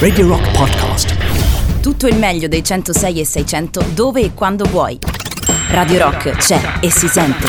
[0.00, 1.14] Radio Rock Podcast.
[1.80, 4.98] Tutto il meglio dei 106 e 600 dove e quando vuoi.
[5.68, 7.46] Radio Rock c'è e si sente.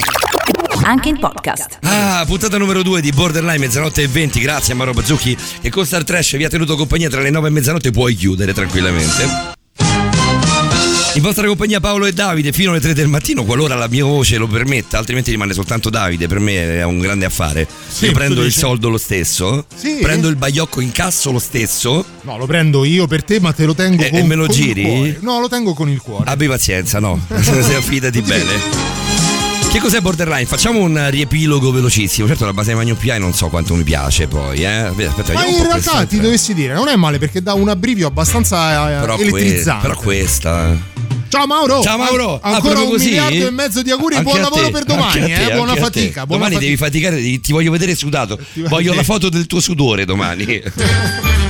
[0.83, 1.79] Anche in podcast.
[1.81, 4.39] Ah, puntata numero 2 di Borderline mezzanotte e 20.
[4.41, 7.47] Grazie a Maro Bazzucchi che con Star Trash vi ha tenuto compagnia tra le 9
[7.47, 7.89] e mezzanotte.
[7.89, 9.50] Puoi chiudere tranquillamente.
[11.13, 14.37] In vostra compagnia Paolo e Davide fino alle 3 del mattino, qualora la mia voce
[14.37, 17.67] lo permetta, altrimenti rimane soltanto Davide, per me è un grande affare.
[17.89, 19.97] Sì, io prendo il soldo lo stesso, Sì?
[20.01, 23.65] prendo il baiocco in casso lo stesso, No, lo prendo io per te, ma te
[23.65, 25.17] lo tengo E- con, e me lo con giri?
[25.19, 26.29] No, lo tengo con il cuore.
[26.31, 28.89] abbi pazienza, no, se affidati bene.
[29.69, 30.45] Che cos'è Borderline?
[30.45, 32.27] Facciamo un riepilogo velocissimo.
[32.27, 34.67] Certo la base di Magno PI non so quanto mi piace poi, eh.
[34.67, 38.97] Aspetta, ma in realtà ti dovessi dire, non è male perché dà un abbrivio abbastanza
[38.97, 39.87] eh, però, que- elettrizzante.
[39.87, 40.77] però questa
[41.31, 41.81] Ciao Mauro!
[41.81, 42.33] Ciao Mauro!
[42.33, 43.05] An- Ah, ancora proprio un così?
[43.05, 46.25] miliardo e mezzo di auguri, Anche buon lavoro per domani, a te, eh, buona fatica.
[46.25, 46.59] Buona domani fatica.
[46.59, 48.37] devi faticare, ti, voglio vedere sudato.
[48.53, 50.45] Ti- Voglio la foto del tuo sudore domani.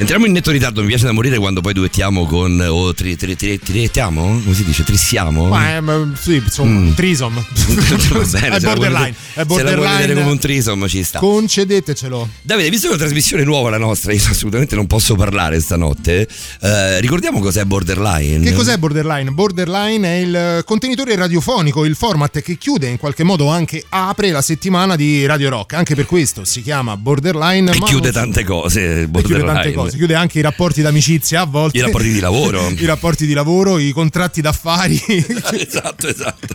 [0.00, 2.58] Entriamo in netto ritardo, mi piace da morire quando poi duettiamo con.
[2.66, 4.40] o tri, tri, tri, triettiamo?
[4.42, 4.82] Come si dice?
[4.82, 5.48] Trissiamo?
[5.48, 6.92] Ma, eh, ma sì, insomma, Mm.
[6.94, 7.34] trisom.
[8.30, 9.14] Bene, è borderline.
[9.34, 10.38] È Se la vuoi vedere come un borderline.
[10.38, 11.18] trisom ci sta.
[11.18, 12.28] Concedetecelo.
[12.40, 16.26] Davide, visto che è una trasmissione nuova la nostra, io assolutamente non posso parlare stanotte.
[16.62, 18.42] eh, ricordiamo cos'è Borderline.
[18.42, 19.30] Che cos'è Borderline?
[19.32, 24.40] Borderline è il contenitore radiofonico, il format che chiude in qualche modo anche apre la
[24.42, 25.74] settimana di Radio Rock.
[25.74, 27.70] Anche per questo si chiama Borderline.
[27.70, 29.06] E chiude tante cose.
[29.06, 29.22] Borderline.
[29.22, 31.78] chiude tante cose, chiude anche i rapporti d'amicizia a volte.
[31.78, 32.68] I rapporti di lavoro.
[32.76, 35.00] I rapporti di lavoro, i contratti d'affari.
[35.52, 36.54] esatto, esatto.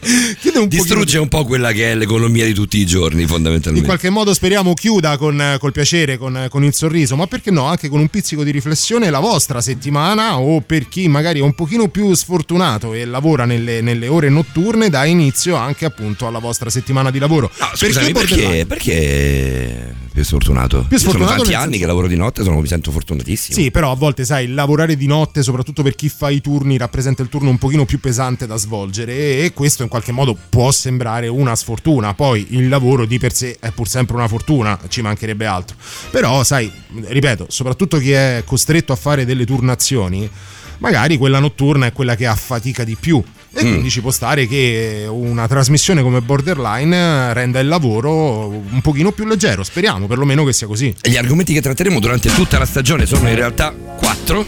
[0.56, 3.86] Un Distrugge un po' quella che è l'economia di tutti i giorni, in fondamentalmente.
[3.88, 7.90] qualche modo speriamo chiuda con, col piacere, con, con il sorriso, ma perché no, anche
[7.90, 11.88] con un pizzico di riflessione la vostra settimana o per chi magari è un pochino
[11.90, 17.12] più sfortunato e lavora nelle, nelle ore notturne, dà inizio anche appunto alla vostra settimana
[17.12, 17.52] di lavoro.
[17.60, 18.66] No, scusami, perché, Borderline?
[18.66, 20.86] perché più sfortunato?
[20.88, 23.60] Più sfortunato Sono tanti anni senso- che lavoro di notte, sono, mi sento fortunatissimo.
[23.60, 27.22] Sì, però a volte sai, lavorare di notte, soprattutto per chi fa i turni, rappresenta
[27.22, 31.28] il turno un pochino più pesante da svolgere e questo in qualche modo può sembrare
[31.28, 32.14] una sfortuna.
[32.14, 35.76] Poi il lavoro di per sé è pur sempre una fortuna, ci mancherebbe altro.
[36.12, 40.30] Però, sai, ripeto, soprattutto chi è costretto a fare delle turnazioni,
[40.78, 43.22] magari quella notturna è quella che affatica di più.
[43.58, 43.70] E Mm.
[43.70, 49.26] quindi ci può stare che una trasmissione come Borderline renda il lavoro un pochino più
[49.26, 49.64] leggero.
[49.64, 50.94] Speriamo perlomeno che sia così.
[51.02, 54.46] Gli argomenti che tratteremo durante tutta la stagione sono in realtà quattro.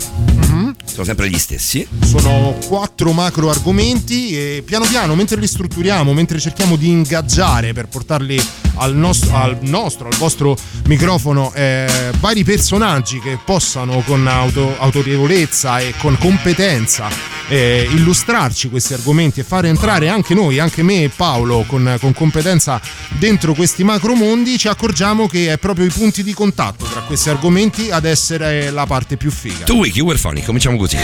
[0.91, 1.87] Sono sempre gli stessi.
[2.03, 7.87] Sono quattro macro argomenti e piano piano, mentre li strutturiamo, mentre cerchiamo di ingaggiare per
[7.87, 8.41] portarli
[8.75, 15.79] al nostro, al, nostro, al vostro microfono eh, vari personaggi che possano con auto- autorevolezza
[15.79, 17.09] e con competenza
[17.47, 22.13] eh, illustrarci questi argomenti e fare entrare anche noi, anche me e Paolo con, con
[22.13, 22.81] competenza
[23.17, 27.89] dentro questi macromondi, ci accorgiamo che è proprio i punti di contatto tra questi argomenti
[27.89, 29.65] ad essere la parte più figa.
[29.65, 30.97] Tu Wiki, funny, cominciamo così.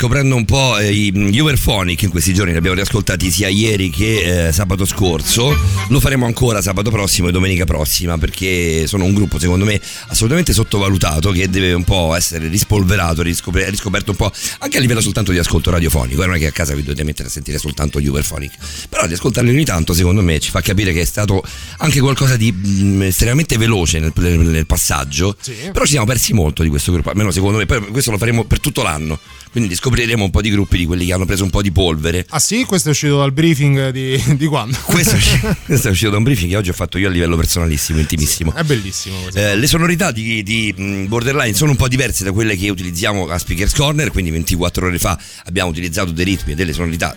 [0.00, 3.30] 27 stiamo riscoprendo un po' eh, i mm, Uberphonic in questi giorni, li abbiamo riascoltati
[3.30, 5.54] sia ieri che eh, sabato scorso,
[5.88, 10.52] lo faremo ancora sabato prossimo e domenica prossima perché sono un gruppo secondo me assolutamente
[10.54, 15.32] sottovalutato che deve un po' essere rispolverato, riscopre- riscoperto un po' anche a livello soltanto
[15.32, 17.98] di ascolto radiofonico, eh, non è che a casa vi dovete mettere a sentire soltanto
[17.98, 18.52] Uberphonic,
[18.88, 21.42] però di ascoltarli ogni tanto secondo me ci fa capire che è stato
[21.78, 25.52] anche qualcosa di mm, estremamente veloce nel, nel- nel passaggio, Sì.
[25.72, 28.44] però ci siamo persi molto di questo gruppo, almeno secondo me, poi questo lo faremo
[28.44, 29.18] per tutto l'anno,
[29.50, 32.24] quindi scopriremo un po' di gruppi di quelli che hanno preso un po' di polvere.
[32.30, 34.76] Ah sì, questo è uscito dal briefing di, di quando?
[34.84, 37.10] Questo è, usci- questo è uscito da un briefing che oggi ho fatto io a
[37.10, 38.54] livello personalissimo, intimissimo.
[38.54, 39.16] È bellissimo.
[39.32, 43.28] Eh, le sonorità di, di, mh, Borderline sono un po' diverse da quelle che utilizziamo
[43.28, 47.16] a Speakers Corner, quindi 24 ore fa abbiamo utilizzato dei ritmi e delle sonorità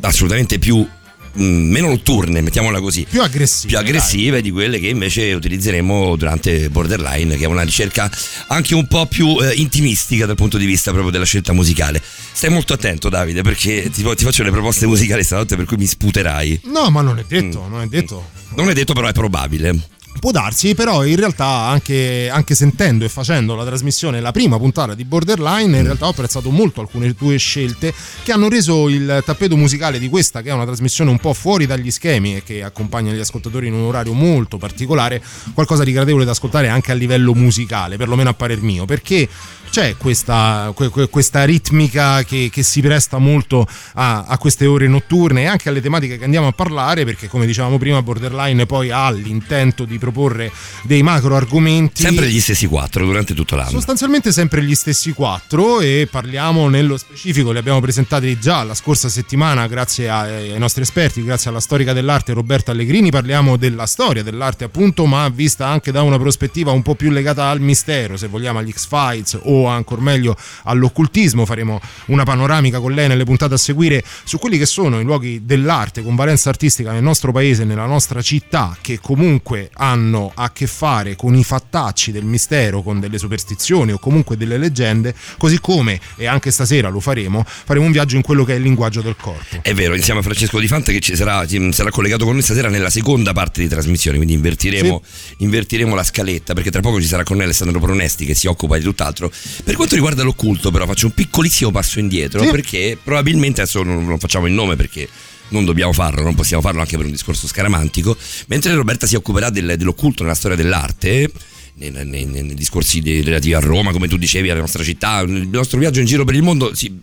[0.00, 0.86] assolutamente più
[1.32, 3.06] mh, meno notturne, mettiamola così.
[3.08, 3.68] più aggressivo.
[3.68, 8.10] più aggressive di quelle che invece utilizzeremo durante Borderline, che è una ricerca
[8.48, 12.02] anche un po' più eh, intimistica dal punto di vista proprio della scelta musicale.
[12.32, 15.86] Stai molto attento, Davide, perché ti, ti faccio le proposte musicali stanotte per cui mi
[15.86, 16.60] sputerai.
[16.64, 17.70] No, ma non è detto, Mm.
[17.70, 18.28] non è detto.
[18.54, 19.78] Non è detto, però è probabile.
[20.18, 24.94] Può darsi, però in realtà anche, anche sentendo e facendo la trasmissione, la prima puntata
[24.94, 29.56] di Borderline, in realtà ho apprezzato molto alcune tue scelte che hanno reso il tappeto
[29.56, 33.12] musicale di questa, che è una trasmissione un po' fuori dagli schemi e che accompagna
[33.12, 35.22] gli ascoltatori in un orario molto particolare,
[35.54, 39.26] qualcosa di gradevole da ascoltare anche a livello musicale, perlomeno a parer mio, perché
[39.70, 44.88] c'è questa, que- que- questa ritmica che, che si presta molto a, a queste ore
[44.88, 48.90] notturne e anche alle tematiche che andiamo a parlare, perché come dicevamo prima Borderline poi
[48.90, 50.50] ha l'intento di proporre
[50.82, 52.02] dei macro argomenti.
[52.02, 53.70] Sempre gli stessi quattro durante tutto l'anno.
[53.70, 59.08] Sostanzialmente sempre gli stessi quattro e parliamo nello specifico, li abbiamo presentati già la scorsa
[59.08, 64.22] settimana grazie ai ai nostri esperti, grazie alla storica dell'arte Roberta Allegrini, parliamo della storia
[64.22, 68.28] dell'arte appunto ma vista anche da una prospettiva un po' più legata al mistero, se
[68.28, 73.58] vogliamo agli X-Files o ancora meglio all'occultismo, faremo una panoramica con lei nelle puntate a
[73.58, 77.86] seguire su quelli che sono i luoghi dell'arte con valenza artistica nel nostro paese, nella
[77.86, 83.18] nostra città, che comunque hanno a che fare con i fattacci del mistero, con delle
[83.18, 88.16] superstizioni o comunque delle leggende, così come, e anche stasera lo faremo, faremo un viaggio
[88.16, 89.58] in quello che è il linguaggio del corpo.
[89.62, 92.42] È vero, insieme a Francesco Di Fante che ci sarà, ci sarà collegato con noi
[92.42, 95.02] stasera nella seconda parte di trasmissione, quindi invertiremo,
[95.38, 98.76] invertiremo la scaletta perché tra poco ci sarà con noi Alessandro Pronesti che si occupa
[98.76, 99.30] di tutt'altro.
[99.64, 102.50] Per quanto riguarda l'occulto però faccio un piccolissimo passo indietro Sì.
[102.50, 105.08] perché probabilmente adesso non, non facciamo il nome perché
[105.50, 108.16] non dobbiamo farlo, non possiamo farlo anche per un discorso scaramantico,
[108.48, 111.30] mentre Roberta si occuperà del- dell'occulto nella storia dell'arte.
[111.72, 115.78] Nei, nei- nei- discorsi relativi a Roma, come tu dicevi, alla nostra città, il nostro
[115.78, 116.98] viaggio in giro per il mondo si,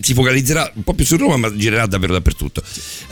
[0.00, 2.60] si focalizzerà un po' più su Roma, ma girerà davvero dappertutto.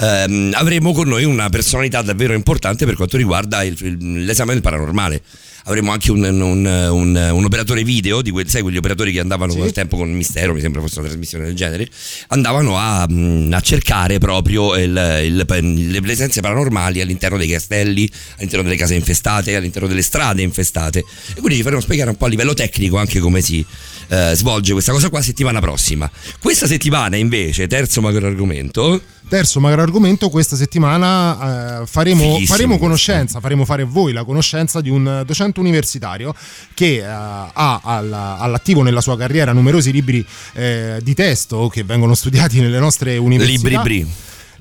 [0.00, 5.22] Ehm, avremo con noi una personalità davvero importante per quanto riguarda il- l'esame del paranormale.
[5.68, 9.50] Avremo anche un, un- un- un operatore video, di quei, sai, quegli operatori che andavano
[9.52, 9.58] Sì.
[9.58, 11.88] col tempo con il mistero, mi sembra fosse una trasmissione del genere,
[12.28, 18.62] andavano a, mh, a cercare proprio il- il- le presenze paranormali all'interno dei castelli, all'interno
[18.62, 21.00] delle case infestate, all'interno delle strade infestate.
[21.00, 23.64] E quindi ci faremo spiegare un po' a livello tecnico anche come si
[24.08, 26.10] eh, svolge questa cosa qua settimana prossima.
[26.40, 33.40] Questa settimana invece, terzo maggior argomento, Terzo magro argomento, questa settimana eh, faremo, faremo conoscenza,
[33.40, 36.32] faremo fare voi la conoscenza di un docente universitario
[36.74, 42.14] che eh, ha alla- all'attivo nella sua carriera numerosi libri eh, di testo che vengono
[42.14, 43.68] studiati nelle nostre università.
[43.82, 44.12] libri bri.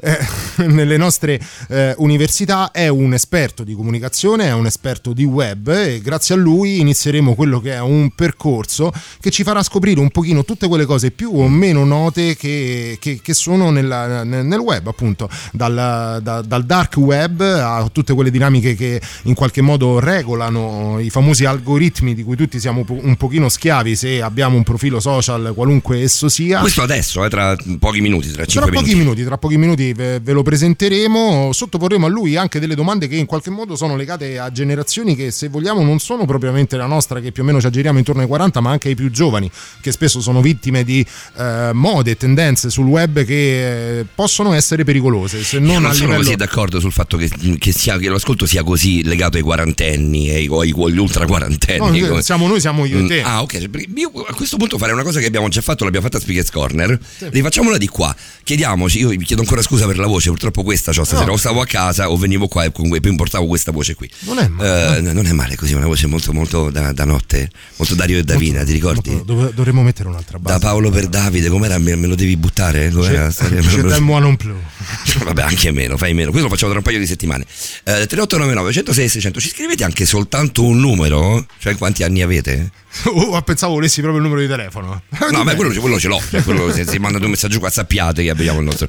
[0.02, 0.18] Eh,
[0.68, 6.02] nelle nostre eh, università è un esperto di comunicazione, è un esperto di web e
[6.02, 10.44] grazie a lui inizieremo quello che è un percorso che ci farà scoprire un pochino
[10.46, 15.30] tutte quelle cose più o meno note che, che- che sono nella- nel web appunto
[15.52, 21.10] dal, da- dal dark web a tutte quelle dinamiche che in qualche modo regolano i
[21.10, 26.02] famosi algoritmi di cui tutti siamo un pochino schiavi se abbiamo un profilo social qualunque
[26.02, 29.04] esso sia Questo adesso, eh, tra pochi minuti, tra tra 5 pochi minuti.
[29.04, 33.16] minuti, tra pochi minuti ve, ve lo presenteremo, sottoporremo a lui anche delle domande che
[33.16, 37.20] in qualche modo sono legate a generazioni che se vogliamo non sono propriamente la nostra
[37.20, 39.50] che più o meno ci aggiriamo intorno ai 40 ma anche ai più giovani
[39.82, 41.06] che spesso sono vittime di
[41.38, 45.94] eh, mode e tendenze sul web che eh, possono essere pericolose se non, Io non
[45.94, 49.44] sono livello così d'accordo sul fatto che, che sia- che l'ascolto sia così legato ai
[49.44, 52.00] quarantenni e agli ultra quarantenni.
[52.02, 53.22] No, come- siamo noi, siamo io e te.
[53.22, 53.70] Mm, Ah, ok.
[53.96, 56.52] Io a questo punto farei una cosa che abbiamo già fatto, l'abbiamo fatta a Speakers
[56.52, 56.98] Corner.
[57.20, 58.16] Rifacciamola di qua.
[58.44, 61.32] Chiediamoci, io vi chiedo ancora scusa scusa per la voce, purtroppo questa c'ho stasera.
[61.32, 64.10] O stavo a casa o venivo qua e comunque poi portavo questa voce qui.
[64.22, 64.98] Non è male.
[64.98, 68.24] Eh, non è male così, una voce molto, molto da, da notte, molto Dario e
[68.24, 69.22] Davina, ti ricordi?
[69.26, 70.58] Dov- dovremmo mettere un'altra base.
[70.58, 71.78] Da Paolo per Davide, com'era?
[71.78, 72.90] Me, me lo devi buttare?
[72.90, 73.30] Com'era?
[73.30, 74.56] C'è, c'è del moi non plus.
[75.24, 76.30] Vabbè, anche meno, fai meno.
[76.30, 77.44] Questo lo facciamo tra un paio di settimane.
[77.44, 79.40] Eh, 3899 106 600.
[79.40, 81.46] Ci scrivete anche soltanto un numero?
[81.60, 82.72] Cioè, quanti anni avete?
[83.06, 85.02] Oh, pensavo volessi proprio il numero di telefono.
[85.32, 86.22] No, ma quello, quello ce l'ho.
[86.30, 88.88] Cioè, quello, se, se mandate un messaggio qua sappiate che abbiamo il nostro.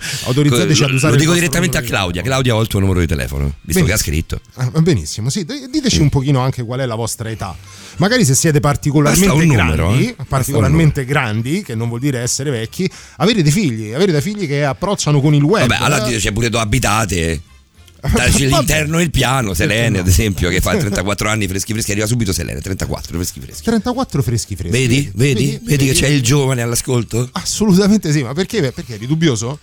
[0.76, 2.22] Autorizzateci Lo- ad usare Lo dico direttamente a numero di Claudia.
[2.22, 3.96] Claudia ho il tuo numero di telefono, visto che ha Benissimo.
[3.98, 4.40] scritto.
[4.54, 7.56] Ah, benissimo, sì, diteci un pochino anche qual è la vostra età.
[7.98, 10.16] Magari se siete particolarmente un grandi, numero, eh.
[10.28, 14.64] Particolarmente grandi, che non vuol dire essere vecchi, avere dei figli, avere dei figli che
[14.64, 15.66] approcciano con il web.
[15.66, 17.40] Vabbè, allora c'è pure dove abitate.
[18.06, 22.06] C'è l'interno e il piano, Selene ad esempio, che fa 34 anni freschi freschi, arriva
[22.06, 23.64] subito Selene, 34 freschi freschi.
[23.64, 24.78] 34 freschi freschi.
[24.78, 25.10] Vedi?
[25.14, 25.58] Vedi?
[25.64, 27.28] Vedi che c'è il giovane all'ascolto?
[27.32, 28.70] Assolutamente sì, ma perché?
[28.72, 29.58] Perché eri dubbioso?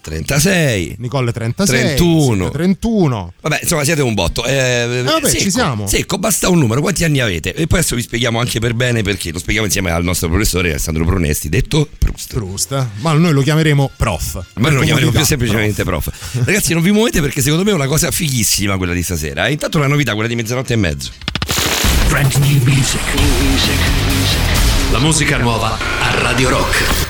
[0.00, 0.96] 36.
[0.98, 2.30] Nicole 36, 31.
[2.30, 3.32] Silvia 31.
[3.40, 4.44] Vabbè, insomma, siete un botto.
[4.44, 5.86] Eh, vabbè, secco, ci siamo.
[5.86, 6.80] Secco, basta un numero.
[6.80, 7.54] Quanti anni avete?
[7.54, 9.32] E poi adesso vi spieghiamo anche per bene perché.
[9.32, 12.32] Lo spieghiamo insieme al nostro professore Alessandro Pronesti, detto Proust.
[12.34, 14.44] Proust, ma noi lo chiameremo prof.
[14.54, 16.10] Ma noi lo chiameremo più semplicemente prof.
[16.44, 19.46] Ragazzi, non vi muovete perché secondo me è una cosa fighissima quella di stasera.
[19.46, 21.10] E intanto la novità, quella di mezzanotte e mezzo.
[22.08, 23.00] Brand new music.
[24.90, 27.09] La musica nuova a Radio Rock.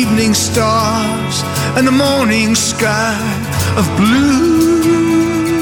[0.00, 1.42] Evening stars
[1.76, 3.20] and the morning sky
[3.76, 5.60] of blue,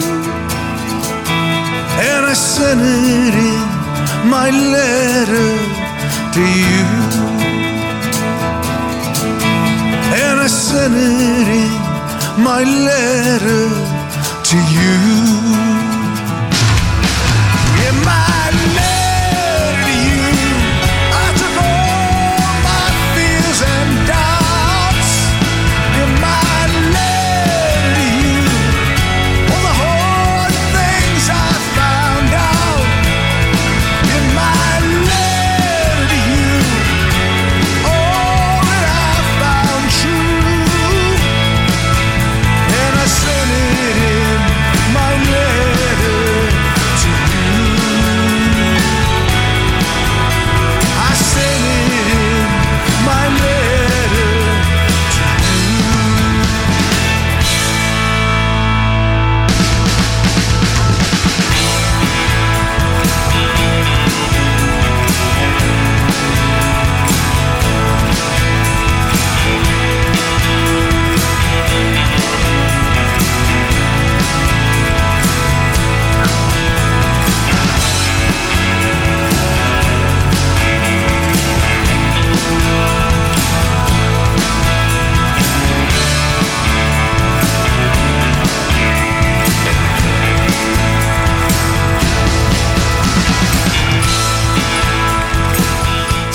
[2.08, 3.68] and I sent it in
[4.36, 5.50] my letter
[6.36, 6.84] to you.
[10.22, 13.64] And I sent it in my letter
[14.50, 15.67] to you.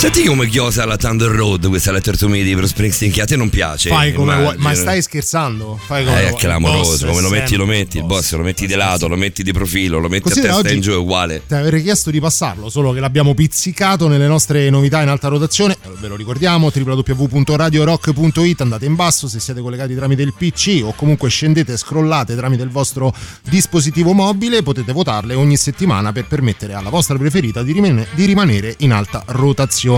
[0.04, 3.26] Senti come chiosa la Thunder Road, questa Letter to Me di Bruce Springsteen, che a
[3.26, 3.88] te non piace.
[3.88, 4.56] Fai come vuoi.
[4.58, 5.80] Ma stai scherzando?
[5.82, 8.76] Fai come Eh, è clamoroso, come lo metti lo metti, il boss lo metti di
[8.76, 11.44] lato, lo metti di profilo, lo metti Considera a testa in giù, è uguale.
[11.48, 15.78] Ti avrei chiesto di passarlo, solo che l'abbiamo pizzicato nelle nostre novità in alta rotazione.
[16.02, 18.60] Ve lo ricordiamo: www.radiorock.it.
[18.60, 22.62] Andate in basso se siete collegati tramite il PC o comunque scendete e scrollate tramite
[22.64, 23.16] il vostro
[23.50, 24.64] dispositivo mobile.
[24.64, 29.24] Potete votarle ogni settimana per permettere alla vostra preferita di, rimane- di rimanere in alta
[29.28, 29.92] rotazione.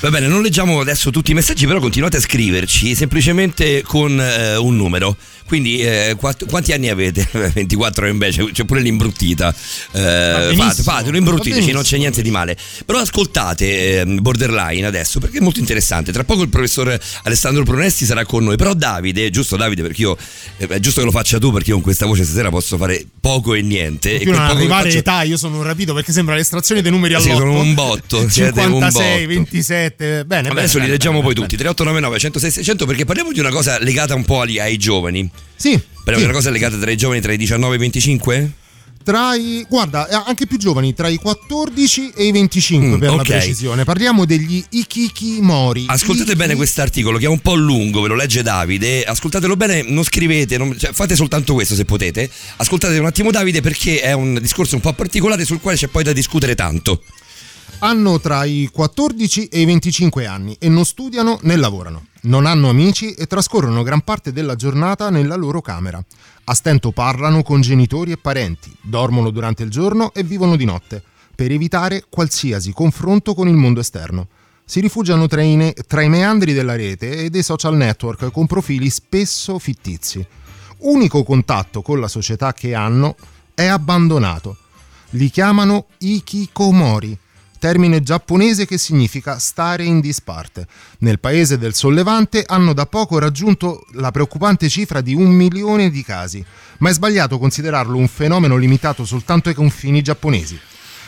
[0.00, 4.56] Va bene, non leggiamo adesso tutti i messaggi, però continuate a scriverci semplicemente con eh,
[4.56, 5.16] un numero.
[5.50, 7.26] Quindi eh, quatt- quanti anni avete?
[7.52, 9.52] 24 invece, c'è pure l'imbruttita.
[9.90, 11.72] Eh, fate, fatelo, benissimo.
[11.72, 12.56] non c'è niente di male.
[12.86, 16.12] Però ascoltate ehm, Borderline adesso perché è molto interessante.
[16.12, 18.54] Tra poco il professor Alessandro Pronesti sarà con noi.
[18.54, 20.16] Però Davide, giusto Davide, perché io
[20.58, 23.04] eh, è giusto che lo faccia tu, perché io con questa voce stasera posso fare
[23.20, 24.14] poco e niente.
[24.14, 27.20] e Più quel non arrivare faccio- età, io sono rapito perché sembra l'estrazione dei numeri
[27.20, 27.44] Sì, all'otto.
[27.46, 29.34] sono un botto, siete un 56, botto.
[29.34, 30.04] 27.
[30.06, 31.46] Bene, Vabbè, bene, adesso li leggiamo bene, poi bene.
[31.48, 35.28] tutti 3899 106 600 perché parliamo di una cosa legata un po' agli- ai giovani
[35.56, 35.70] Sì.
[36.04, 36.24] parliamo sì.
[36.24, 38.50] una cosa legata tra i giovani tra i 19 e i 25
[39.02, 43.08] Tra i, guarda, eh, anche più giovani, tra i 14 e i 25 Mm, per
[43.08, 43.22] la ok.
[43.26, 43.84] precisione.
[43.84, 45.84] Parliamo degli Ikikimori.
[45.88, 49.82] ascoltate Iki- bene quest'articolo che è un po' lungo ve lo legge Davide ascoltatelo bene
[49.82, 54.12] non scrivete non- cioè, fate soltanto questo se potete ascoltate un attimo Davide perché è
[54.12, 57.02] un discorso un po' particolare sul quale c'è poi da discutere tanto
[57.80, 62.04] Hanno tra i 14 e i 25 anni e non studiano né lavorano.
[62.22, 66.04] Non hanno amici e trascorrono gran parte della giornata nella loro camera.
[66.44, 71.02] A stento parlano con genitori e parenti, dormono durante il giorno e vivono di notte,
[71.34, 74.28] per evitare qualsiasi confronto con il mondo esterno.
[74.66, 78.90] Si rifugiano tra i, tra i meandri della rete e dei social network con profili
[78.90, 80.24] spesso fittizi.
[80.80, 83.16] Unico contatto con la società che hanno
[83.54, 84.58] è abbandonato.
[85.10, 87.18] Li chiamano ikikomori,
[87.60, 90.66] termine giapponese che significa stare in disparte.
[91.00, 96.02] Nel paese del sollevante hanno da poco raggiunto la preoccupante cifra di un milione di
[96.02, 96.44] casi,
[96.78, 100.58] ma è sbagliato considerarlo un fenomeno limitato soltanto ai confini giapponesi.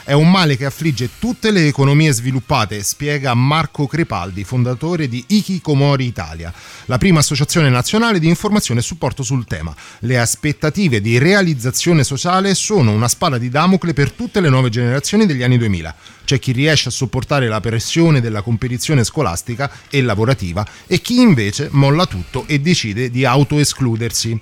[0.04, 6.04] È un male che affligge tutte le economie sviluppate, spiega Marco Crepaldi, fondatore di Ikikomori
[6.04, 6.52] Italia,
[6.86, 9.72] la prima associazione nazionale di informazione e supporto sul tema.
[10.00, 15.24] Le aspettative di realizzazione sociale sono una spada di Damocle per tutte le nuove generazioni
[15.24, 15.94] degli anni 2000.
[16.24, 21.68] C'è chi riesce a sopportare la pressione della competizione scolastica e lavorativa e chi invece
[21.70, 24.40] molla tutto e decide di autoescludersi.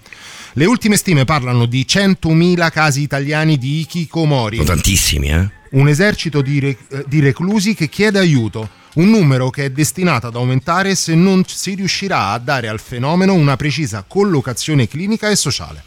[0.54, 6.42] Le ultime stime parlano di 100.000 casi italiani di Ikikomori sono tantissimi eh un esercito
[6.42, 10.94] di, re- eh, di reclusi che chiede aiuto, un numero che è destinato ad aumentare
[10.94, 15.84] se non si riuscirà a dare al fenomeno una precisa collocazione clinica e sociale.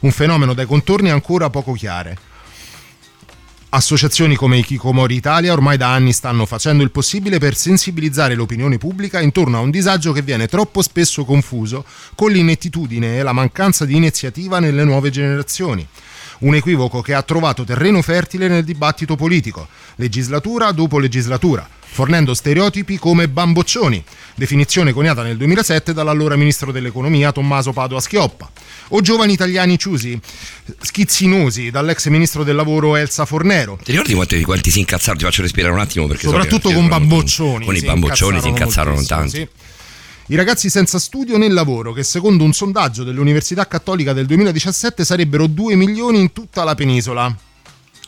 [0.00, 2.18] Un fenomeno dai contorni ancora poco chiare.
[3.76, 9.20] Associazioni come Ikikomori Italia ormai da anni stanno facendo il possibile per sensibilizzare l'opinione pubblica
[9.20, 11.84] intorno a un disagio che viene troppo spesso confuso
[12.14, 15.84] con l'inettitudine e la mancanza di iniziativa nelle nuove generazioni.
[16.40, 22.98] Un equivoco che ha trovato terreno fertile nel dibattito politico, legislatura dopo legislatura, fornendo stereotipi
[22.98, 24.02] come bamboccioni,
[24.34, 28.50] definizione coniata nel 2007 dall'allora ministro dell'economia Tommaso Padoa Schioppa,
[28.88, 30.18] o giovani italiani ciusi,
[30.80, 35.42] schizzinosi dall'ex ministro del lavoro Elsa Fornero, ti ricordi quanti, quanti si incazzarono ti faccio
[35.42, 37.64] respirare un attimo perché so soprattutto che con bamboccioni.
[37.64, 39.48] con i bamboccioni si incazzarono tanti sì.
[40.26, 45.46] I ragazzi senza studio né lavoro, che secondo un sondaggio dell'Università Cattolica del 2017 sarebbero
[45.46, 47.32] 2 milioni in tutta la penisola.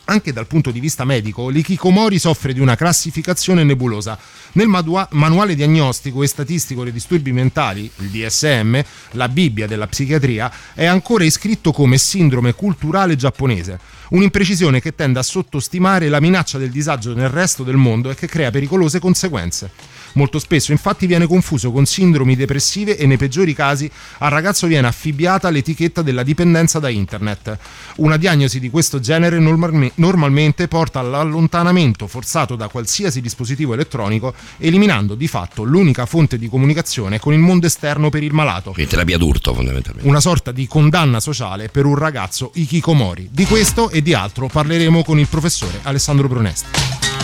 [0.09, 4.17] Anche dal punto di vista medico, l'ikikomori soffre di una classificazione nebulosa.
[4.53, 8.79] Nel madua- manuale diagnostico e statistico dei disturbi mentali, il DSM,
[9.13, 15.25] la Bibbia della psichiatria, è ancora iscritto come sindrome culturale giapponese, un'imprecisione che tende a
[15.25, 19.71] sottostimare la minaccia del disagio nel resto del mondo e che crea pericolose conseguenze.
[20.17, 24.87] Molto spesso infatti viene confuso con sindromi depressive e nei peggiori casi al ragazzo viene
[24.87, 27.59] affibbiata l'etichetta della dipendenza da internet.
[27.97, 35.15] Una diagnosi di questo genere normalme- normalmente porta all'allontanamento forzato da qualsiasi dispositivo elettronico, eliminando
[35.15, 38.73] di fatto l'unica fonte di comunicazione con il mondo esterno per il malato.
[38.73, 43.29] quindi terapia d'urto fondamentalmente Una sorta di condanna sociale per un ragazzo ikikomori.
[43.31, 47.16] Di questo e di altro parleremo con il professore Alessandro Brunesti.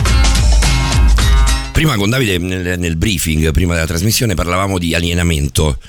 [1.82, 5.80] Prima con Davide nel, nel briefing, prima della trasmissione, parlavamo di alienamento.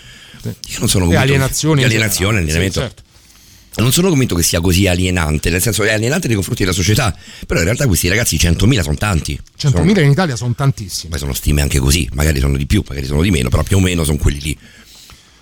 [0.41, 1.81] Io non sono convinto alienazione.
[1.81, 2.79] di alienazione, alienamento.
[2.79, 3.03] sì, certo.
[3.75, 7.15] Non sono convinto che sia così alienante, nel senso è alienante nei confronti della società,
[7.45, 9.39] però in realtà questi ragazzi 100.000 sono tanti.
[9.55, 11.11] 100.000 Sono- in Italia sono tantissimi.
[11.11, 13.77] Poi sono stime anche così, magari sono di più, magari sono di meno, però più
[13.77, 14.57] o meno sono quelli lì.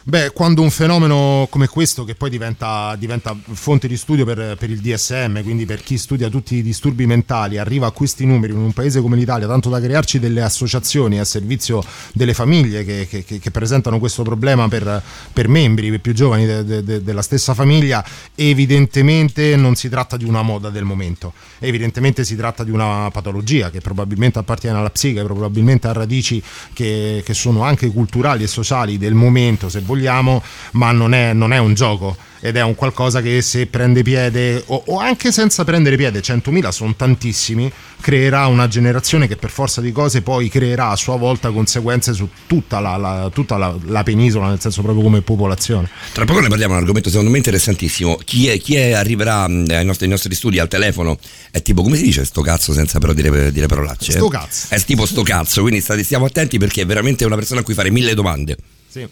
[0.03, 4.71] Beh, quando un fenomeno come questo, che poi diventa, diventa fonte di studio per, per
[4.71, 8.57] il DSM, quindi per chi studia tutti i disturbi mentali, arriva a questi numeri in
[8.57, 11.83] un paese come l'Italia, tanto da crearci delle associazioni a servizio
[12.13, 16.83] delle famiglie che, che- che- presentano questo problema per, per membri più giovani de- de-
[16.83, 22.35] de- della stessa famiglia, evidentemente non si tratta di una moda del momento, evidentemente si
[22.35, 26.41] tratta di una patologia che probabilmente appartiene alla psiche, probabilmente ha radici
[26.73, 30.41] che, che sono anche culturali e sociali del momento, se vogliamo,
[30.73, 34.63] ma non è, non è un gioco ed è un qualcosa che se prende piede
[34.67, 39.80] o, o anche senza prendere piede 100.000 sono tantissimi creerà una generazione che per forza
[39.80, 44.01] di cose poi creerà a sua volta conseguenze su tutta la, la- tutta la- la
[44.01, 47.38] penisola nel senso proprio come popolazione Tra poco ne parliamo, è un argomento secondo me
[47.38, 48.17] interessantissimo.
[48.25, 51.19] Chi, è- chi è- arriverà mh, ai nostri, ai nostri studi al telefono
[51.51, 54.13] è tipo, come si dice sto cazzo senza però dire, dire parolacce?
[54.13, 54.65] Sto cazzo.
[54.73, 57.75] È tipo sto cazzo, quindi state- stiamo attenti perché è veramente una persona a cui
[57.75, 58.58] fare mille domande.
[58.89, 59.08] sì.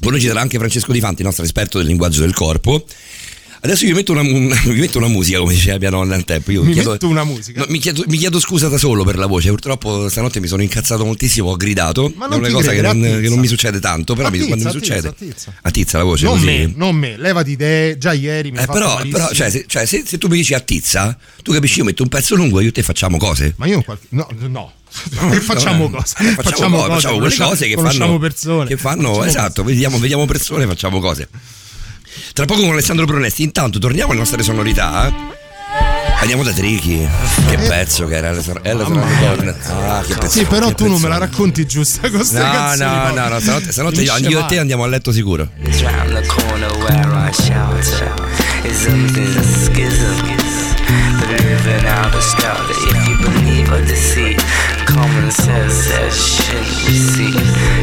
[0.00, 2.84] Con noi ci sarà anche Francesco Di Fanti, nostro esperto del linguaggio del corpo.
[3.62, 6.50] Adesso vi metto una, un- vi metto una musica, come diceva mia nonna al tempo.
[6.50, 7.60] Io Mi chiedo- metto una musica?
[7.60, 9.50] No, mi, chiedo, mi chiedo scusa da solo per la voce.
[9.50, 12.10] Purtroppo stanotte mi sono incazzato moltissimo, ho gridato.
[12.16, 14.46] Ma è una cosa che credere, non, che non mi succede tanto, però mi- Attizza,
[14.54, 15.08] quando mi attizza, succede.
[15.08, 15.54] attizza.
[15.60, 16.46] Attizza la voce non così.
[16.46, 20.04] me non me levati idee già ieri mi Eh, però, però cioè, se, cioè, se-
[20.06, 22.82] se tu mi dici attizza, tu capisci, io metto un pezzo lungo e io te
[22.82, 23.52] facciamo cose.
[23.58, 24.72] ma io qualche no no
[25.30, 29.08] che facciamo No, cose eh, facciamo, cose, facciamo quelle cose che fanno, persone che fanno
[29.08, 31.28] Facciamo esatto, vediamo, vediamo persone, facciamo cose.
[32.32, 35.06] Tra poco con Alessandro Pronesti, intanto torniamo alle nostre sonorità.
[35.06, 35.38] eh.
[36.20, 37.08] Andiamo da Trichi.
[37.48, 39.66] Che pezzo che era Elsa Cornet.
[39.70, 40.38] Ah, che pezzo.
[40.38, 42.90] Sì, però tu non me la racconti giusta con queste No, canzoni.
[42.90, 45.48] no, no, no, stanotte, stanotte io, io e te andiamo a letto sicuro.
[45.64, 45.80] Is
[53.72, 54.38] or deceit,
[54.86, 56.40] common sense says.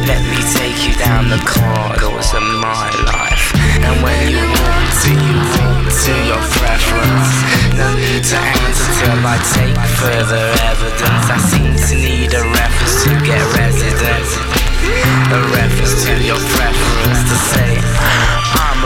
[0.07, 3.53] Let me take you down the corridors of my life.
[3.83, 7.31] And when you walk to you walk to your preference.
[7.79, 11.25] No need to answer till I take further evidence.
[11.31, 14.31] I seem to need a reference to get residence.
[15.31, 18.26] A reference to your preference to say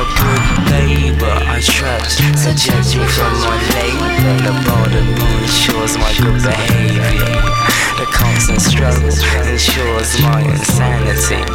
[0.02, 2.18] a good neighbor, I trust.
[2.42, 4.10] So judge me from my label
[4.42, 5.06] The border
[5.46, 7.06] ensures my good behavior.
[8.02, 11.46] The constant struggle ensures my insanity.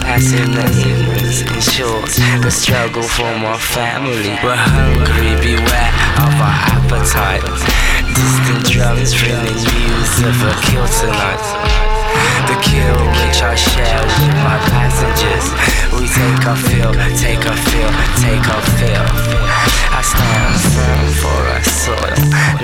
[0.00, 4.32] Passing the ignorance ensures the struggle for my family.
[4.40, 5.92] We're hungry, beware
[6.24, 7.44] of our appetite.
[8.16, 11.44] Distant drums ringing news of a kill tonight.
[12.48, 15.69] The kill which I share with my passengers.
[16.00, 17.90] We take our fill, take our fill,
[18.24, 19.06] take our fill.
[19.92, 22.16] I stand firm for our soil.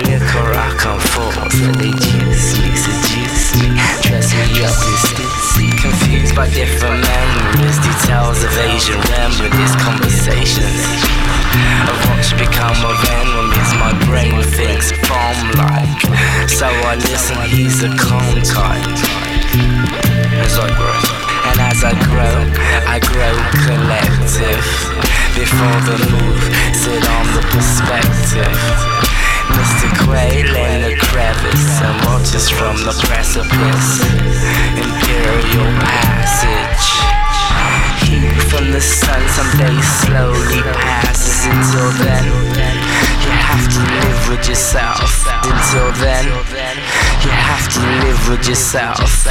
[0.09, 5.77] Liquor I come forth, they juice me, seduce me, dress me up in.
[5.77, 11.37] Confused by different memories, details of Asian remedies, conversations
[12.17, 13.69] what should become of enemies.
[13.77, 17.37] My brain thinks bomb like, so I listen.
[17.45, 18.97] He's a calm type
[20.41, 21.06] as I grow.
[21.47, 22.37] And as I grow,
[22.91, 24.67] I grow collective.
[25.31, 26.43] Before the move,
[26.75, 28.57] sit on the perspective.
[29.55, 29.87] Mr.
[30.03, 34.03] Quail in the crevice and watches from the precipice.
[34.75, 36.87] Imperial passage.
[38.03, 41.47] Heat from the sun someday slowly passes.
[41.47, 42.25] Until then,
[43.23, 45.25] you have to live with yourself.
[45.43, 46.25] Until then,
[47.23, 49.27] you have to live with yourself.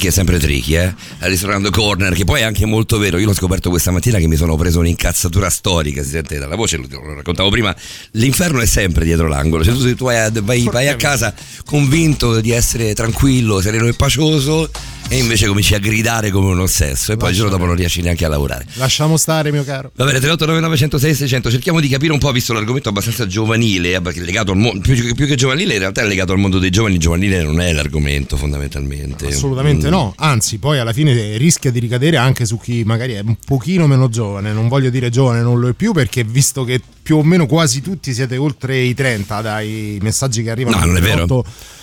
[0.00, 0.94] Tricky è sempre tricky, eh?
[1.18, 3.18] Al ristorante Corner, che poi è anche molto vero.
[3.18, 6.78] Io l'ho scoperto questa mattina che mi sono preso un'incazzatura storica, si sente dalla voce,
[6.78, 7.74] lo, lo raccontavo prima.
[8.12, 9.62] L'inferno è sempre dietro l'angolo.
[9.62, 11.34] Cioè, tu, tu vai, vai- vai a casa
[11.66, 14.70] convinto di essere tranquillo, sereno e pacioso,
[15.12, 18.00] e invece cominci a gridare come un ossesso, e poi il giorno dopo non riesci
[18.00, 18.64] neanche a lavorare.
[18.74, 19.90] Lasciamo stare, mio caro.
[19.96, 24.00] Va bene, 3899 106 600, cerchiamo di capire un po', visto l'argomento abbastanza giovanile, eh,
[24.20, 26.70] legato al mondo, più, che- più che giovanile, in realtà è legato al mondo dei
[26.70, 29.26] giovani, giovanile non è l'argomento fondamentalmente.
[29.26, 29.90] Assolutamente Mm.
[29.90, 33.88] no, anzi poi alla fine rischia di ricadere anche su chi magari è un pochino
[33.88, 37.24] meno giovane, non voglio dire giovane, non lo è più perché visto che più o
[37.24, 41.24] meno quasi tutti siete oltre i 30 dai messaggi che arrivano No, non è vero.
[41.26, 41.34] 38,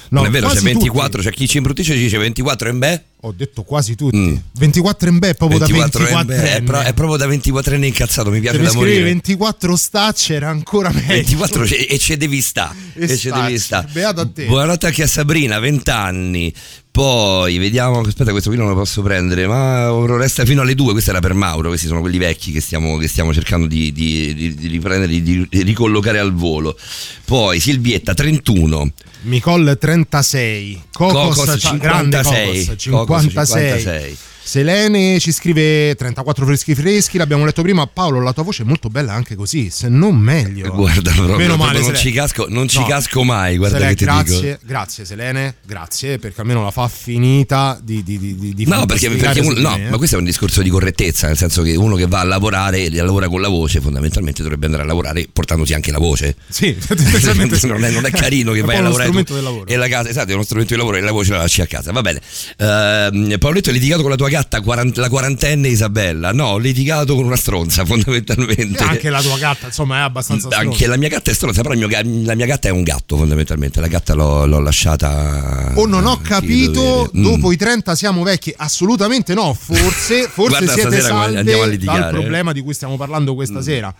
[0.09, 2.69] no, non è vero, c'è quasi 24, c'è chi ci imbruttisce e ci dice 24
[2.69, 3.03] in beh.
[3.21, 4.15] Ho detto quasi tutti.
[4.15, 4.35] Mm.
[4.53, 8.29] 24 in bè proprio 24 da 24 è, pro- è proprio da 24 anni incazzato,
[8.29, 9.03] mi piace Se mi da morire.
[9.03, 11.07] 24 stacci era ancora meglio.
[11.07, 12.73] 24 ce- e ce devi sta.
[12.93, 13.83] E E ce devi sta.
[13.91, 14.45] Beato a te.
[14.45, 16.53] Buonanotte anche a Sabrina, 20 anni.
[16.91, 20.93] Poi vediamo, aspetta, questo qui non lo posso prendere, ma resta fino alle 2.
[20.93, 21.69] Questa era per Mauro.
[21.69, 25.47] Questi sono quelli vecchi che stiamo, che stiamo cercando di, di- di- di riprendere, di,
[25.63, 26.77] ricollocare al volo.
[27.25, 28.91] Poi Silvietta, 31.
[29.21, 32.77] Micol 36, Cocos, Cocos, cioè, grande 56.
[33.07, 33.33] Cocos 56.
[33.33, 33.49] Cocos,
[33.83, 34.36] 56.
[34.47, 37.85] Selene ci scrive 34 freschi freschi, l'abbiamo letto prima.
[37.85, 40.71] Paolo, la tua voce è molto bella anche così, se non meglio.
[40.73, 42.85] Guarda, proprio, Meno male, non, ci casco, non ci No.
[42.85, 43.57] casco mai.
[43.57, 44.59] Guarda Selene, che ti grazie, dico.
[44.63, 49.41] grazie Selene, grazie perché almeno la fa finita di, di, di, di, No, perché, perché
[49.41, 49.89] uno- no, eh.
[49.89, 52.85] ma questo è un discorso di correttezza, nel senso che uno che va a lavorare
[52.85, 56.37] e lavora con la voce, fondamentalmente dovrebbe andare a lavorare portandosi anche la voce.
[56.47, 56.73] Sì,
[57.67, 59.67] non, è, non è carino che È vai a uno lavorare strumento tu del lavoro.
[59.67, 61.65] e la casa, esatto, è uno strumento di lavoro e la voce la lasci a
[61.67, 61.91] casa.
[61.91, 62.21] Va bene.
[62.59, 66.31] Ehm, Paoletto, hai litigato con la tua gatta, quarant- la quarantenne Isabella?
[66.31, 68.83] No, ho litigato con una stronza, fondamentalmente.
[68.83, 70.87] Anche la tua gatta, insomma, è abbastanza Anche stronza.
[70.87, 71.89] la mia gatta è stronza, però il mio
[72.25, 73.79] la mia gatta è un gatto, fondamentalmente.
[73.79, 75.71] La gatta l'ho, l'ho lasciata.
[75.75, 77.09] O non ho chi capito, dovere.
[77.17, 77.23] Mm.
[77.23, 78.53] dopo i 30 siamo vecchi?
[78.55, 82.19] Assolutamente no, forse, forse Guarda, siete stasera salve andiamo a litigare, dal eh.
[82.19, 83.93] problema di cui stiamo parlando questa sera.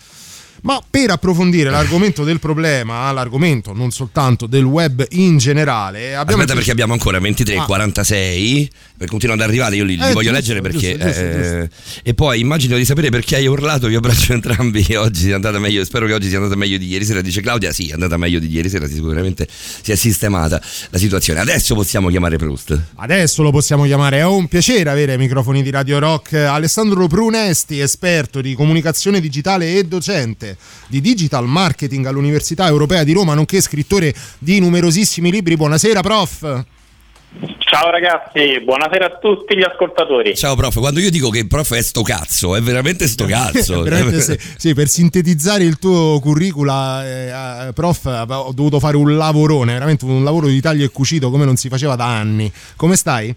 [0.62, 6.56] Ma per approfondire l'argomento del problema, l'argomento non soltanto del web in generale, abbiamo Aspetta
[6.58, 7.66] perché abbiamo ancora 23 e Ah.
[7.66, 11.58] 46 per continuare ad arrivare io li, li Eh, voglio giusto, leggere perché giusto, giusto,
[11.58, 11.70] eh,
[12.04, 15.84] e poi immagino di sapere perché hai urlato vi abbraccio entrambi oggi sia andata meglio
[15.84, 18.40] spero che oggi sia andata meglio di ieri sera dice Claudia sì è andata meglio
[18.40, 21.40] di ieri sera sicuramente si è sistemata la situazione.
[21.40, 22.80] Adesso possiamo chiamare Proust?
[22.96, 27.80] Adesso lo possiamo chiamare, è un piacere avere ai microfoni di Radio Rock Alessandro Prunesti,
[27.80, 30.47] esperto di comunicazione digitale e docente
[30.88, 35.56] di digital marketing all'Università Europea di Roma, nonché scrittore di numerosissimi libri.
[35.56, 36.66] Buonasera, prof.
[37.60, 40.34] Ciao ragazzi, buonasera a tutti gli ascoltatori.
[40.36, 43.82] ciao prof quando io dico che il prof è sto cazzo è veramente sto cazzo
[43.82, 49.18] Veramente se- sì, per sintetizzare il tuo curricula, eh, eh, prof, ho dovuto fare un
[49.18, 52.52] lavorone, veramente un lavoro di taglio e cucito come non si faceva da anni.
[52.78, 53.36] Come stai?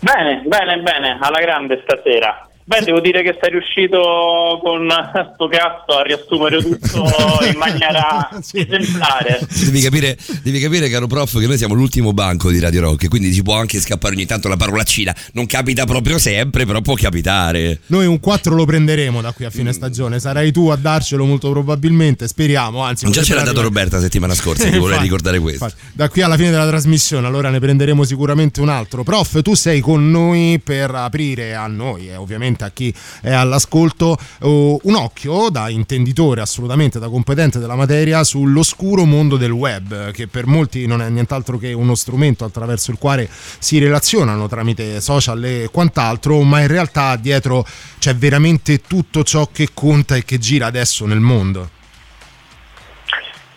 [0.00, 2.48] Bene, bene, bene, alla grande stasera.
[2.62, 4.86] Beh, devo dire che sei riuscito con
[5.34, 7.04] sto cazzo a riassumere tutto
[7.50, 8.58] in maniera Sì.
[8.60, 9.40] esemplare.
[9.64, 13.32] Devi capire, devi capire, caro prof, che noi siamo l'ultimo banco di Radio Rock, quindi
[13.34, 15.12] ci può anche scappare ogni tanto la parolacina.
[15.32, 17.80] Non capita proprio sempre, però può capitare.
[17.86, 21.50] Noi un 4 lo prenderemo da qui a fine stagione, sarai tu a darcelo molto
[21.50, 23.02] probabilmente, speriamo, anzi...
[23.04, 25.64] Non già ce l'ha dato Roberta la settimana scorsa, ti vorrei ricordare questo.
[25.64, 29.02] infatti, da qui alla fine della trasmissione, allora ne prenderemo sicuramente un altro.
[29.02, 34.16] Prof, tu sei con noi per aprire a noi e ovviamente a chi è all'ascolto
[34.40, 40.26] oh, un occhio da intenditore, assolutamente da competente della materia, sull'oscuro mondo del web, che
[40.26, 45.42] per molti non è nient'altro che uno strumento attraverso il quale si relazionano tramite social
[45.44, 47.64] e quant'altro, ma in realtà dietro
[47.98, 51.78] c'è veramente tutto ciò che conta e che gira adesso nel mondo.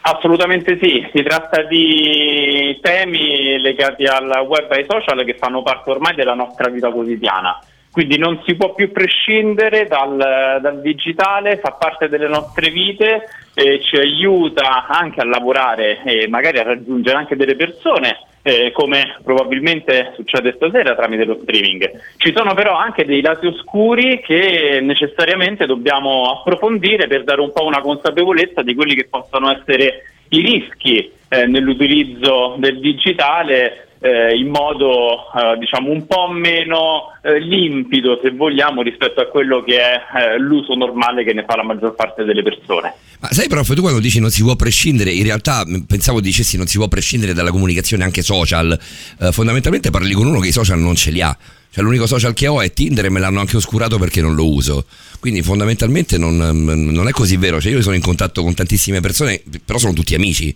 [0.06, 5.92] Assolutamente sì, si tratta di temi legati al web e ai social che fanno parte
[5.92, 7.58] ormai della nostra vita quotidiana.
[7.94, 10.18] Quindi non si può più prescindere dal,
[10.60, 16.58] dal digitale, fa parte delle nostre vite, eh, ci aiuta anche a lavorare e magari
[16.58, 21.88] a raggiungere anche delle persone, eh, come probabilmente succede stasera tramite lo streaming.
[22.18, 27.64] Ci sono però anche dei lati oscuri che necessariamente dobbiamo approfondire per dare un po'
[27.64, 34.50] una consapevolezza di quelli che possono essere i rischi eh, nell'utilizzo del digitale eh, in
[34.50, 39.94] modo eh, diciamo un po' meno eh, limpido se vogliamo rispetto a quello che è
[39.96, 42.94] eh, l'uso normale che ne fa la maggior parte delle persone.
[43.22, 46.58] Ma sai, prof, tu quando dici non si può prescindere, in realtà mh, pensavo dicessi
[46.58, 48.78] non si può prescindere dalla comunicazione anche social.
[49.20, 51.36] Eh, fondamentalmente parli con uno che i social non ce li ha.
[51.72, 54.52] Cioè, l'unico social che ho è Tinder e me l'hanno anche oscurato perché non lo
[54.52, 54.86] uso.
[55.22, 57.62] Quindi, fondamentalmente, non, mh, non è così vero.
[57.62, 60.54] Cioè, io sono in contatto con tantissime persone, però sono tutti amici,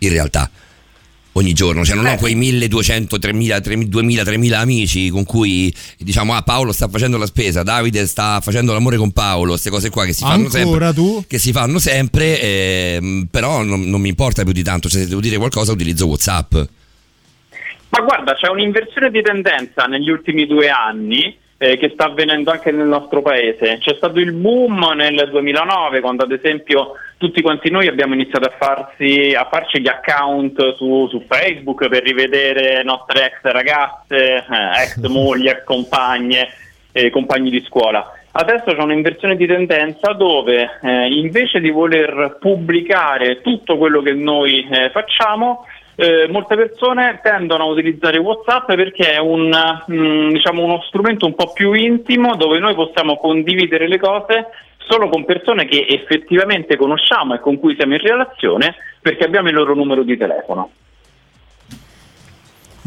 [0.00, 0.50] in realtà.
[1.40, 2.12] Ogni giorno, cioè non Eh.
[2.12, 7.24] ho quei 1200, 3000, 2000, 3000 amici con cui diciamo ah Paolo sta facendo la
[7.24, 10.92] spesa, Davide sta facendo l'amore con Paolo, queste cose qua che si fanno Ancora sempre.
[10.92, 11.24] tu?
[11.26, 15.08] Che si fanno sempre, ehm, però non, non mi importa più di tanto, cioè se
[15.08, 16.52] devo dire qualcosa utilizzo Whatsapp.
[17.88, 22.70] Ma guarda, c'è un'inversione di tendenza negli ultimi due anni eh, che sta avvenendo anche
[22.70, 23.76] nel nostro paese.
[23.80, 28.54] C'è stato il boom nel 2009 quando ad esempio tutti quanti noi abbiamo iniziato a,
[28.58, 34.96] farsi, a farci gli account su, su Facebook per rivedere nostre ex ragazze, eh, ex
[35.08, 36.48] mogli, ex compagne,
[36.92, 38.10] eh, compagni di scuola.
[38.32, 44.66] Adesso c'è un'inversione di tendenza dove eh, invece di voler pubblicare tutto quello che noi
[44.70, 45.66] eh, facciamo,
[46.00, 49.50] eh, molte persone tendono a utilizzare WhatsApp perché è un,
[49.90, 54.46] mm, diciamo, uno strumento un po' più intimo dove noi possiamo condividere le cose
[54.78, 59.54] solo con persone che effettivamente conosciamo e con cui siamo in relazione perché abbiamo il
[59.54, 60.70] loro numero di telefono.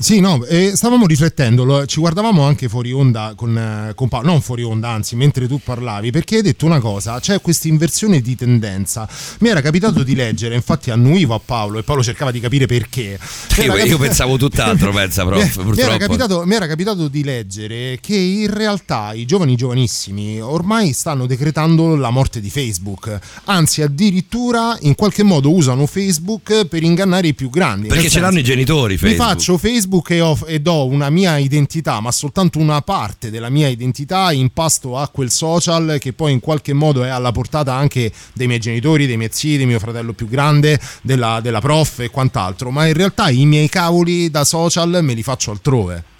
[0.04, 4.28] Sì, no, eh, stavamo riflettendo, lo- ci guardavamo anche fuori onda con, eh, con Paolo,
[4.28, 8.20] non fuori onda, anzi, mentre tu parlavi, perché hai detto una cosa, c'è questa inversione
[8.20, 9.08] di tendenza.
[9.40, 13.18] Mi era capitato di leggere, infatti annuivo a Paolo e Paolo cercava di capire perché.
[13.58, 15.98] Mi Io, era io pensavo tutt'altro, pensa prof, Mi- Mi era, purtroppo.
[16.00, 21.96] capitato, mi era capitato di leggere che in realtà i giovani giovanissimi ormai stanno decretando
[21.96, 27.50] la morte di Facebook, anzi addirittura in qualche modo usano Facebook per ingannare i più
[27.50, 27.88] grandi.
[27.88, 29.30] Perché ce l'hanno i genitori mi Facebook.
[29.30, 33.68] faccio Facebook e, ho- e do una mia identità, ma soltanto una parte della mia
[33.68, 38.12] identità in pasto a quel social che poi in qualche modo è alla portata anche
[38.34, 42.10] dei miei genitori, dei miei zii, di mio fratello più grande, della, della prof e
[42.10, 42.72] quant'altro.
[42.72, 46.12] Ma in realtà i miei cavoli da social me li faccio altrove.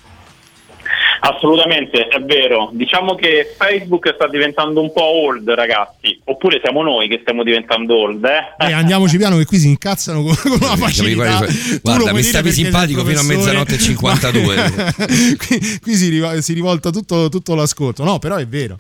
[1.22, 2.70] Assolutamente, è vero.
[2.74, 6.20] Diciamo che Facebook sta diventando un po' old, ragazzi.
[6.26, 8.66] Oppure siamo noi che stiamo diventando old, eh?
[8.66, 11.46] E andiamoci piano che qui si incazzano con, con una Capì, facilità.
[11.82, 14.56] guarda, mi stavi simpatico fino a mezzanotte e 52.
[14.76, 14.94] ma-
[15.38, 18.04] qui qui si, riva- si rivolta tutto, tutto l'ascolto.
[18.04, 18.78] No, però è vero.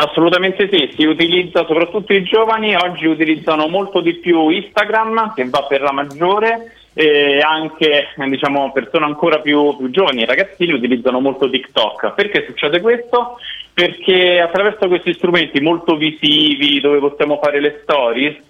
[0.00, 5.64] Assolutamente sì, si utilizza soprattutto i giovani, oggi utilizzano molto di più Instagram che va
[5.64, 11.48] per la maggiore e anche diciamo, persone ancora più, più giovani, i ragazzini utilizzano molto
[11.48, 12.12] TikTok.
[12.14, 13.38] Perché succede questo?
[13.72, 18.46] Perché attraverso questi strumenti molto visivi dove possiamo fare le stories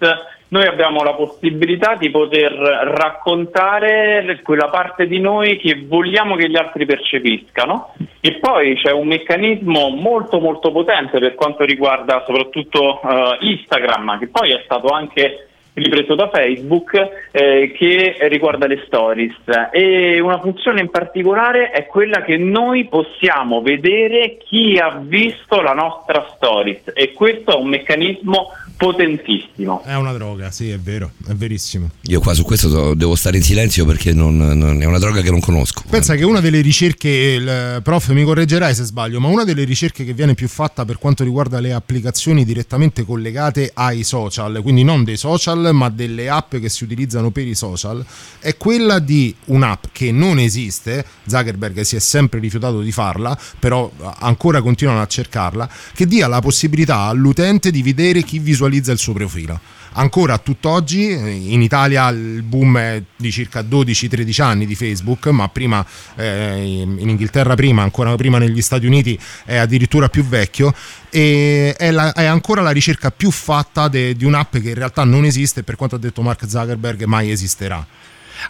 [0.51, 6.57] noi abbiamo la possibilità di poter raccontare quella parte di noi che vogliamo che gli
[6.57, 13.37] altri percepiscano e poi c'è un meccanismo molto molto potente per quanto riguarda soprattutto eh,
[13.41, 16.93] Instagram che poi è stato anche ripreso da Facebook
[17.31, 19.35] eh, che riguarda le stories.
[19.71, 25.73] E una funzione in particolare è quella che noi possiamo vedere chi ha visto la
[25.73, 26.91] nostra stories.
[26.93, 29.83] E questo è un meccanismo potentissimo.
[29.83, 31.89] È una droga, sì, è vero, è verissimo.
[32.03, 35.29] Io qua su questo devo stare in silenzio perché non, non- è una droga che
[35.29, 35.83] non conosco.
[35.89, 40.05] Pensa che una delle ricerche, il prof mi correggerai se sbaglio, ma una delle ricerche
[40.05, 45.03] che viene più fatta per quanto riguarda le applicazioni direttamente collegate ai social, quindi non
[45.03, 48.03] dei social ma delle app che si utilizzano per i social,
[48.39, 53.91] è quella di un'app che non esiste, Zuckerberg si è sempre rifiutato di farla, però
[54.19, 59.13] ancora continuano a cercarla, che dia la possibilità all'utente di vedere chi visualizza il suo
[59.13, 59.59] profilo.
[59.93, 65.27] Ancora a tutt'oggi eh, in Italia il boom è di circa 12-13 anni di Facebook,
[65.27, 65.83] ma prima
[66.15, 70.73] eh, in Inghilterra prima, ancora prima negli Stati Uniti è addirittura più vecchio
[71.09, 75.03] e è, la- è ancora la ricerca più fatta de- di un'app che in realtà
[75.03, 77.85] non esiste per quanto ha detto Mark Zuckerberg mai esisterà.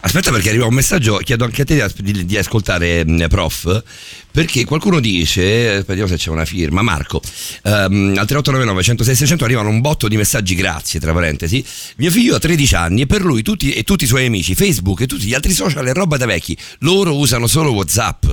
[0.02, 3.82] Aspetta perché arriva un messaggio, chiedo anche a te di, di- ascoltare mh, prof,
[4.30, 7.20] perché qualcuno dice, vediamo se c'è una firma, Marco,
[7.64, 11.64] ehm, al 3899 106 600 arrivano un botto di messaggi, grazie tra parentesi,
[11.96, 15.00] mio figlio ha 13 anni e per lui tutti, e tutti i suoi amici, Facebook
[15.00, 18.24] e tutti gli altri social è roba da vecchi, loro usano solo Whatsapp,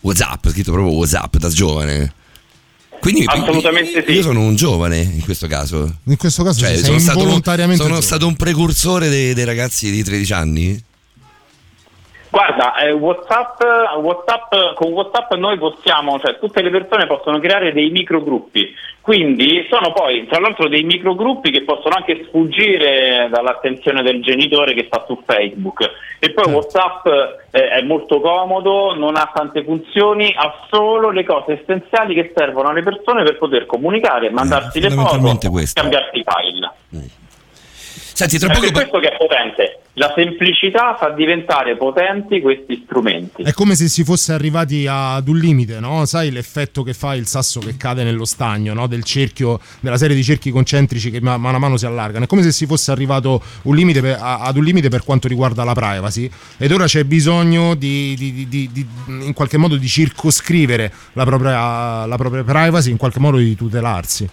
[0.00, 2.14] Whatsapp, scritto proprio Whatsapp da giovane.
[3.00, 4.12] Quindi Assolutamente sì.
[4.12, 5.96] io sono un giovane in questo caso.
[6.04, 9.90] In questo caso Cioè, sei sono stato, involontariamente sono stato un precursore dei, dei ragazzi
[9.90, 10.84] di 13 anni?
[12.30, 13.60] Guarda, eh, WhatsApp,
[13.96, 19.92] WhatsApp, con WhatsApp noi possiamo, cioè tutte le persone possono creare dei microgruppi, quindi sono
[19.92, 25.20] poi tra l'altro dei microgruppi che possono anche sfuggire dall'attenzione del genitore che sta su
[25.26, 25.90] Facebook.
[26.20, 27.06] E poi WhatsApp
[27.50, 32.68] eh, è molto comodo, non ha tante funzioni, ha solo le cose essenziali che servono
[32.68, 35.80] alle persone per poter comunicare, mandarsi le fondamentalmente foto, questo.
[35.80, 36.70] scambiarsi i file.
[38.20, 38.70] Senti, tra È poco...
[38.70, 39.79] questo che è potente.
[40.00, 43.42] La semplicità fa diventare potenti questi strumenti.
[43.42, 46.06] È come se si fosse arrivati ad un limite, no?
[46.06, 48.86] Sai l'effetto che fa il sasso che cade nello stagno, no?
[48.86, 52.24] Del cerchio, della serie di cerchi concentrici che ma- mano a mano si allargano.
[52.24, 55.74] È come se si fosse arrivato un per- ad un limite per quanto riguarda la
[55.74, 56.30] privacy.
[56.56, 58.86] Ed ora c'è bisogno di- di- di- di-
[59.26, 64.26] in qualche modo di circoscrivere la propria, la propria privacy, in qualche modo di tutelarsi.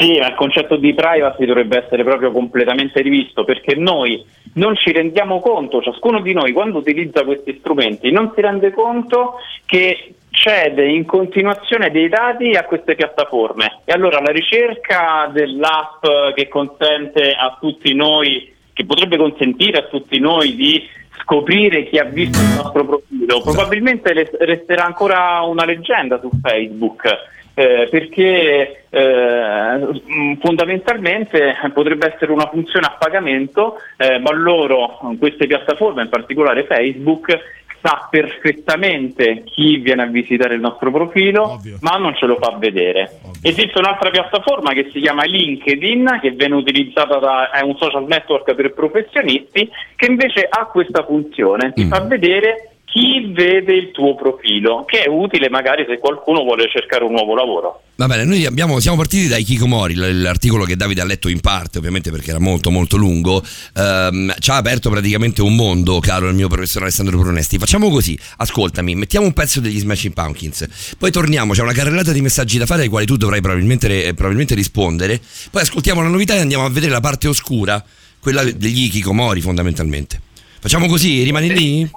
[0.00, 4.24] Sì, ma il concetto di privacy dovrebbe essere proprio completamente rivisto perché noi
[4.54, 9.34] non ci rendiamo conto, ciascuno di noi quando utilizza questi strumenti non si rende conto
[9.66, 16.02] che cede in continuazione dei dati a queste piattaforme e allora la ricerca dell'app
[16.34, 20.82] che consente a tutti noi, che potrebbe consentire a tutti noi di
[21.20, 27.38] scoprire chi ha visto il nostro profilo, probabilmente le- resterà ancora una leggenda su Facebook.
[27.54, 36.02] Eh, perché eh, fondamentalmente potrebbe essere una funzione a pagamento, eh, ma loro, queste piattaforme,
[36.02, 37.38] in particolare Facebook,
[37.82, 43.20] sa perfettamente chi viene a visitare il nostro profilo, ma non ce lo fa vedere.
[43.42, 48.54] Esiste un'altra piattaforma che si chiama LinkedIn, che viene utilizzata da è un social network
[48.54, 54.84] per professionisti, che invece ha questa funzione, ti fa vedere chi vede il tuo profilo,
[54.84, 57.82] che è utile magari se qualcuno vuole cercare un nuovo lavoro.
[57.94, 61.38] Va bene, noi abbiamo- siamo partiti da Ikikomori, l- l'articolo che Davide ha letto in
[61.38, 63.44] parte, ovviamente perché era molto molto lungo,
[63.76, 67.58] ehm, ci ha aperto praticamente un mondo, caro il mio professor Alessandro Brunesti.
[67.58, 72.20] Facciamo così, ascoltami, mettiamo un pezzo degli Smashing Pumpkins, poi torniamo, c'è una carrellata di
[72.20, 75.20] messaggi da fare ai quali tu dovrai probabilmente, eh, probabilmente rispondere,
[75.50, 77.84] poi ascoltiamo la novità e andiamo a vedere la parte oscura,
[78.18, 80.20] quella degli Ikikomori fondamentalmente.
[80.58, 81.90] Facciamo così, rimani lì?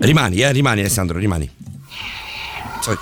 [0.00, 1.48] Rimani, eh, rimani Alessandro, rimani.
[2.80, 2.96] So,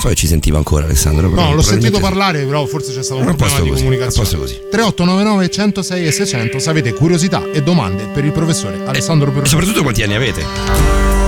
[0.00, 1.28] so che ci sentiva ancora Alessandro.
[1.28, 4.28] No, l'ho sentito parlare, però forse c'è stato un problema di così, comunicazione.
[4.36, 4.54] così.
[4.70, 9.48] 3899 106 e 600 se avete curiosità e domande per il professore Alessandro E Perrone.
[9.48, 11.21] soprattutto quanti anni avete?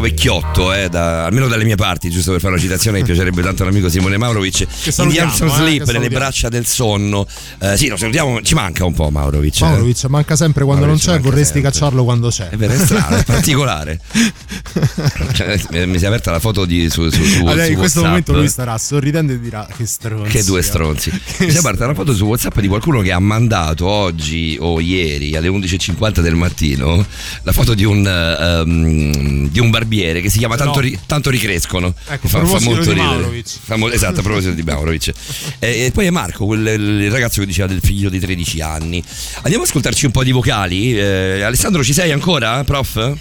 [0.00, 3.42] Pezzo vecchiotto, eh, da- almeno dalle mie parti, giusto per fare una citazione, mi piacerebbe
[3.42, 4.66] tanto l'amico Simone Maurovic.
[4.98, 7.26] Indian eh, Sleep, che nelle braccia del sonno.
[7.58, 9.60] Eh, sì, lo salutiamo, ci manca un po' Maurovic.
[9.60, 9.64] eh.
[9.64, 11.70] Maurovic manca sempre quando Maurovic non c'è, vorresti sempre.
[11.70, 12.48] cacciarlo quando c'è.
[12.48, 14.00] È vero, è strano, è particolare.
[15.32, 17.76] Cioè, mi- mi si è aperta la foto di, su, su, su, Allora, su in
[17.78, 18.04] questo WhatsApp.
[18.04, 20.30] momento lui starà sorridendo e dirà che stronzi.
[20.30, 21.10] Che due stronzi.
[21.40, 24.80] Mi si è aperta una foto su WhatsApp di qualcuno che ha mandato oggi o
[24.80, 27.04] ieri alle 11.50 del mattino
[27.42, 30.80] la foto di un, ehm, di un barbiere che si chiama Tanto, No.
[30.80, 31.94] ri- Tanto Ricrescono.
[32.08, 33.42] Ecco, Fa- fa, molto ridere.
[33.62, 35.12] Fa mo- esatto, a proposito di Maurovic.
[35.58, 39.02] E, e poi è Marco, quel, il ragazzo che diceva del figlio di 13 anni.
[39.42, 40.96] Andiamo ad ascoltarci un po' di vocali.
[40.98, 43.12] Eh, Alessandro, ci sei ancora, prof?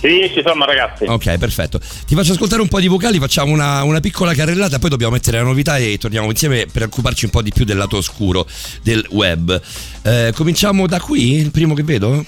[0.00, 1.04] Sì, ci sono ragazzi.
[1.04, 1.78] Ok, perfetto.
[1.78, 5.36] Ti faccio ascoltare un po' di vocali, facciamo una, una piccola carrellata, poi dobbiamo mettere
[5.36, 8.46] la novità e torniamo insieme per occuparci un po' di più del lato oscuro
[8.82, 9.60] del web.
[10.02, 12.24] Eh, cominciamo da qui, il primo che vedo?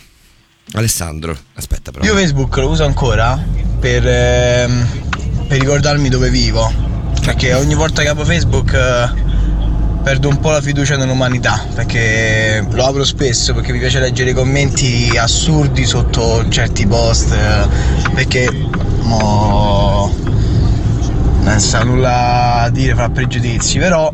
[0.72, 2.04] Alessandro, aspetta però.
[2.04, 3.42] Io Facebook lo uso ancora
[3.80, 4.86] per, ehm,
[5.48, 6.90] per ricordarmi dove vivo.
[7.24, 9.51] Perché ogni volta che apro Facebook eh,
[10.02, 11.64] perdo un po' la fiducia nell'umanità.
[11.74, 17.34] Perché lo apro spesso perché mi piace leggere i commenti assurdi sotto certi post.
[18.12, 18.48] perché
[19.02, 20.14] mo,
[21.40, 23.78] non sa nulla a dire fra pregiudizi.
[23.78, 24.12] Però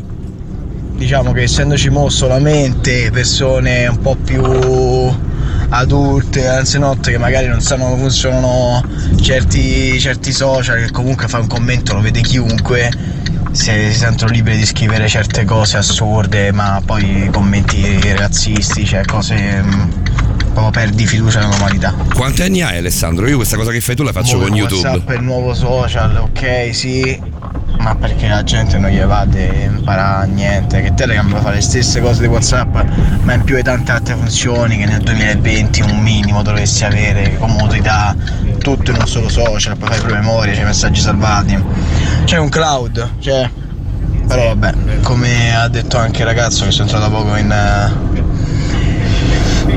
[0.95, 4.41] diciamo che essendoci mo solamente persone un po' più
[5.69, 8.83] adulte, anzianotte che magari non sanno come funzionano
[9.21, 12.89] certi, certi social, che comunque fa un commento lo vede chiunque,
[13.51, 19.61] si, si sentono liberi di scrivere certe cose assurde, ma poi commenti razzisti, cioè cose
[19.61, 19.89] mm,
[20.53, 21.93] proprio perdi fiducia nell'umanità.
[22.13, 23.27] Quanti anni hai Alessandro?
[23.27, 24.87] Io questa cosa che fai tu la faccio Mo con YouTube.
[24.87, 27.37] WhatsApp è il nuovo social, ok, sì.
[27.79, 32.01] Ma perché la gente non gli va di imparare niente, che Telegram fa le stesse
[32.01, 32.75] cose di Whatsapp,
[33.23, 38.15] ma in più hai tante altre funzioni che nel 2020 un minimo dovresti avere, comodità,
[38.59, 41.61] tutto in un solo social, poi fai promemoria, c'è messaggi salvati.
[42.23, 43.49] C'è un cloud, c'è.
[44.27, 47.53] Però vabbè, come ha detto anche il ragazzo che sono entrato da poco in,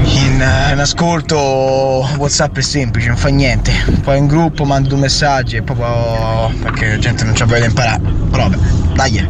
[0.05, 3.73] in, in ascolto Whatsapp è semplice, non fa niente.
[4.03, 8.01] Poi in gruppo mando messaggi e proprio perché la gente non c'ha voglia di imparare.
[8.31, 8.57] Però vabbè,
[8.95, 9.27] dai.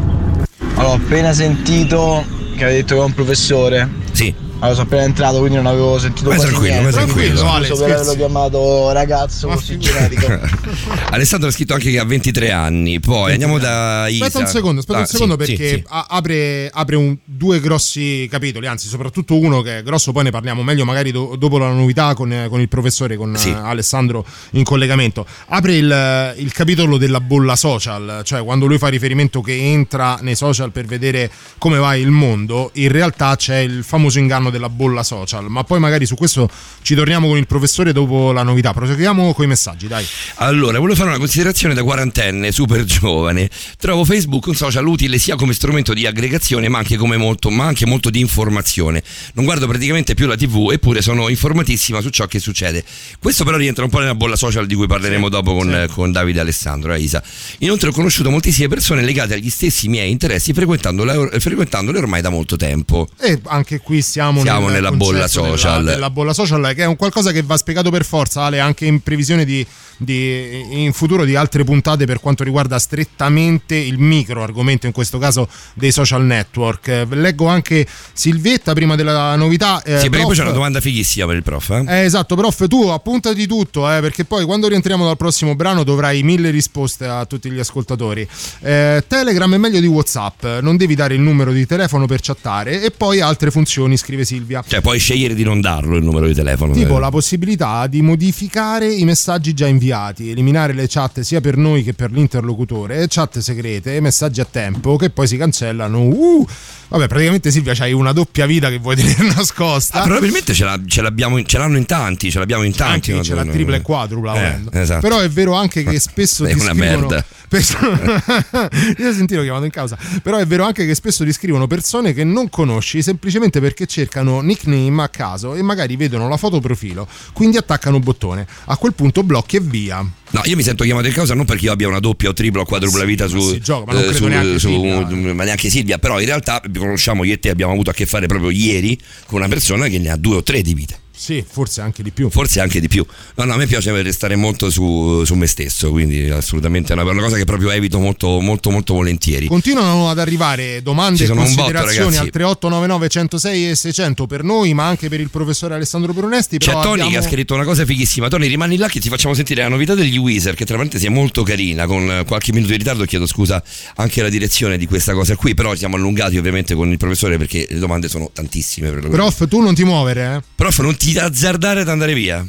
[0.74, 2.24] Allora, ho appena sentito
[2.57, 3.88] che aveva detto che è un professore.
[4.12, 4.34] Sì.
[4.63, 6.97] Allora, sono appena entrato, quindi non avevo sentito Vai quasi tranquillo, niente.
[6.97, 7.37] vai tranquillo.
[7.37, 10.27] Scuso Ale, per averlo chiamato ragazzo così generico.
[11.11, 13.01] Alessandro ha scritto anche che ha 23 anni.
[13.01, 14.27] Poi andiamo da Isa.
[14.27, 15.85] Aspetta un secondo, aspetta Ah, un secondo sì, perché sì, sì.
[15.89, 20.63] apre, apre un- due grossi capitoli, anzi soprattutto uno che è grosso, poi ne parliamo
[20.63, 23.49] meglio magari do- dopo la novità con, con il professore, con Sì.
[23.51, 25.27] eh, Alessandro in collegamento.
[25.49, 30.37] Apre il, il capitolo della bolla social, cioè quando lui fa riferimento che entra nei
[30.37, 35.03] social per vedere come va il mondo, in realtà c'è il famoso inganno della bolla
[35.03, 36.48] social, ma poi magari su questo
[36.82, 38.72] ci torniamo con il professore dopo la novità.
[38.72, 40.07] Proseguiamo con i messaggi, dai.
[40.36, 43.50] Allora, volevo fare una considerazione da quarantenne, super giovane.
[43.78, 47.64] Trovo Facebook un social utile sia come strumento di aggregazione, ma anche, come molto, ma
[47.64, 49.03] anche molto di informazione.
[49.34, 52.84] Non guardo praticamente più la TV, eppure sono informatissima su ciò che succede.
[53.18, 56.40] Questo però rientra un po' nella bolla social di cui parleremo dopo con, con Davide
[56.40, 57.22] Alessandro e Isa.
[57.59, 62.57] Inoltre ho conosciuto moltissime persone legate agli stessi miei interessi, frequentandole, frequentandole ormai da molto
[62.57, 63.09] tempo.
[63.18, 65.78] E anche qui siamo, Siamo nel nella bolla social.
[65.84, 68.84] Della, della bolla social, che è un qualcosa che va spiegato per forza, Ale, anche
[68.86, 69.64] in previsione di,
[69.97, 75.18] di- in futuro di altre puntate per quanto riguarda strettamente il micro argomento, in questo
[75.18, 77.07] caso dei social network.
[77.11, 79.82] Leggo anche Silvietta prima della novità.
[79.82, 81.70] eh, sì, perché poi prof- c'è una domanda fighissima per il prof.
[81.70, 81.84] eh?
[81.88, 86.22] eh, esatto, prof, tu appuntati tutto, eh, perché poi quando rientriamo dal prossimo brano dovrai
[86.22, 88.26] mille risposte a tutti gli ascoltatori.
[88.61, 92.82] Eh, Telegram è meglio di WhatsApp, non devi dare il numero di telefono per chattare
[92.82, 94.62] e poi altre funzioni, scrive Silvia.
[94.66, 96.73] Cioè, puoi scegliere di non darlo il numero di telefono.
[96.73, 97.01] Tipo Eh.
[97.01, 101.93] la possibilità di modificare i messaggi già inviati, eliminare le chat sia per noi che
[101.95, 106.01] per l'interlocutore, chat segrete, messaggi a tempo che poi si cancellano.
[106.03, 106.47] Uh,
[106.89, 110.01] vabbè, praticamente Silvia c'hai una doppia vita che vuoi tenere nascosta.
[110.01, 113.12] Ah, probabilmente ce, l'ha- ce l'abbiamo, ce l'hanno in tanti, ce l'abbiamo in tanti.
[113.12, 113.53] Anche la no?
[113.53, 115.01] tripla e quadrupla Eh, esatto.
[115.01, 117.25] Però è vero anche che spesso È una merda.
[117.53, 119.99] Io ho sentito chiamato in causa.
[120.23, 124.43] Però è vero anche che spesso ti scrivono persone che non conosci semplicemente perché cercano
[124.43, 128.47] nickname a caso e magari vedono la foto profilo, quindi attaccano bottone.
[128.67, 130.05] A quel punto blocchi e via.
[130.31, 132.61] No, io mi sento chiamato in causa non perché io abbia una doppia o tripla
[132.61, 135.35] o quadrupla vita su, gioca, ma non eh, credo su- neanche su- Silvia.
[135.35, 138.27] ma neanche Silvia, però in realtà conosciamo io e te abbiamo avuto a che fare
[138.27, 141.01] proprio ieri con una persona che ne ha due o tre di vite.
[141.15, 142.31] Sì, forse anche di più.
[142.31, 143.05] Forse anche di più.
[143.37, 147.09] No, no, a me piace restare molto su, su me stesso, quindi assolutamente è una,
[147.09, 149.47] una cosa che proprio evito molto, molto, molto volentieri.
[149.47, 152.19] Continuano ad arrivare domande e botto, considerazioni ragazzi.
[152.19, 156.59] al 3899 106 e 600 per noi, ma anche per il professore Alessandro Brunesti.
[156.59, 157.11] C'è Tony abbiamo...
[157.11, 158.29] che ha scritto una cosa fighissima.
[158.29, 161.11] Tony, rimani là che ti facciamo sentire la novità degli Weezer, che tra parentesi è
[161.11, 163.05] molto carina, con eh, qualche minuto di ritardo.
[163.05, 163.63] Chiedo scusa
[163.97, 167.67] anche la direzione di questa cosa qui, però siamo allungati ovviamente con il professore perché
[167.69, 168.91] le domande sono tantissime.
[168.91, 169.09] Per.
[169.09, 170.43] Prof, tu non ti muovere, eh?
[170.55, 172.44] Prof, non ti azzardare ad andare via.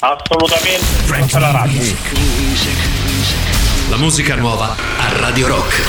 [0.00, 0.84] Assolutamente.
[1.32, 1.80] È la radio.
[3.88, 5.82] La musica nuova a Radio Rock.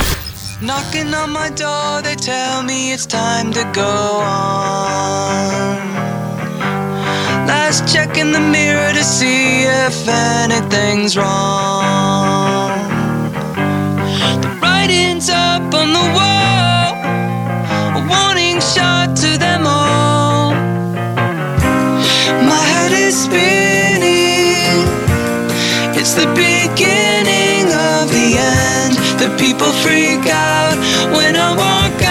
[0.60, 5.76] Knocking on my door, they tell me it's time to go on.
[7.46, 12.70] Last check in the mirror to see if anything's wrong.
[14.40, 16.73] The writing's up on the wall,
[23.14, 24.82] spinning.
[25.94, 28.94] It's the beginning of the end.
[29.22, 30.76] The people freak out
[31.14, 32.03] when I walk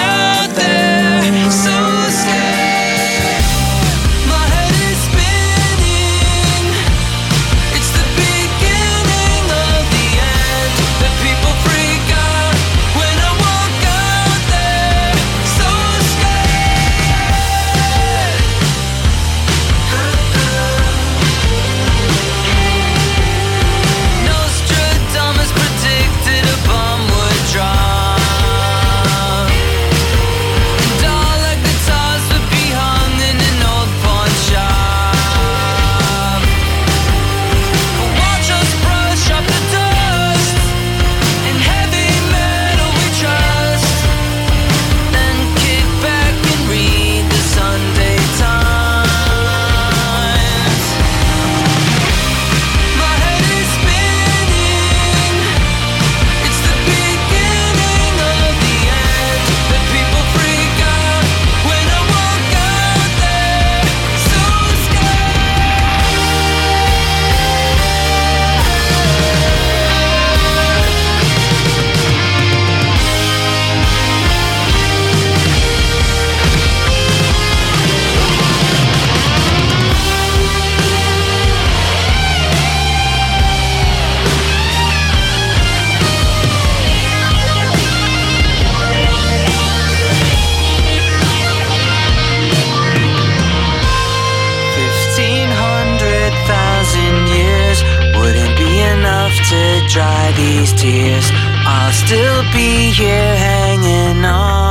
[101.85, 104.62] I'll still be here hanging on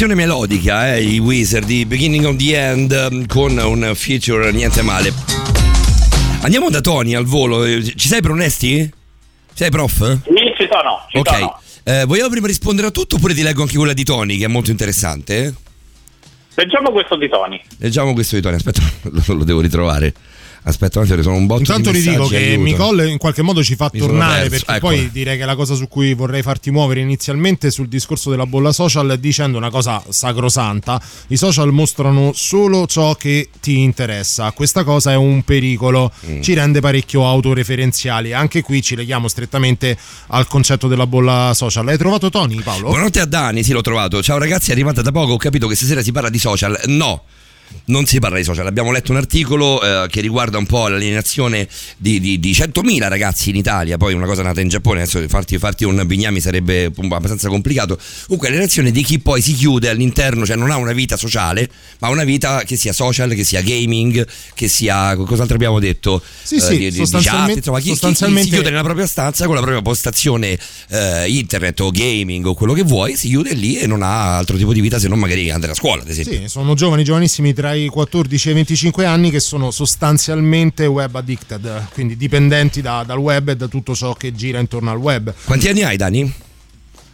[0.00, 5.12] versione melodica, eh, i Wizard di Beginning of the End con un feature niente male.
[6.40, 7.64] Andiamo da Tony al volo.
[7.64, 8.90] Eh, Ci sei Brunesti?
[9.52, 9.98] Sei prof?
[10.24, 11.28] Sì, ci sono, ci Ok.
[11.28, 11.60] sono.
[11.84, 14.48] Eh, vogliamo prima rispondere a tutto oppure ti leggo anche quella di Tony che è
[14.48, 15.54] molto interessante?
[16.54, 17.60] Leggiamo questo di Tony.
[17.76, 18.80] Leggiamo questo di Tony, aspetta,
[19.12, 20.14] lo, lo devo ritrovare.
[20.62, 22.62] Aspetta, aspetta, sono un botto Intanto vi dico che aiuto.
[22.64, 24.78] Nicole in qualche modo ci fa Mi tornare perché eccola.
[24.94, 28.70] poi direi che la cosa su cui vorrei farti muovere inizialmente sul discorso della bolla
[28.72, 31.00] social dicendo una cosa sacrosanta.
[31.28, 34.52] I social mostrano solo ciò che ti interessa.
[34.52, 36.42] Questa cosa è un pericolo, Mm.
[36.42, 38.32] ci rende parecchio autoreferenziali.
[38.32, 39.96] Anche qui ci leghiamo strettamente
[40.28, 41.88] al concetto della bolla social.
[41.88, 42.88] Hai trovato Tony, Paolo?
[42.88, 44.22] Buonanotte a Dani, sì l'ho trovato.
[44.22, 46.78] Ciao ragazzi, è arrivata da poco, ho capito che stasera si parla di social.
[46.86, 47.22] No.
[47.86, 48.66] Non si parla di social.
[48.66, 51.66] Abbiamo letto un articolo eh, che riguarda un po' l'alienazione
[51.96, 55.58] di, di, di 100.000 ragazzi in Italia, poi una cosa nata in Giappone, adesso farti,
[55.58, 57.98] farti un bignami sarebbe abbastanza complicato.
[58.24, 61.68] Comunque l'alienazione di chi poi si chiude all'interno, cioè non ha una vita sociale,
[61.98, 66.22] ma una vita che sia social, che sia gaming, che sia cos'altro abbiamo detto?
[66.42, 69.06] Sì, Eh, sì, di, sostanzialmente- chat, insomma, chi, chi- chi sostanzialmente- si chiude nella propria
[69.06, 70.58] stanza con la propria postazione
[70.90, 74.56] eh, internet o gaming o quello che vuoi, si chiude lì e non ha altro
[74.56, 76.38] tipo di vita se non magari andare a scuola, ad esempio.
[76.40, 81.14] Sì, sono giovani, giovanissimi tra i 14 e i 25 anni che sono sostanzialmente web
[81.14, 85.34] addicted, quindi dipendenti da- dal web e da tutto ciò che gira intorno al web.
[85.44, 86.32] Quanti anni hai, Dani?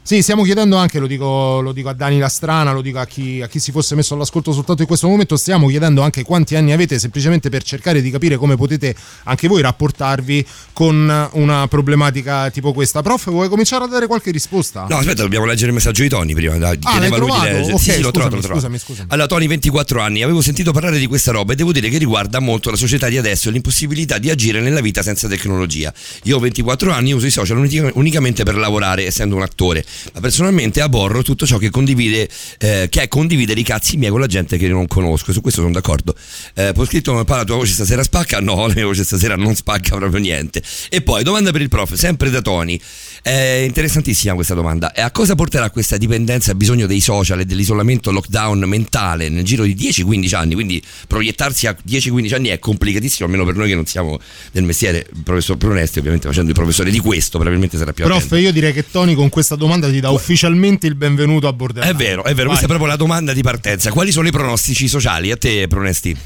[0.06, 3.42] Sì, stiamo chiedendo anche, lo dico, lo dico a Dani Lastrana, lo dico a chi,
[3.42, 6.70] a chi si fosse messo all'ascolto soltanto in questo momento, stiamo chiedendo anche quanti anni
[6.70, 8.94] avete semplicemente per cercare di capire come potete
[9.24, 13.02] anche voi rapportarvi con una problematica tipo questa.
[13.02, 14.86] Prof, vuoi cominciare a dare qualche risposta?
[14.88, 16.56] No, aspetta, dobbiamo leggere il messaggio di Tony prima.
[16.56, 17.72] Dai, Ah, chiedeva lui di leggere.
[17.72, 19.08] Ok, sì, sì, l'ho trovato, scusami, scusami.
[19.10, 22.38] Allora, Tony, 24 anni, avevo sentito parlare di questa roba e devo dire che riguarda
[22.38, 25.92] molto la società di adesso e l'impossibilità di agire nella vita senza tecnologia.
[26.22, 29.84] Io ho 24 anni, uso i social unica- unicamente per lavorare, essendo un attore,
[30.14, 32.28] ma personalmente aborro tutto ciò che condivide,
[32.58, 35.32] eh, che è condividere i cazzi miei con la gente che non conosco.
[35.32, 36.14] Su questo sono d'accordo.
[36.54, 38.40] Eh, poi scritto, ma la tua voce stasera spacca?
[38.46, 40.62] No, la mia voce stasera non spacca proprio niente.
[40.88, 42.80] E poi, domanda per il prof, sempre da Tony.
[43.26, 44.92] È interessantissima questa domanda.
[44.92, 49.64] E a cosa porterà questa dipendenza, bisogno dei social e dell'isolamento lockdown mentale nel giro
[49.64, 50.54] di 10-15 anni?
[50.54, 54.20] Quindi proiettarsi a 10-15 anni è complicatissimo, almeno per noi che non siamo
[54.52, 58.36] del mestiere, professor Pronesti, ovviamente facendo il professore di questo, probabilmente sarà più Prof, attento.
[58.36, 61.92] io direi che Tony con questa domanda ti dà ufficialmente il benvenuto a Borderline.
[61.92, 62.58] È vero, è vero, Vai.
[62.58, 63.90] questa è proprio la domanda di partenza.
[63.90, 65.32] Quali sono i pronostici sociali?
[65.32, 66.16] A te, Pronesti?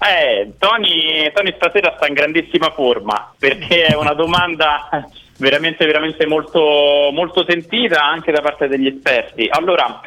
[0.00, 4.88] Eh, Tony, Tony stasera sta in grandissima forma perché è una domanda
[5.38, 9.48] veramente, veramente molto, molto sentita anche da parte degli esperti.
[9.48, 10.00] Allora,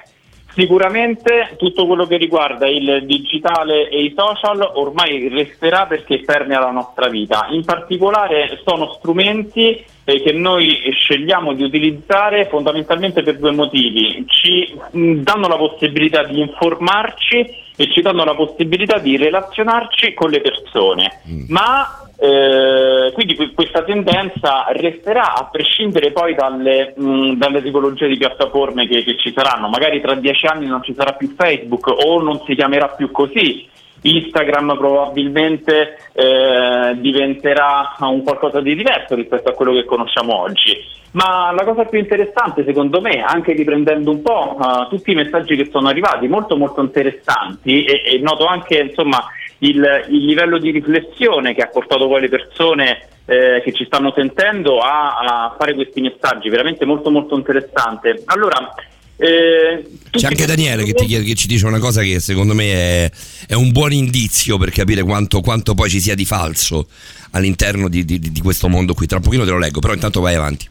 [0.53, 6.71] sicuramente tutto quello che riguarda il digitale e i social ormai resterà perché permea la
[6.71, 7.47] nostra vita.
[7.51, 14.25] In particolare sono strumenti eh, che noi scegliamo di utilizzare fondamentalmente per due motivi.
[14.27, 20.29] Ci mh, danno la possibilità di informarci e ci danno la possibilità di relazionarci con
[20.29, 21.21] le persone.
[21.47, 28.17] Ma eh, quindi que- questa tendenza resterà a prescindere poi dalle, mh, dalle tipologie di
[28.17, 29.69] piattaforme che, che ci saranno.
[29.69, 33.67] Magari tra dieci anni non ci sarà più Facebook o non si chiamerà più così.
[34.03, 40.77] Instagram probabilmente eh, diventerà un qualcosa di diverso rispetto a quello che conosciamo oggi.
[41.13, 45.55] Ma la cosa più interessante, secondo me, anche riprendendo un po' eh, tutti i messaggi
[45.55, 49.25] che sono arrivati, molto molto interessanti, e, e noto anche insomma
[49.63, 54.11] il, il livello di riflessione che ha portato poi le persone eh, che ci stanno
[54.15, 58.23] sentendo a, a fare questi messaggi, veramente molto molto interessante.
[58.25, 58.73] Allora,
[59.17, 62.71] eh, C'è anche Daniele che, ti chiede- che ci dice una cosa che secondo me
[63.05, 63.11] è,
[63.47, 66.87] è un buon indizio per capire quanto, quanto poi ci sia di falso
[67.31, 69.05] all'interno di, di- di questo mondo qui.
[69.05, 70.67] Tra un pochino te lo leggo, però intanto vai avanti.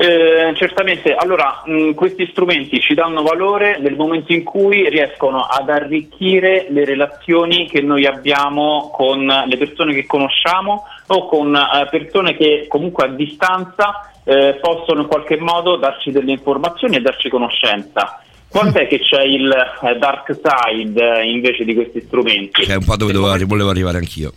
[0.00, 5.68] Eh, certamente, allora mh, questi strumenti ci danno valore nel momento in cui riescono ad
[5.68, 12.36] arricchire le relazioni che noi abbiamo con le persone che conosciamo o con eh, persone
[12.36, 18.22] che comunque a distanza eh, possono in qualche modo darci delle informazioni e darci conoscenza.
[18.48, 22.62] Quant'è che c'è il eh, dark side eh, invece di questi strumenti?
[22.62, 24.32] Che è un po' dove volevo arrivare anch'io.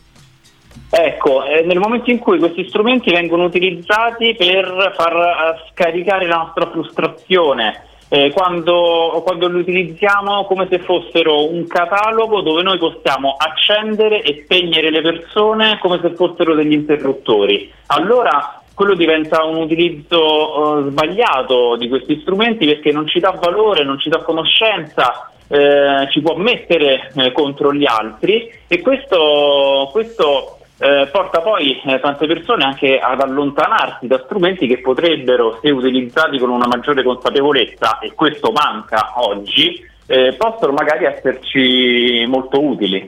[0.93, 6.37] Ecco, eh, nel momento in cui questi strumenti vengono utilizzati per far eh, scaricare la
[6.37, 13.37] nostra frustrazione, eh, quando, quando li utilizziamo come se fossero un catalogo dove noi possiamo
[13.37, 17.71] accendere e spegnere le persone come se fossero degli interruttori.
[17.87, 23.85] Allora quello diventa un utilizzo eh, sbagliato di questi strumenti perché non ci dà valore,
[23.85, 30.57] non ci dà conoscenza, eh, ci può mettere eh, contro gli altri e questo, questo
[30.81, 36.39] eh, porta poi eh, tante persone anche ad allontanarsi da strumenti che potrebbero, se utilizzati
[36.39, 43.07] con una maggiore consapevolezza, e questo manca oggi, eh, possono magari esserci molto utili.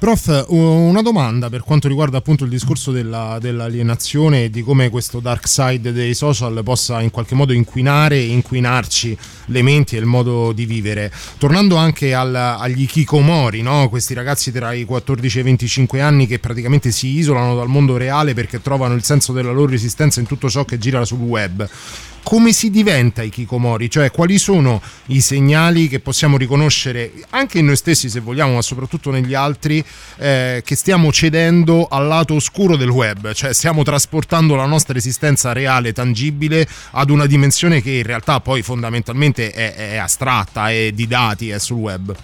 [0.00, 5.20] Prof, una domanda per quanto riguarda appunto il discorso della- dell'alienazione e di come questo
[5.20, 10.06] dark side dei social possa in qualche modo inquinare e inquinarci le menti e il
[10.06, 11.12] modo di vivere.
[11.36, 13.90] Tornando anche al- agli kikomori, no?
[13.90, 17.98] questi ragazzi tra i 14 e i 25 anni che praticamente si isolano dal mondo
[17.98, 21.68] reale perché trovano il senso della loro esistenza in tutto ciò che gira sul web.
[22.22, 23.90] Come si diventa i kikomori?
[23.90, 28.62] Cioè, quali sono i segnali che possiamo riconoscere anche in noi stessi, se vogliamo, ma
[28.62, 29.82] soprattutto negli altri,
[30.18, 33.32] eh, che stiamo cedendo al lato oscuro del web?
[33.32, 38.62] Cioè, stiamo trasportando la nostra esistenza reale, tangibile, ad una dimensione che in realtà poi
[38.62, 42.14] fondamentalmente è, è astratta, è di dati, è sul web.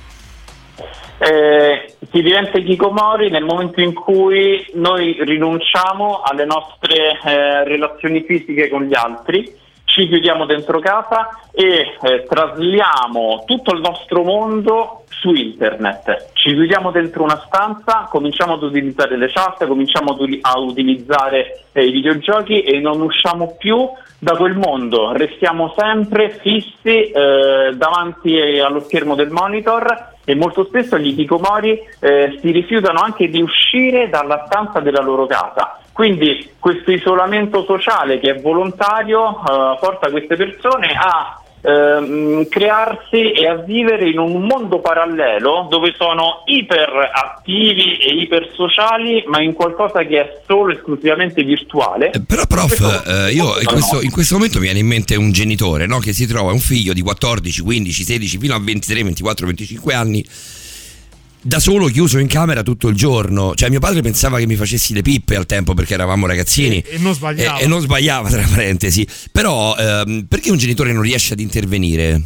[1.18, 8.68] Eh, si diventa hikikomori nel momento in cui noi rinunciamo alle nostre eh, relazioni fisiche
[8.68, 9.50] con gli altri,
[9.96, 16.32] ci chiudiamo dentro casa e eh, trasliamo tutto il nostro mondo su internet.
[16.34, 21.86] Ci chiudiamo dentro una stanza, cominciamo ad utilizzare le chat, cominciamo ad a utilizzare eh,
[21.86, 23.88] i videogiochi e non usciamo più
[24.18, 30.98] da quel mondo, restiamo sempre fissi eh, davanti allo schermo del monitor e molto spesso
[30.98, 35.75] gli hikikomori eh, si rifiutano anche di uscire dalla stanza della loro casa.
[35.96, 43.48] Quindi questo isolamento sociale che è volontario eh, porta queste persone a ehm, crearsi e
[43.48, 50.20] a vivere in un mondo parallelo dove sono iperattivi e ipersociali ma in qualcosa che
[50.20, 52.10] è solo esclusivamente virtuale.
[52.26, 55.86] Però prof, eh, io in questo, in questo momento mi viene in mente un genitore
[55.86, 59.94] no, che si trova un figlio di 14, 15, 16 fino a 23, 24, 25
[59.94, 60.22] anni
[61.40, 63.54] da solo chiuso in camera tutto il giorno.
[63.54, 66.80] Cioè mio padre pensava che mi facessi le pippe al tempo perché eravamo ragazzini.
[66.80, 67.58] E non sbagliava.
[67.58, 69.06] E, e non sbagliava, tra parentesi.
[69.30, 72.20] Però ehm, perché un genitore non riesce ad intervenire?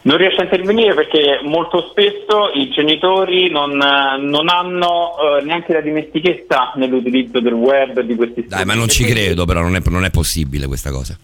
[0.00, 5.80] Non riesce a intervenire perché molto spesso i genitori non, non hanno eh, neanche la
[5.80, 9.82] dimestichezza nell'utilizzo del web e di questi Dai, ma non ci credo, però non è,
[9.86, 11.18] non è possibile questa cosa.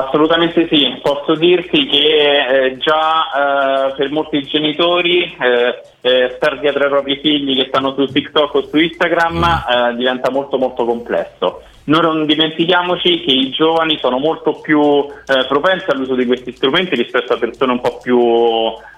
[0.00, 6.84] Assolutamente sì, posso dirti che eh, già eh, per molti genitori eh, eh, star dietro
[6.84, 11.62] ai propri figli che stanno su TikTok o su Instagram eh, diventa molto molto complesso.
[11.84, 16.94] Noi non dimentichiamoci che i giovani sono molto più eh, propensi all'uso di questi strumenti
[16.94, 18.20] rispetto a persone un po' più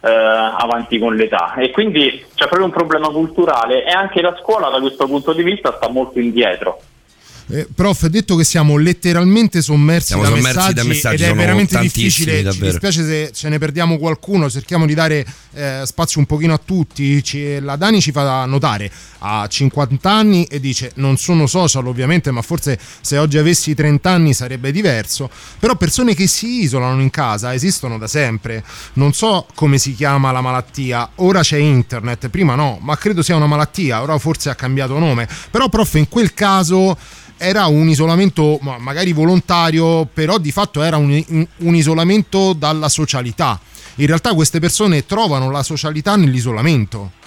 [0.03, 4.81] avanti con l'età e quindi c'è proprio un problema culturale e anche la scuola da
[4.81, 6.79] questo punto di vista sta molto indietro.
[7.51, 11.35] Eh, prof, detto che siamo letteralmente sommersi, Siamo da, sommersi messaggi da messaggi, ed è
[11.35, 12.67] veramente difficile, ci davvero.
[12.67, 17.23] dispiace se ce ne perdiamo qualcuno, cerchiamo di dare eh, spazio un pochino a tutti.
[17.23, 22.31] Ci- la Dani ci fa notare, ha 50 anni e dice non sono social ovviamente,
[22.31, 27.11] ma forse se oggi avessi 30 anni sarebbe diverso, però persone che si isolano in
[27.11, 28.65] casa esistono da sempre.
[28.95, 33.37] Non so come si chiama la malattia, ora c'è internet, prima no, ma credo sia
[33.37, 36.97] una malattia, ora forse ha cambiato nome, però prof in quel caso
[37.43, 41.25] era un isolamento ma- magari volontario, però di fatto era un,
[41.57, 43.59] un isolamento dalla socialità.
[43.97, 47.19] In realtà queste persone trovano la socialità nell'isolamento.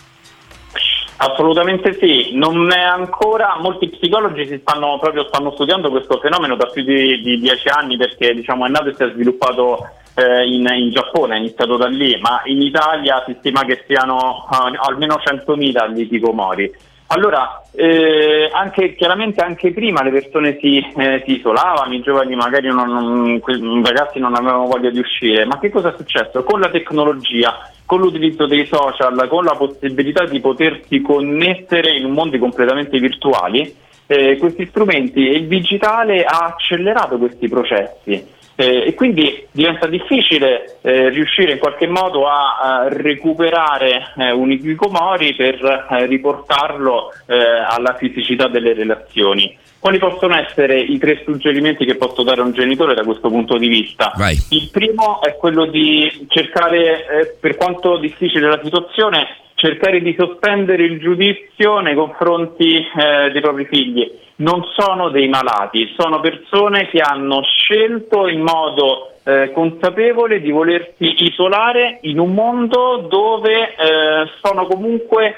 [1.18, 6.66] Assolutamente sì, non è ancora, molti psicologi si stanno proprio stanno studiando questo fenomeno da
[6.66, 10.68] più di, di dieci anni perché diciamo, è nato e si è sviluppato eh, in,
[10.68, 15.16] in Giappone, è iniziato da lì, ma in Italia si stima che siano eh, almeno
[15.16, 16.72] 100.000 gli hikikomori.
[17.14, 22.70] Allora, eh, anche, chiaramente anche prima le persone si, eh, si isolavano, i giovani magari
[22.70, 26.43] non, non- i ragazzi non avevano voglia di uscire, ma che cosa è successo?
[26.43, 32.14] Con la tecnologia, con l'utilizzo dei social, con la possibilità di potersi connettere in un
[32.14, 33.76] mondo completamente virtuali,
[34.07, 38.26] eh, questi strumenti e il digitale ha accelerato questi processi.
[38.55, 44.51] Eh, e quindi diventa difficile eh, riuscire in qualche modo a, a recuperare eh, un
[44.51, 49.57] hikikomori per eh, riportarlo eh, alla fisicità delle relazioni.
[49.79, 53.57] Quali possono essere i tre suggerimenti che posso dare a un genitore da questo punto
[53.57, 54.13] di vista?
[54.15, 54.37] Vai.
[54.51, 59.27] Il primo è quello di cercare, eh, per quanto difficile la situazione,
[59.64, 64.11] cercare di sospendere il giudizio nei confronti eh, dei propri figli.
[64.36, 71.24] Non sono dei malati, sono persone che hanno scelto in modo eh, consapevole di volersi
[71.24, 75.36] isolare in un mondo dove eh, sono comunque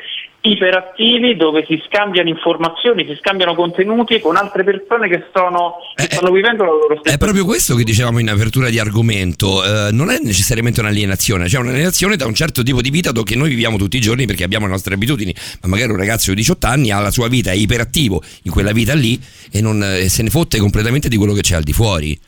[0.51, 6.31] iperattivi, dove si scambiano informazioni, si scambiano contenuti con altre persone che, sono, che stanno
[6.31, 10.09] vivendo la loro stessa È proprio questo che dicevamo in apertura di argomento, eh, non
[10.09, 13.97] è necessariamente un'alienazione, cioè un'alienazione da un certo tipo di vita che noi viviamo tutti
[13.97, 16.99] i giorni perché abbiamo le nostre abitudini, ma magari un ragazzo di 18 anni ha
[16.99, 19.19] la sua vita, è iperattivo in quella vita lì
[19.51, 22.19] e, non, e se ne fotte completamente di quello che c'è al di fuori.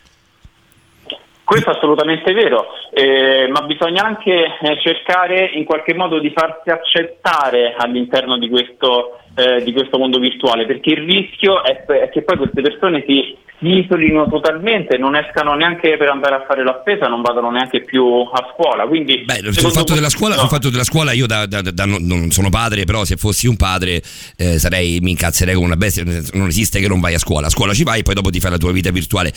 [1.47, 6.69] Questo è assolutamente vero, eh, ma bisogna anche eh, cercare in qualche modo di farsi
[6.69, 12.23] accettare all'interno di questo, eh, di questo mondo virtuale, perché il rischio è, è che
[12.23, 17.07] poi queste persone si, isolino totalmente, non escano neanche per andare a fare la spesa,
[17.07, 18.85] non vadano neanche più a scuola.
[18.85, 20.41] Quindi, Beh, sul fatto, della scuola, no.
[20.41, 23.55] sul fatto della scuola io da, da- da- non- sono padre, però se fossi un
[23.55, 24.01] padre
[24.37, 27.49] eh, sarei, mi incazzerei come una bestia, non esiste che non vai a scuola, a
[27.51, 29.31] scuola ci vai e poi dopo ti fai la tua vita virtuale.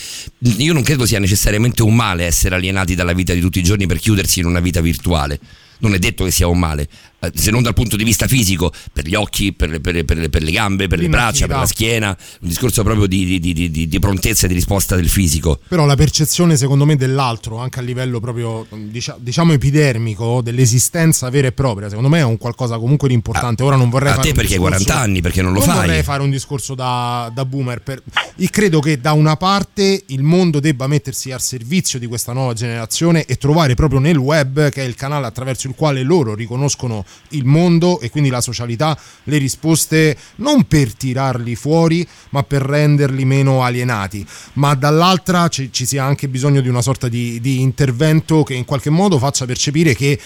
[0.59, 3.86] Io non credo sia necessariamente un male essere alienati dalla vita di tutti i giorni
[3.86, 5.38] per chiudersi in una vita virtuale.
[5.80, 6.86] non è detto che sia un male,
[7.35, 10.43] se non dal punto di vista fisico, per gli occhi, per, le- per per per
[10.43, 12.09] le gambe, per le braccia, per la schiena,
[12.41, 15.59] un discorso proprio di, di- di- di- di prontezza e di risposta del fisico.
[15.68, 21.49] Però la percezione secondo me dell'altro, anche a livello proprio dicia- diciamo epidermico, dell'esistenza vera
[21.49, 23.62] e propria, secondo me è un qualcosa comunque di importante.
[23.62, 25.68] Ora non vorrei a fare te perché hai discorso- 40 anni, perché non lo non
[25.68, 25.77] fai.
[25.87, 27.81] vorrei fare un discorso da, da boomer.
[27.83, 28.03] per-
[28.37, 32.53] Io credo che da una parte il mondo debba mettersi al servizio di questa nuova
[32.55, 37.05] generazione e trovare proprio nel web, che è il canale attraverso il quale loro riconoscono
[37.31, 43.25] il mondo e quindi la socialità, le risposte non per tirarli fuori, ma per renderli
[43.25, 44.27] meno alienati.
[44.55, 48.65] Ma dall'altra ci, ci sia anche bisogno di una sorta di, di intervento che in
[48.65, 50.19] qualche modo faccia percepire che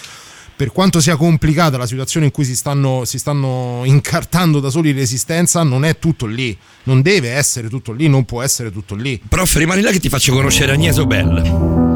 [0.55, 4.93] per quanto sia complicata la situazione in cui si stanno, si stanno incartando da soli
[4.93, 6.57] l'esistenza, non è tutto lì.
[6.83, 9.21] Non deve essere tutto lì, non può essere tutto lì.
[9.27, 11.94] Prof, rimani là che ti faccio conoscere Agneso Bell.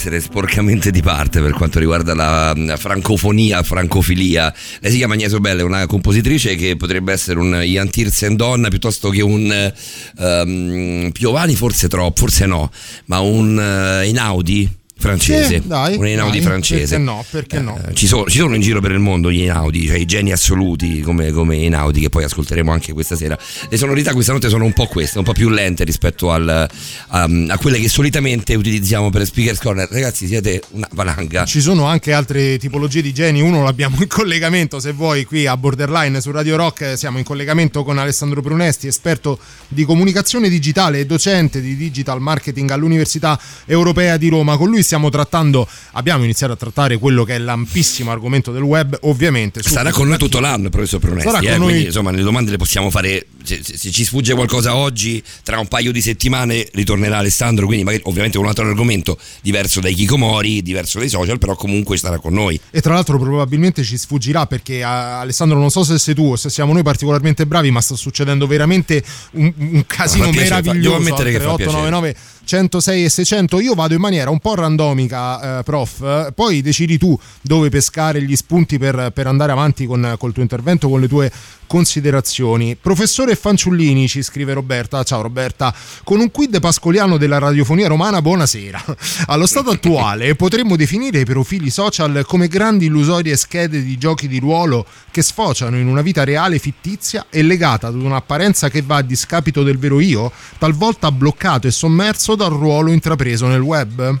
[0.00, 4.52] Essere sporcamente di parte per quanto riguarda la francofonia, francofilia.
[4.80, 8.68] Lei si chiama Agneso Bella, è una compositrice che potrebbe essere un Ian Tiersen donna
[8.68, 9.72] piuttosto che un
[10.18, 12.70] ehm, Piovani, forse troppo, forse no,
[13.06, 15.60] ma un eh, Einaudi francese.
[15.60, 16.96] Sì, dai, un Einaudi dai, francese.
[16.96, 17.24] Perché no?
[17.28, 17.80] Perché no?
[17.88, 20.30] Eh, ci, sono, ci sono in giro per il mondo gli Einaudi, cioè i geni
[20.30, 23.36] assoluti come, come Einaudi, che poi ascolteremo anche questa sera.
[23.68, 27.28] Le sonorità questa notte sono un po' queste, un po' più lente rispetto al, a,
[27.48, 29.88] a quelle che solitamente utilizziamo per Speakers Corner.
[29.90, 31.44] Ragazzi, siete una valanga.
[31.44, 35.56] Ci sono anche altre tipologie di geni, uno l'abbiamo in collegamento, se vuoi, qui a
[35.56, 39.38] Borderline su Radio Rock, siamo in collegamento con Alessandro Brunesti, esperto
[39.72, 44.56] di comunicazione digitale e docente di digital marketing all'Università Europea di Roma.
[44.56, 48.98] Con lui stiamo trattando, abbiamo iniziato a trattare quello che è l'ampissimo argomento del web,
[49.02, 49.62] ovviamente.
[49.62, 51.28] Subito- con noi tutto l'anno, professor Pronesti.
[51.30, 53.26] Sarà eh, con noi- quindi insomma le domande le possiamo fare
[53.62, 58.38] se, ci sfugge qualcosa oggi, tra un paio di settimane ritornerà Alessandro, quindi magari ovviamente
[58.38, 62.60] un altro argomento diverso dai Kikomori, diverso dai social, però comunque starà con noi.
[62.70, 66.50] E tra l'altro probabilmente ci sfuggirà perché Alessandro non so se sei tu o se
[66.50, 71.30] siamo noi particolarmente bravi ma sta succedendo veramente un, un casino fa- meraviglioso devo ammettere
[71.32, 75.62] che fa al 3899 106 e 600 io vado in maniera un po' randomica eh,
[75.62, 80.32] prof eh, poi decidi tu dove pescare gli spunti per, per andare avanti con col
[80.32, 81.30] tuo intervento con le tue
[81.70, 82.74] considerazioni.
[82.74, 85.04] Professore Fanciullini ci scrive Roberta.
[85.04, 85.72] Ciao Roberta.
[86.02, 88.84] Con un quid pascoliano della radiofonia romana buonasera.
[89.30, 94.40] Allo stato attuale potremmo definire i profili social come grandi illusorie schede di giochi di
[94.40, 99.02] ruolo che sfociano in una vita reale fittizia e legata ad un'apparenza che va a
[99.02, 104.18] discapito del vero io, talvolta bloccato e sommerso dal ruolo intrapreso nel web.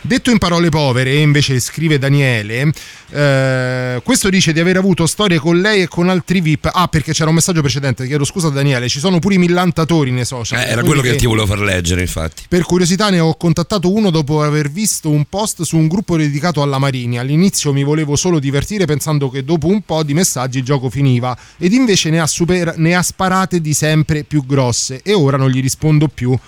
[0.00, 2.72] Detto in parole povere, invece scrive Daniele,
[3.10, 6.70] eh, questo dice di aver avuto storie con lei e con altri VIP.
[6.72, 10.24] Ah, perché c'era un messaggio precedente, chiedo scusa Daniele, ci sono pure i millantatori nei
[10.24, 10.60] social.
[10.60, 12.44] Eh, era quello che ti volevo far leggere, infatti.
[12.48, 16.62] per curiosità ne ho contattato uno dopo aver visto un post su un gruppo dedicato
[16.62, 17.18] alla Marini.
[17.18, 21.36] All'inizio mi volevo solo divertire pensando che dopo un po' di messaggi il gioco finiva
[21.58, 25.50] ed invece ne ha, super- ne ha sparate di sempre più grosse e ora non
[25.50, 26.38] gli rispondo più.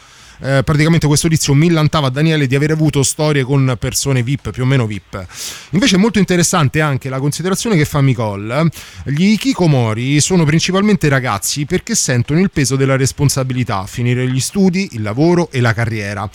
[0.43, 4.63] Eh, praticamente questo tizio millantava a Daniele di aver avuto storie con persone VIP, più
[4.63, 5.27] o meno VIP.
[5.71, 8.69] Invece è molto interessante anche la considerazione che fa Nicole.
[9.05, 15.03] Gli Kikomori sono principalmente ragazzi perché sentono il peso della responsabilità, finire gli studi, il
[15.03, 16.29] lavoro e la carriera.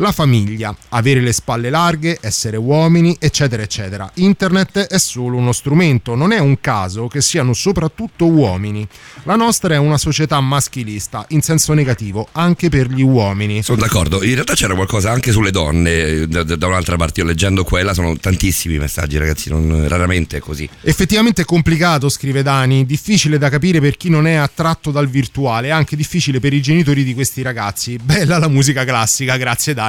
[0.00, 4.08] La famiglia, avere le spalle larghe, essere uomini, eccetera, eccetera.
[4.14, 8.86] Internet è solo uno strumento, non è un caso che siano soprattutto uomini.
[9.24, 13.60] La nostra è una società maschilista, in senso negativo, anche per gli uomini.
[13.64, 17.64] Sono d'accordo, in realtà c'era qualcosa anche sulle donne, da, da- un'altra parte, io leggendo
[17.64, 20.68] quella sono tantissimi i messaggi ragazzi, non- raramente è così.
[20.82, 25.72] Effettivamente è complicato, scrive Dani, difficile da capire per chi non è attratto dal virtuale,
[25.72, 27.98] anche difficile per i genitori di questi ragazzi.
[28.00, 29.86] Bella la musica classica, grazie Dani.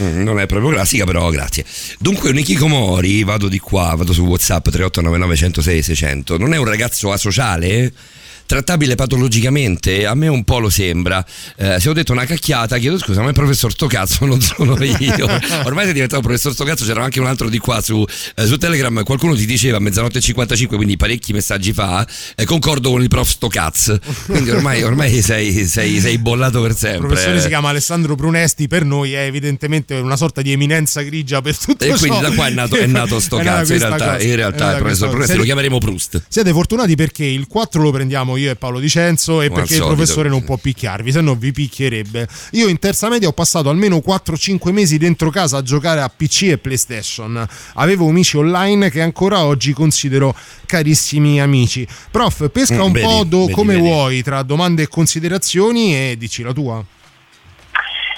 [0.00, 1.64] Mm, Non è proprio classica, però grazie.
[1.98, 6.38] Dunque, un Ikikomori, vado di qua, vado su WhatsApp 3899 106 600.
[6.38, 7.92] Non è un ragazzo asociale?
[8.50, 10.06] Trattabile patologicamente?
[10.06, 11.24] A me un po' lo sembra.
[11.56, 15.28] Eh, se ho detto una cacchiata, chiedo scusa, ma il professor Stocazzo non sono io.
[15.62, 18.04] Ormai sei diventato professor Stocazzo, c'era anche un altro di qua su,
[18.34, 19.04] eh, su Telegram.
[19.04, 22.04] Qualcuno ti diceva a mezzanotte e 55, quindi parecchi messaggi fa,
[22.34, 23.96] eh, concordo con il prof Stocaz.
[24.26, 27.06] Quindi ormai, ormai sei, sei- sei bollato per Il sempre.
[27.06, 31.56] professore si chiama Alessandro Brunesti, per noi è evidentemente una sorta di eminenza grigia per
[31.56, 33.42] tutto E quindi da qua è nato, è nato sto È.
[33.42, 35.36] In realtà, in realtà il professor cosa.
[35.36, 36.24] lo chiameremo Proust.
[36.26, 39.84] Siete fortunati perché il 4 lo prendiamo io e Paolo Dicenzo e Come perché il
[39.84, 42.26] professore non può picchiarvi, se no vi picchierebbe.
[42.52, 46.42] Io in terza media ho passato almeno 4-5 mesi dentro casa a giocare a PC
[46.44, 47.46] e PlayStation.
[47.74, 50.34] Avevo amici online che ancora oggi considero
[50.66, 51.86] carissimi amici.
[52.10, 53.86] Prof, pesca Mm, un vedi, po' do- vedi, come vedi.
[53.86, 56.84] vuoi tra domande e considerazioni e dici la tua.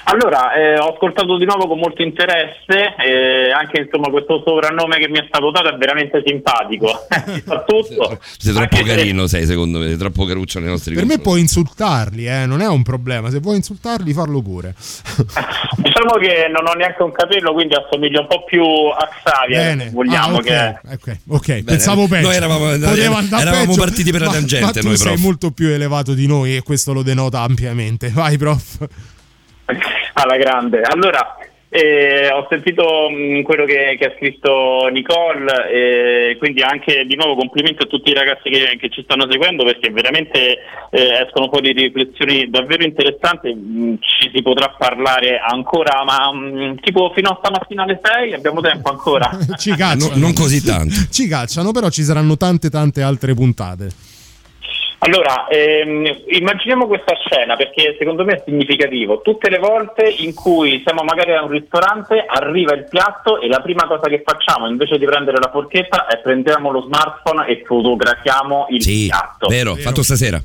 [0.05, 5.07] Allora, eh, ho ascoltato di nuovo con molto interesse, eh, anche insomma questo soprannome che
[5.07, 6.87] mi è stato dato è veramente simpatico.
[7.33, 8.19] Si fa tutto.
[8.37, 11.19] Sei troppo Anche se- carino, sei secondo me, sei troppo caruccio nei nostri Per me
[11.19, 13.29] puoi insultarli, eh, non è un problema.
[13.29, 14.75] Se vuoi insultarli, farlo pure.
[15.77, 19.89] Diciamo che non ho neanche un capello, quindi assomiglio un po' più a Xavier, Bene.
[19.91, 20.79] vogliamo Ah, ok, che...
[20.91, 22.27] ok, ok, pensavo peggio.
[22.27, 25.21] Noi eravamo- eravamo peggio, partiti per la ma- tangente, Ma tu noi, sei prof.
[25.21, 28.09] molto più elevato di noi e questo lo denota ampiamente.
[28.09, 28.87] Vai, prof.
[30.13, 30.81] alla grande.
[30.81, 31.37] Allora,
[31.75, 37.35] eh, ho sentito mh, quello che, che ha scritto Nicole, e quindi anche di nuovo
[37.35, 40.59] complimenti a tutti i ragazzi che, che ci stanno seguendo perché veramente
[40.91, 47.11] eh, escono fuori riflessioni davvero interessanti, mh, ci si potrà parlare ancora, ma mh, tipo
[47.15, 49.31] fino a stamattina alle 6 abbiamo tempo ancora.
[49.57, 50.13] Ci cacciano.
[50.13, 50.93] No- non così tanto.
[51.09, 54.12] Ci cacciano, però ci saranno tante tante altre puntate.
[55.05, 59.21] Allora, ehm, immaginiamo questa scena perché secondo me è significativo.
[59.21, 63.59] Tutte le volte in cui siamo magari a un ristorante, arriva il piatto e la
[63.59, 68.67] prima cosa che facciamo invece di prendere la forchetta è prendiamo lo smartphone e fotografiamo
[68.69, 69.47] il Sì, piatto.
[69.49, 70.41] vero, fatto stasera.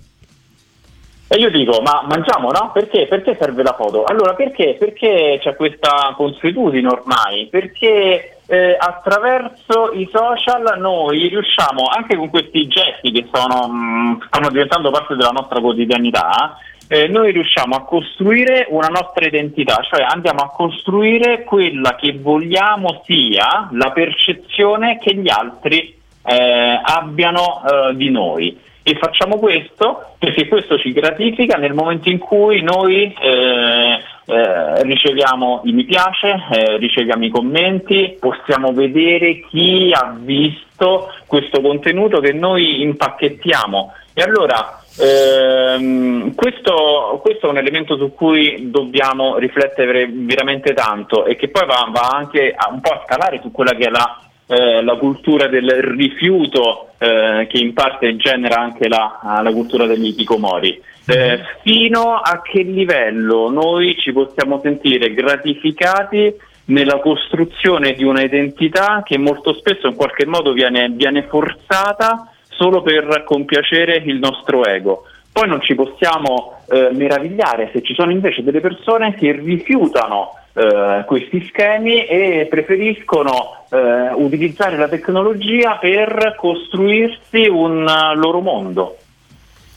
[1.31, 2.71] E io dico, ma mangiamo no?
[2.73, 3.07] Perché?
[3.07, 4.05] Perché serve la foto?
[4.05, 4.77] Allora, perché?
[4.79, 7.47] Perché c'è questa consuetudine ormai?
[7.51, 14.49] Perché eh, attraverso i social noi riusciamo, anche con questi gesti che sono, mh, stanno
[14.49, 16.57] diventando parte della nostra quotidianità,
[16.89, 23.03] eh, noi riusciamo a costruire una nostra identità, cioè andiamo a costruire quella che vogliamo
[23.05, 25.95] sia la percezione che gli altri
[26.25, 28.59] eh, abbiano eh, di noi.
[28.89, 35.61] E facciamo questo perché questo ci gratifica nel momento in cui noi eh, eh, riceviamo
[35.65, 42.33] i mi piace, eh, riceviamo i commenti, possiamo vedere chi ha visto questo contenuto che
[42.33, 43.93] noi impacchettiamo.
[44.15, 51.37] E allora ehm, questo, questo è un elemento su cui dobbiamo riflettere veramente tanto e
[51.37, 54.28] che poi va, va anche a, un po' a scalare su quella che è la,
[54.49, 60.07] eh, la cultura del rifiuto eh, che in parte genera anche la, la cultura degli
[60.07, 60.81] hikikomori.
[61.07, 66.35] Eh, fino a che livello noi ci possiamo sentire gratificati
[66.67, 72.83] nella costruzione di una identità che molto spesso in qualche modo viene, viene forzata solo
[72.83, 75.05] per compiacere il nostro ego.
[75.33, 81.05] Poi non ci possiamo eh, meravigliare se ci sono invece delle persone che rifiutano eh,
[81.07, 88.97] questi schemi e preferiscono eh, utilizzare la tecnologia per costruirsi un eh, loro mondo.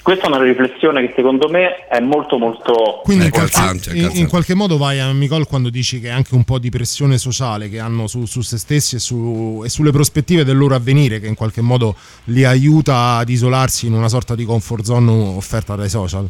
[0.01, 3.91] Questa è una riflessione che secondo me è molto molto Quindi importante.
[3.95, 6.71] in, in qualche modo vai a Nicole quando dici che è anche un po' di
[6.71, 10.73] pressione sociale che hanno su, su se stessi e, su- e sulle prospettive del loro
[10.73, 11.95] avvenire che in qualche modo
[12.25, 16.27] li aiuta ad isolarsi in una sorta di comfort zone offerta dai social.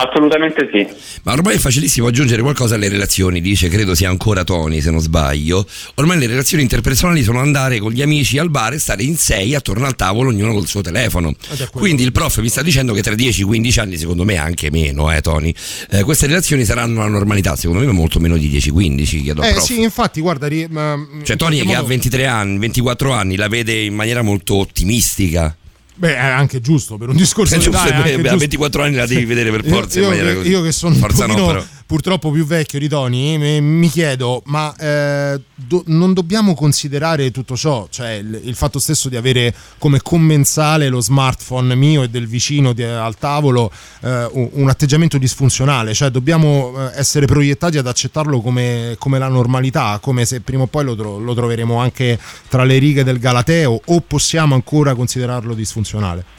[0.00, 0.86] Assolutamente sì.
[1.24, 5.00] Ma ormai è facilissimo aggiungere qualcosa alle relazioni, dice, credo sia ancora Tony se non
[5.00, 5.66] sbaglio.
[5.96, 9.56] Ormai le relazioni interpersonali sono andare con gli amici al bar e stare in sei
[9.56, 11.34] attorno al tavolo, ognuno col suo telefono.
[11.72, 15.20] Quindi il prof mi sta dicendo che tra 10-15 anni, secondo me anche meno, eh
[15.20, 15.52] Tony,
[15.90, 19.64] eh, queste relazioni saranno la normalità, secondo me molto meno di 10-15, chiedo Eh prof.
[19.64, 20.94] sì, infatti, guarda, ri- ma-
[21.24, 24.54] Cioè in Tony che ha modo- 23 anni, 24 anni, la vede in maniera molto
[24.54, 25.56] ottimistica.
[25.98, 28.22] Beh, è anche giusto per un discorso È di giusto, età, è anche beh, a
[28.22, 28.36] giusto.
[28.38, 30.48] 24 anni la devi vedere per forza in io, maniera che- così.
[30.50, 31.66] io che sono Forza un no, pochino però.
[31.88, 37.56] Purtroppo più vecchio di Tony, mi, mi chiedo, ma eh, do- non dobbiamo considerare tutto
[37.56, 42.26] ciò, cioè il, il fatto stesso di avere come commensale lo smartphone mio e del
[42.26, 47.86] vicino di- al tavolo eh, un, un atteggiamento disfunzionale, cioè dobbiamo eh, essere proiettati ad
[47.86, 52.18] accettarlo come, come la normalità, come se prima o poi lo, tro- lo troveremo anche
[52.50, 56.36] tra le righe del Galateo o possiamo ancora considerarlo disfunzionale?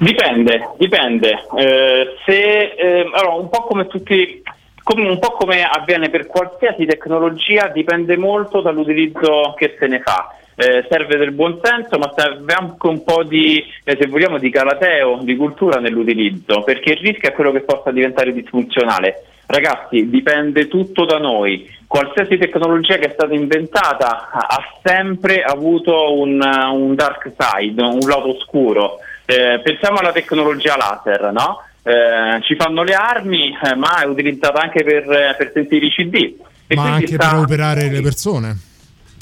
[0.00, 1.44] Dipende, dipende.
[1.58, 4.42] Eh, se, eh, allora, un po' come tutti,
[4.82, 10.34] come, un po' come avviene per qualsiasi tecnologia, dipende molto dall'utilizzo che se ne fa.
[10.54, 15.18] Eh, serve del buonsenso, ma serve anche un po' di, eh, se vogliamo, di galateo,
[15.20, 19.24] di cultura nell'utilizzo, perché il rischio è quello che possa diventare disfunzionale.
[19.44, 21.68] Ragazzi, dipende tutto da noi.
[21.86, 26.40] Qualsiasi tecnologia che è stata inventata ha sempre avuto un,
[26.72, 29.00] un dark side, un lato oscuro.
[29.30, 31.62] Eh, pensiamo alla tecnologia laser, no?
[31.84, 35.90] Eh, ci fanno le armi, eh, ma è utilizzata anche per, eh, per sentire i
[35.90, 36.34] CD.
[36.66, 38.56] E ma quindi anche sta- per operare le persone,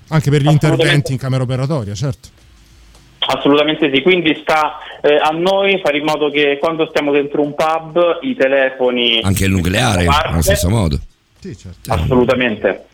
[0.08, 2.28] anche per gli interventi in camera operatoria, certo.
[3.18, 7.54] Assolutamente sì, quindi sta eh, a noi fare in modo che quando stiamo dentro un
[7.54, 9.20] pub i telefoni...
[9.22, 10.28] Anche il nucleare, parte.
[10.28, 10.98] allo stesso modo.
[11.88, 12.86] Assolutamente.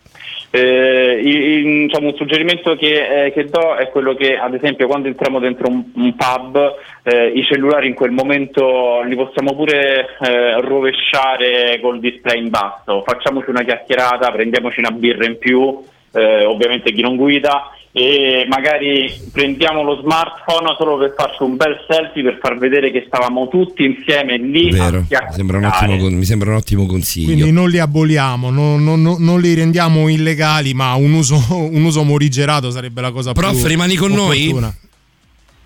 [0.57, 4.87] Eh, i- i- diciamo, un suggerimento che, eh, che do è quello che ad esempio
[4.87, 10.07] quando entriamo dentro un, un pub eh, i cellulari in quel momento li possiamo pure
[10.21, 15.77] eh, rovesciare col display in basso, facciamoci una chiacchierata, prendiamoci una birra in più,
[16.13, 21.77] eh, ovviamente chi non guida e magari prendiamo lo smartphone solo per farci un bel
[21.89, 26.09] selfie per far vedere che stavamo tutti insieme lì a Vero, mi sembra, un ottimo,
[26.11, 27.33] mi sembra un ottimo consiglio.
[27.33, 31.85] Quindi non li aboliamo, non, non- non- non li rendiamo illegali, ma un uso, un
[31.85, 34.49] uso morigerato sarebbe la cosa Prof, più rimani con noi?
[34.49, 34.75] opportuna.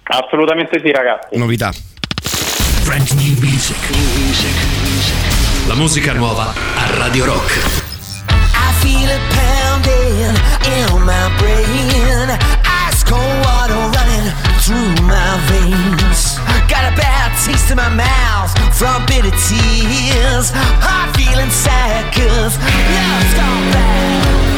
[0.02, 1.36] Assolutamente sì ragazzi.
[1.38, 1.72] Novità.
[2.84, 3.76] Brand new music.
[5.66, 7.56] La musica nuova a Radio Rock.
[8.52, 9.18] I feel
[10.08, 12.28] in my brain.
[12.64, 14.28] Ice cold water running
[14.64, 16.38] through my veins.
[16.68, 20.50] Got a bad taste in my mouth from bitter tears.
[20.84, 24.57] Heart feeling sad cause love's gone bad.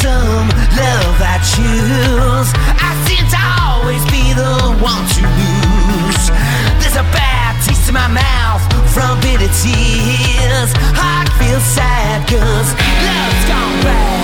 [0.00, 0.48] Some
[0.80, 2.48] love I choose,
[2.80, 6.26] I seem to always be the one to lose.
[6.80, 8.62] There's a bad taste in my mouth
[8.94, 10.72] from bitter tears.
[10.96, 12.70] Heart feels sad cause
[13.04, 14.19] love's gone bad.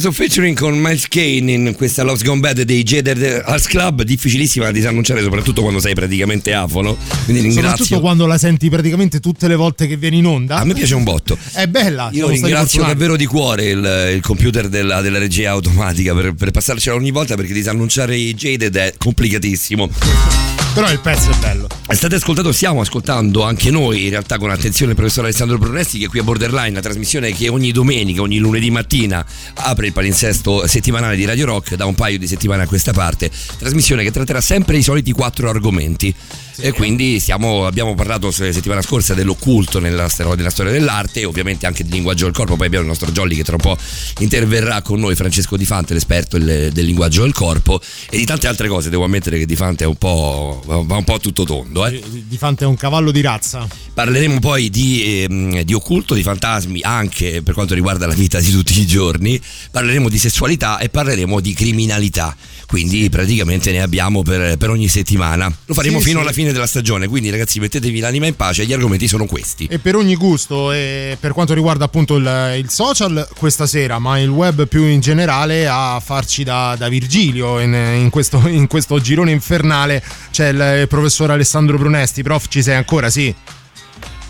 [0.00, 4.64] Questo featuring con Miles Kane in questa Love's Gone Bad dei Jaded Arts Club, difficilissima
[4.64, 6.96] da disannunciare soprattutto quando sei praticamente afono.
[7.24, 7.70] Quindi ringrazio.
[7.70, 10.56] Soprattutto quando la senti praticamente tutte le volte che vieni in onda.
[10.56, 11.36] A me piace un botto.
[11.52, 12.08] È bella.
[12.12, 16.96] Io ringrazio davvero di cuore il, il computer della, della regia automatica per, per passarcela
[16.96, 20.59] ogni volta perché disannunciare i Jaded è complicatissimo.
[20.72, 21.66] Però il pezzo è bello.
[21.88, 26.06] State ascoltando, stiamo ascoltando anche noi, in realtà con attenzione il professor Alessandro Brunesti che
[26.06, 29.24] è qui a Borderline, la trasmissione che ogni domenica, ogni lunedì mattina
[29.54, 33.30] apre il palinsesto settimanale di Radio Rock da un paio di settimane a questa parte,
[33.58, 36.14] trasmissione che tratterà sempre i soliti quattro argomenti.
[36.62, 41.66] E quindi stiamo- abbiamo parlato se- settimana scorsa dell'occulto nella, nella storia dell'arte e ovviamente
[41.66, 42.56] anche di linguaggio del corpo.
[42.56, 43.78] Poi abbiamo il nostro Jolly che tra un po'
[44.18, 47.80] interverrà con noi, Francesco Di Fante, l'esperto del, del linguaggio del corpo
[48.10, 48.90] e di tante altre cose.
[48.90, 51.86] Devo ammettere che Di Fante è un po', va un po' tutto tondo.
[51.86, 52.02] Eh.
[52.26, 53.66] Di Fante è un cavallo di razza.
[53.92, 58.50] Parleremo poi di, ehm, di occulto, di fantasmi, anche per quanto riguarda la vita di
[58.50, 59.40] tutti i giorni.
[59.70, 62.36] Parleremo di sessualità e parleremo di criminalità.
[62.70, 65.52] Quindi praticamente ne abbiamo per, per ogni settimana.
[65.64, 66.22] Lo faremo Sì, fino sì.
[66.22, 67.08] alla fine della stagione.
[67.08, 68.64] Quindi, ragazzi, mettetevi l'anima in pace.
[68.64, 69.66] Gli argomenti sono questi.
[69.68, 74.20] E per ogni gusto, e per quanto riguarda appunto il, il social, questa sera, ma
[74.20, 79.00] il web più in generale, a farci da, da Virgilio in, in questo, in questo
[79.00, 82.22] girone infernale c'è il, professor Alessandro Brunesti.
[82.22, 83.10] Prof, ci sei ancora?
[83.10, 83.34] Sì.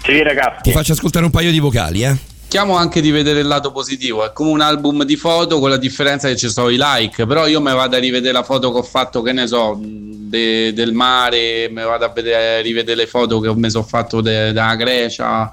[0.02, 0.62] Sì, ragazzi.
[0.62, 2.16] Ti faccio ascoltare un paio di vocali, eh.
[2.52, 5.76] Cerchiamo anche di vedere il lato positivo, è come un album di foto con la
[5.76, 8.78] differenza che ci sono i like, però io mi vado a rivedere la foto che
[8.78, 13.38] ho fatto, che ne so, de- del mare, mi vado a vedere, rivedere le foto
[13.38, 15.52] che mi sono fatto de- dalla Grecia,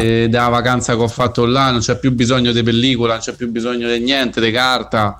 [0.00, 3.34] de- della vacanza che ho fatto là, non c'è più bisogno di pellicola, non c'è
[3.34, 5.16] più bisogno di niente, di carta.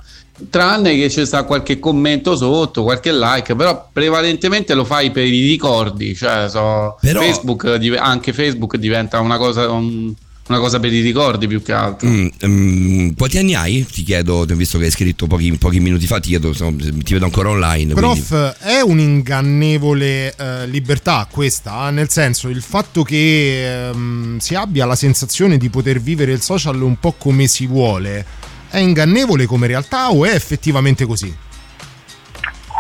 [0.51, 5.47] Tranne che ci sta qualche commento sotto, qualche like, però prevalentemente lo fai per i
[5.47, 10.13] ricordi, cioè so, Però- Facebook, anche Facebook diventa una cosa, un-
[10.53, 12.09] una cosa per i ricordi più che altro.
[12.09, 13.87] Mm, mm, quanti anni hai?
[13.91, 17.49] Ti chiedo, visto che hai scritto pochi, pochi minuti fa, ti chiedo, ti vedo ancora
[17.49, 17.95] online.
[17.95, 24.87] quindi- Prof, è un'ingannevole eh, libertà questa, nel senso il fatto che ehm, si abbia
[24.87, 28.25] la sensazione di poter vivere il social un po' come si vuole,
[28.69, 31.35] è ingannevole come realtà o è effettivamente così?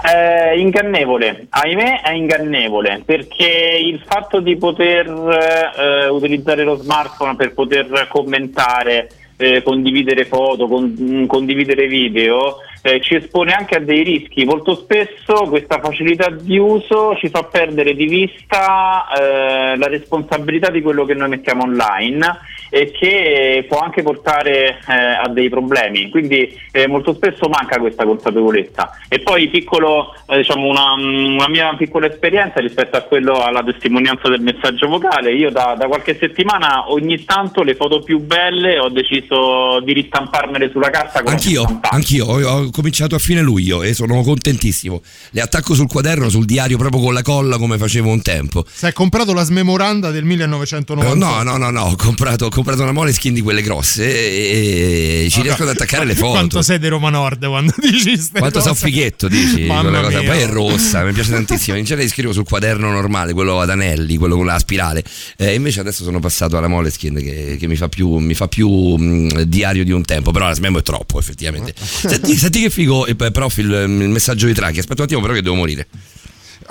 [0.02, 7.54] È ingannevole, ahimè è ingannevole perché il fatto di poter eh, utilizzare lo smartphone per
[7.54, 14.02] poter commentare, eh, condividere foto, con- mh, condividere video eh, ci espone anche a dei
[14.02, 14.44] rischi.
[14.44, 20.82] Molto spesso questa facilità di uso ci fa perdere di vista eh, la responsabilità di
[20.82, 22.40] quello che noi mettiamo online
[22.74, 26.08] e che può anche portare eh, a dei problemi.
[26.08, 28.98] Quindi eh, molto spesso manca questa consapevolezza.
[29.10, 34.30] E poi piccolo, eh, diciamo una, una mia piccola esperienza rispetto a quello alla testimonianza
[34.30, 35.34] del messaggio vocale.
[35.34, 40.70] Io da, da qualche settimana ogni tanto le foto più belle ho deciso di ristamparmele
[40.70, 45.02] sulla carta Anch'io, anch'io ho, ho cominciato a fine luglio e sono contentissimo.
[45.32, 48.64] Le attacco sul quaderno, sul diario proprio con la colla come facevo un tempo.
[48.66, 51.14] Si è comprato la smemoranda del 1990.
[51.14, 55.42] No, no, no, no, ho comprato, ho comprato una Moleskin di quelle grosse e, ci
[55.42, 56.32] riesco ad attaccare le foto.
[56.32, 58.70] Quanto sei di Roma Nord quando dici ste Quanto cose?
[58.70, 59.66] so fighetto, dici?
[59.66, 60.22] Cosa.
[60.22, 61.76] Poi è rossa, mi piace tantissimo.
[61.76, 65.02] In genere scrivo sul quaderno normale, quello ad anelli, quello con la spirale.
[65.36, 68.68] Eh, invece adesso sono passato alla Moleskin che, che mi fa più, mi fa più
[68.68, 70.30] mh, diario di un tempo.
[70.30, 71.74] Però la smemo è troppo, effettivamente.
[71.76, 74.78] Senti, senti che figo, eh, prof, il, il messaggio di Trachi.
[74.78, 75.86] Aspetta un attimo, però, che devo morire.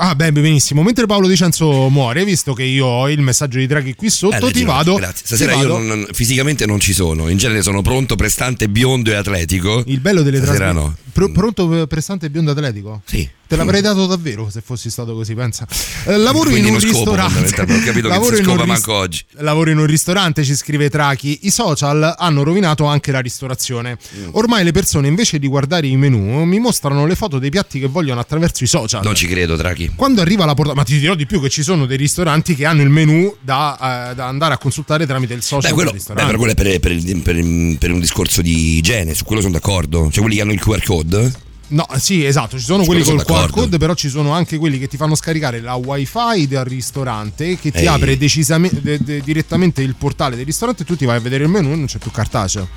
[0.04, 0.82] Ah, beh, benissimo.
[0.82, 4.52] Mentre Paolo Dicenzo muore, visto che io ho il messaggio di Draghi qui sotto, Eh,
[4.52, 4.96] ti vado.
[4.96, 5.28] Grazie.
[5.28, 7.30] Stasera ti io vado- non- fisicamente non ci sono.
[7.30, 9.84] In genere sono pronto, prestante, biondo e atletico.
[9.86, 10.90] Il bello delle Stasera trasmissioni.
[10.96, 11.10] no.
[11.14, 13.02] Pro- pronto prestante biondo atletico?
[13.06, 13.30] Sì.
[13.52, 15.68] Te l'avrei dato davvero se fossi stato così, pensa.
[16.06, 17.62] Eh, lavoro in Quindi un non scopo, ristorante.
[17.62, 19.26] Ho capito che Lavoro si in un scopa manco oggi.
[19.40, 21.40] Lavoro in un ristorante, ci scrive Trachi.
[21.44, 23.98] I social hanno rovinato anche la ristorazione.
[24.18, 24.30] Mm.
[24.32, 27.88] Ormai le persone, invece di guardare i menu, mi mostrano le foto dei piatti che
[27.88, 29.04] vogliono attraverso i social.
[29.04, 29.91] Non ci credo, Trachi.
[29.96, 32.66] Quando arriva la portata, ma ti dirò di più che ci sono dei ristoranti che
[32.66, 36.14] hanno il menu da, eh, da andare a consultare tramite il social Beh, quello, beh,
[36.14, 40.10] per, quello è per, per per per un discorso di igiene, su quello sono d'accordo.
[40.10, 41.50] Cioè quelli che hanno il QR code.
[41.72, 44.78] No, sì, esatto, ci sono Su quelli col QR code, però ci sono anche quelli
[44.78, 47.88] che ti fanno scaricare la wifi del ristorante che ti Ehi.
[47.88, 51.46] apre decisamente, de- de- direttamente il portale del ristorante e tu ti vai a vedere
[51.46, 52.68] il menu e non c'è più cartaceo.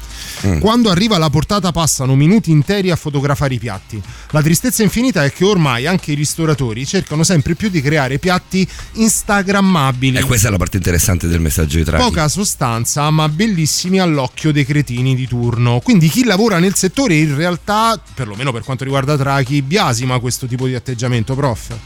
[0.47, 0.61] Mm.
[0.61, 4.01] Quando arriva la portata passano minuti interi a fotografare i piatti.
[4.31, 8.67] La tristezza infinita è che ormai anche i ristoratori cercano sempre più di creare piatti
[8.93, 10.19] instagrammabili.
[10.19, 12.05] E questa è la parte interessante del messaggio di Trachi.
[12.05, 15.81] Poca sostanza, ma bellissimi all'occhio dei cretini di turno.
[15.81, 20.67] Quindi chi lavora nel settore in realtà, perlomeno per quanto riguarda Trachi, biasima questo tipo
[20.67, 21.77] di atteggiamento, prof.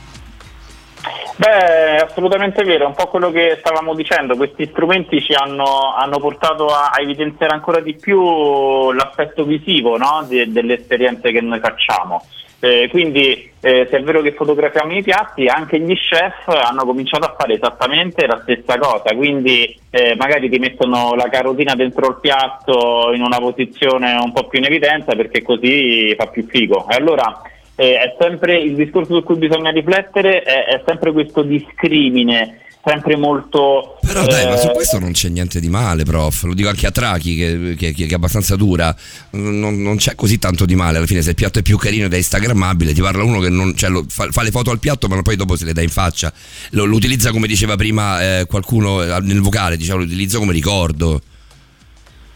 [1.38, 6.18] Beh, assolutamente vero, è un po' quello che stavamo dicendo, questi strumenti ci hanno, hanno
[6.18, 10.26] portato a, a evidenziare ancora di più l'aspetto visivo no?
[10.28, 12.24] de- delle esperienze che noi facciamo.
[12.60, 17.26] Eh, quindi eh, se è vero che fotografiamo i piatti, anche gli chef hanno cominciato
[17.26, 22.18] a fare esattamente la stessa cosa, quindi eh, magari ti mettono la carotina dentro il
[22.20, 26.88] piatto in una posizione un po' più in evidenza perché così fa più figo.
[26.88, 27.42] E allora
[27.80, 33.16] eh, è sempre il discorso su cui bisogna riflettere, è, è sempre questo discrimine, sempre
[33.16, 33.98] molto...
[34.04, 36.42] Però dai, ma eh, su questo non c'è niente di male, prof.
[36.44, 38.94] Lo dico anche a Trachi, che, che- che è abbastanza dura.
[39.32, 40.96] Non, non c'è così tanto di male.
[40.96, 43.50] Alla fine, se il piatto è più carino ed è instagrammabile, ti parla uno che
[43.50, 45.82] non, cioè, lo- fa, fa le foto al piatto, ma poi dopo se le dà
[45.82, 46.32] in faccia.
[46.70, 50.52] Lo, lo utilizza come diceva prima eh, qualcuno eh, nel vocale, diceva, lo utilizzo come
[50.52, 51.20] ricordo.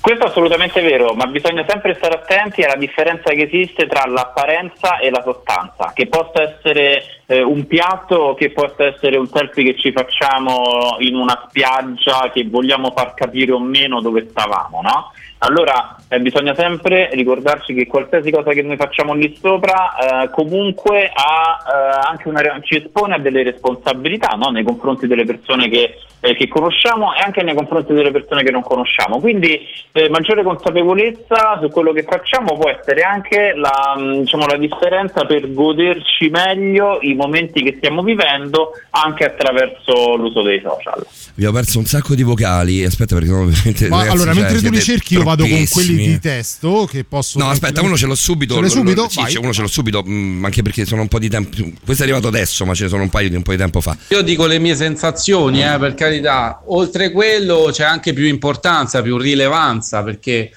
[0.02, 4.98] Questo è assolutamente vero, ma bisogna sempre stare attenti alla differenza che esiste tra l'apparenza
[4.98, 9.78] e la sostanza, che possa essere eh, un piatto che possa essere un selfie che
[9.78, 15.12] ci facciamo in una spiaggia che vogliamo far capire o meno dove stavamo, no?
[15.44, 21.10] Allora eh, bisogna sempre ricordarci che qualsiasi cosa che noi facciamo lì sopra eh, comunque
[21.12, 24.50] ha eh, anche una, ci espone a delle responsabilità no?
[24.50, 28.52] nei confronti delle persone che, eh, che conosciamo e anche nei confronti delle persone che
[28.52, 29.18] non conosciamo.
[29.18, 29.58] Quindi
[29.90, 35.24] eh, maggiore consapevolezza su quello che facciamo può essere anche la, mh, diciamo, la differenza
[35.24, 41.04] per goderci meglio i momenti che stiamo vivendo anche attraverso l'uso dei social.
[41.32, 42.84] Abbiamo perso un sacco di vocali.
[42.84, 43.88] Aspetta, perché sono veramente.
[43.88, 47.04] Ma ragazzi, allora, cioè, mentre tu li cerchi, io vado con quelli di testo che
[47.04, 47.38] posso.
[47.38, 48.54] No, aspetta, uno ce l'ho subito.
[48.54, 49.08] Ce lo- subito?
[49.08, 49.36] Sì, Vai.
[49.36, 51.56] uno ce l'ho subito, mm, anche perché sono un po' di tempo.
[51.84, 53.80] Questo è arrivato adesso, ma ce ne sono un paio di un po' di tempo
[53.80, 53.96] fa.
[54.08, 56.62] Io dico le mie sensazioni, eh, per carità.
[56.66, 60.50] Oltre quello c'è anche più importanza, più rilevanza, perché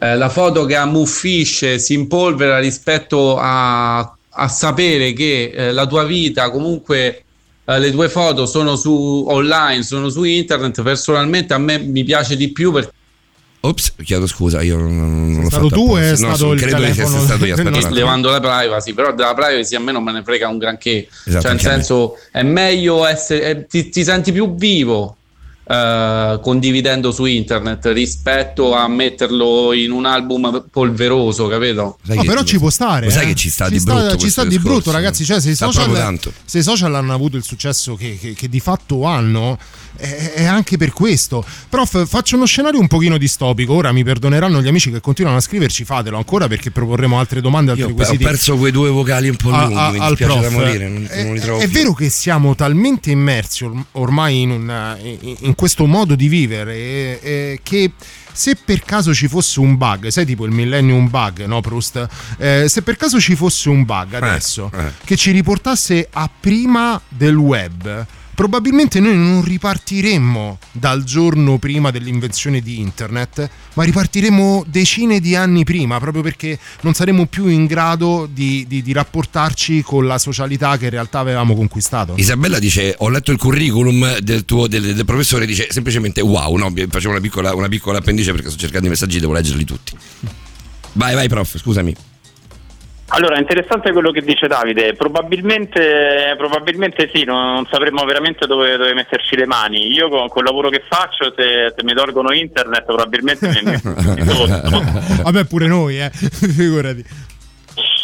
[0.00, 6.04] eh, la foto che ammuffisce, si impolvera rispetto a, a sapere che eh, la tua
[6.04, 7.24] vita, comunque
[7.64, 10.82] eh, le tue foto sono su online, sono su internet.
[10.82, 12.92] Personalmente a me mi piace di più perché
[13.60, 14.96] Ops, chiedo scusa, io non,
[15.32, 16.26] non l'ho stato fatto tu o apposta.
[16.26, 17.20] è No, stato credo che sia telefono?
[17.24, 17.54] stato io.
[17.54, 21.08] Aspetta levando la privacy, però della privacy a me non me ne frega un granché.
[21.26, 21.68] Esatto, cioè, nel me.
[21.70, 25.16] senso, è meglio essere, eh, ti, ti senti più vivo
[25.68, 31.98] eh, condividendo su internet rispetto a metterlo in un album polveroso, capito?
[32.04, 33.06] No, però ci può stare.
[33.06, 33.26] Lo sai eh.
[33.28, 34.72] che ci sta Ci di sta- brutto Ci sta di discorso.
[34.72, 35.24] brutto, ragazzi.
[35.24, 38.60] Cioè, se i, social, se i social hanno avuto il successo che, che- che di
[38.60, 39.58] fatto hanno,
[39.96, 41.44] è, è anche per questo.
[41.68, 43.74] Prof, faccio uno scenario un pochino distopico.
[43.74, 47.72] Ora mi perdoneranno gli amici che continuano a scriverci, fatelo ancora perché proporremo altre domande,
[47.72, 48.24] altri Io ho quesiti.
[48.24, 50.52] perso quei due vocali un po' a- lunghi, a- mi al dispiace da prof.
[50.52, 51.78] morire, non, È- non li trovo è più.
[51.78, 56.74] vero che siamo talmente immersi or- ormai in, un- in- in questo modo di vivere
[56.76, 57.90] eh, eh, che
[58.32, 62.06] se per caso ci fosse un bug, sai tipo il millennium bug, no Proust?
[62.38, 64.92] Eh, se per caso ci fosse un bug adesso eh.
[65.04, 68.06] che ci riportasse a prima del web,
[68.38, 75.64] probabilmente noi non ripartiremmo dal giorno prima dell'invenzione di internet, ma ripartiremo decine di anni
[75.64, 80.76] prima, proprio perché non saremo più in grado di, di- di rapportarci con la socialità
[80.76, 82.14] che in realtà avevamo conquistato.
[82.16, 86.54] Isabella dice: Ho letto il curriculum del tuo del, del professore, dice semplicemente wow.
[86.54, 89.96] No, facevo una piccola, una piccola appendice perché sto cercando i messaggi, devo leggerli tutti.
[90.92, 91.92] Vai, vai, prof, scusami.
[93.10, 98.76] Allora, è interessante quello che dice Davide, probabilmente, probabilmente sì, non, non sapremmo veramente dove,
[98.76, 99.92] dove metterci le mani.
[99.92, 103.94] Io con, col lavoro che faccio, se, se mi tolgono internet, probabilmente mi metto
[104.30, 104.82] sotto.
[105.22, 106.10] Vabbè, pure noi, eh.
[106.12, 107.04] Figurati.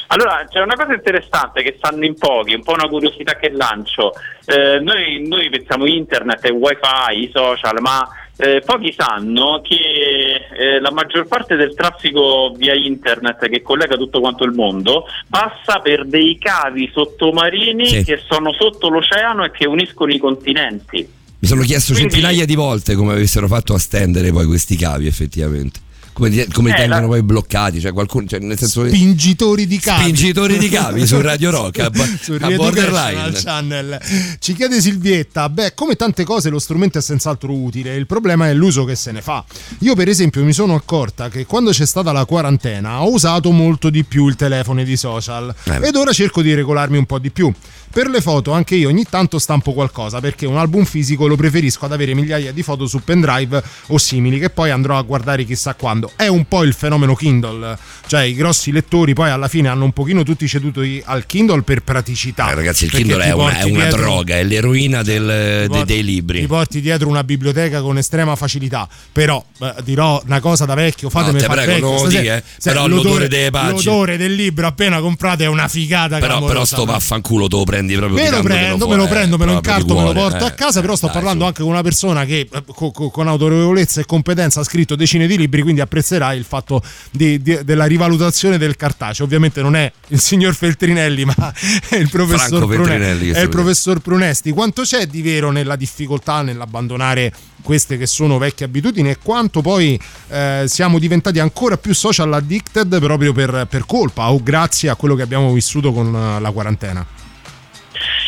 [0.09, 4.12] Allora, c'è una cosa interessante che sanno in pochi, un po' una curiosità che lancio.
[4.47, 10.90] Eh, noi, noi pensiamo internet wifi, i social, ma eh, pochi sanno che eh, la
[10.90, 16.36] maggior parte del traffico via internet che collega tutto quanto il mondo passa per dei
[16.39, 18.05] cavi sottomarini Sì.
[18.05, 21.09] che sono sotto l'oceano e che uniscono i continenti.
[21.39, 25.06] Mi sono chiesto Quindi- centinaia di volte come avessero fatto a stendere poi questi cavi,
[25.06, 25.81] effettivamente.
[26.15, 29.78] Come, come li Eh, tengono la- poi bloccati, cioè qualcuno, cioè nel senso Spingitori di
[29.78, 30.03] cavi.
[30.05, 33.32] Spingitori di cavi su Radio Rock, a, Su a borderline.
[33.32, 34.01] Channel.
[34.39, 38.55] Ci chiede Silvietta, beh, come tante cose lo strumento è senz'altro utile, il problema è
[38.55, 39.45] l'uso che se ne fa.
[39.81, 43.91] Io per esempio mi sono accorta che quando c'è stata la quarantena ho usato molto
[43.91, 45.81] di più il telefono e i social Eh.
[45.89, 47.53] ed ora cerco di regolarmi un po' di più.
[47.94, 51.84] Per le foto anche io ogni tanto stampo qualcosa perché un album fisico lo preferisco
[51.84, 55.74] ad avere migliaia di foto su pendrive o simili che poi andrò a guardare chissà
[55.74, 56.10] quando.
[56.16, 59.92] È un po' il fenomeno Kindle, cioè i grossi lettori poi alla fine hanno un
[59.92, 62.50] pochino tutti ceduto i- al Kindle per praticità.
[62.50, 65.84] Eh, ragazzi, il Kindle è una, è una dietro- droga, è l'eroina del- dei- porti-
[65.84, 66.40] dei libri.
[66.40, 68.88] Ti porti dietro una biblioteca con estrema facilità.
[69.12, 72.08] Però eh, dirò una cosa da vecchio, fatemi No, te far prego, vecchio.
[72.08, 72.42] dica, eh.
[72.60, 73.72] Però l'odore delle pagine.
[73.84, 77.62] L'odore del libro appena comprato è una figata Però, clamorosa, però sto vaffanculo te lo
[77.85, 80.12] prendi proprio Me lo tirandotelo prendo, me lo prendo, me lo eh, incarto, me lo
[80.12, 80.48] porto eh.
[80.48, 84.01] a casa, però sto parlando anche con una persona che eh, co- co- con autorevolezza
[84.01, 88.59] e competenza ha scritto decine di libri, quindi apprezzerai il fatto di- di- della rivalutazione
[88.59, 89.24] del cartaceo.
[89.24, 91.35] Ovviamente non è il signor Feltrinelli, ma
[91.89, 94.51] è il professor, Franco Prune- Feltrinelli, che è il professor Prunesti.
[94.51, 97.32] Quanto c'è di vero nella difficoltà nell'abbandonare
[97.62, 99.98] queste che sono vecchie abitudini e quanto poi
[100.28, 105.15] eh, siamo diventati ancora più social addicted proprio per, per colpa o grazie a quello
[105.15, 107.06] che abbiamo vissuto con eh, la quarantena?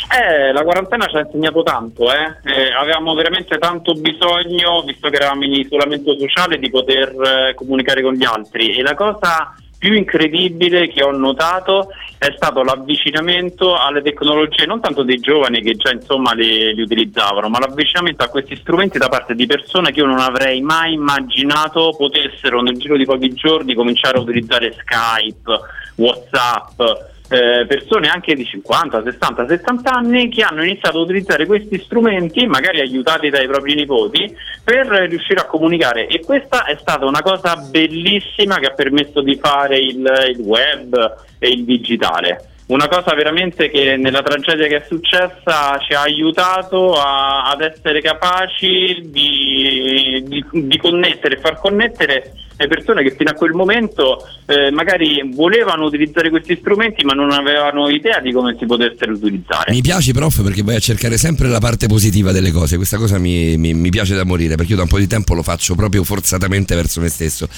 [0.09, 2.37] Eh, la quarantena ci ha insegnato tanto, eh.
[2.45, 8.03] Eh, avevamo veramente tanto bisogno, visto che eravamo in isolamento sociale, di poter eh, comunicare
[8.03, 11.89] con gli altri e la cosa più incredibile che ho notato
[12.19, 17.49] è stato l'avvicinamento alle tecnologie, non tanto dei giovani che già insomma li, li utilizzavano,
[17.49, 21.95] ma l'avvicinamento a questi strumenti da parte di persone che io non avrei mai immaginato
[21.97, 25.61] potessero nel giro di pochi giorni cominciare a utilizzare Skype,
[25.97, 26.81] Whatsapp,
[27.29, 32.47] eh, persone anche di 50, 60, 70 anni che hanno iniziato a utilizzare questi strumenti,
[32.47, 36.07] magari aiutati dai propri nipoti, per riuscire a comunicare.
[36.07, 41.17] E questa è stata una cosa bellissima che ha permesso di fare il, il web
[41.39, 42.51] e il digitale.
[42.67, 48.01] Una cosa veramente che nella tragedia che è successa ci ha aiutato a- ad essere
[48.01, 54.71] capaci di, di- di connettere, far connettere le persone che fino a quel momento eh,
[54.71, 59.73] magari volevano utilizzare questi strumenti ma non avevano idea di come si potessero utilizzare.
[59.73, 62.77] Mi piace, prof, perché vai a cercare sempre la parte positiva delle cose.
[62.77, 65.35] Questa cosa mi, mi- mi piace da morire, perché io da un po' di tempo
[65.35, 67.49] lo faccio proprio forzatamente verso me stesso.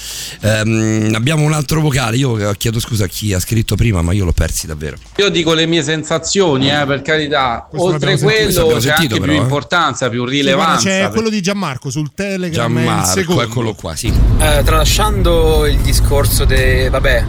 [0.41, 2.17] Ehm, abbiamo un altro vocale.
[2.17, 4.97] Io eh, chiedo scusa a chi ha scritto prima, ma io l'ho persi davvero.
[5.17, 7.67] Io dico le mie sensazioni, eh, per carità.
[7.69, 8.25] Questo Oltre sentito.
[8.27, 9.41] quello Questo c'è anche sentito, più però, eh.
[9.43, 10.89] importanza, più Sì, rilevanza.
[10.89, 12.73] guarda, c'è quello di Gianmarco sul Telegram.
[12.75, 14.11] Gianmarco, eccolo qua, sì.
[14.39, 17.23] Eh, tralasciando il discorso dei vabbè,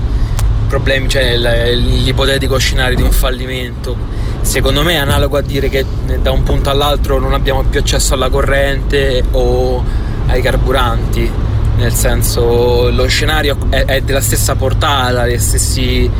[0.66, 3.94] problemi, cioè l'ipotetico scenario di un fallimento,
[4.40, 5.84] secondo me è analogo a dire che
[6.22, 9.84] da un punto all'altro non abbiamo più accesso alla corrente o
[10.26, 11.30] ai carburanti.
[11.76, 16.10] Nel senso, lo scenario è, è della stessa portata, gli stessi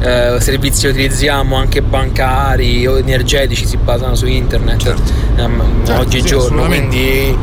[0.00, 4.94] eh, servizi che utilizziamo, anche bancari o energetici, si basano su internet
[5.36, 6.62] ehm, Certo, oggigiorno.
[6.62, 7.36] sì, quindi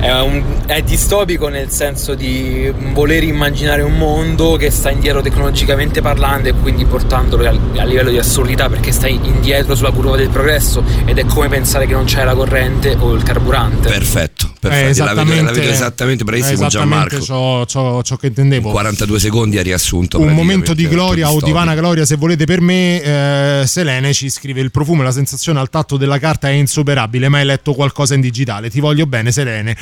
[0.00, 6.00] è, un- è distopico nel senso di voler immaginare un mondo che sta indietro tecnologicamente
[6.00, 10.28] parlando e quindi portandolo a, a livello di assurdità perché stai indietro sulla curva del
[10.30, 13.88] progresso ed è come pensare che non c'è la corrente o il carburante.
[13.88, 15.04] Perfetto, Eh, perfetto.
[15.04, 17.20] la, vedo, la vedo esattamente, bravissimo esattamente Gianmarco.
[17.20, 18.70] ciò, ciò- ciò che intendevo.
[18.70, 20.18] 42 secondi ha riassunto.
[20.20, 24.30] un momento di gloria o di vana gloria se volete per me eh, Selene ci
[24.30, 28.14] scrive il profumo e la sensazione al tatto della carta è insuperabile mai letto qualcosa
[28.14, 29.76] in digitale ti voglio bene Selene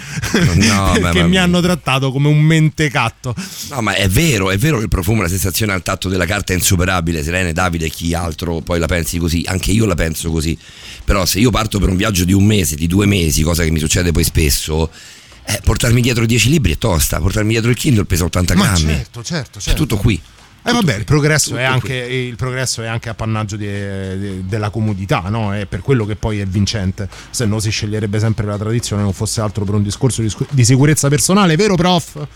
[0.54, 3.34] No, ma- che ma- mi hanno trattato come un mentecatto
[3.70, 6.52] No, ma è vero, è vero che il profumo, la sensazione al tatto della carta
[6.52, 7.22] è insuperabile.
[7.22, 9.44] Selene, Davide, chi altro poi la pensi così?
[9.46, 10.56] Anche io la penso così.
[11.04, 13.70] Però se io parto per un viaggio di un mese, di due mesi, cosa che
[13.70, 14.90] mi succede poi spesso,
[15.44, 18.78] eh, portarmi dietro 10 libri è tosta, portarmi dietro il Kindle pesa 80 ma grammi.
[18.94, 20.20] certo certo È certo tutto qui.
[20.64, 25.54] Eh vabbè, il progresso, anche, il progresso è anche appannaggio di- di- della comodità, no?
[25.54, 27.08] È per quello che poi è vincente.
[27.30, 30.64] Se no si sceglierebbe sempre la tradizione, non fosse altro per un discorso di, di
[30.64, 32.26] sicurezza personale, vero prof?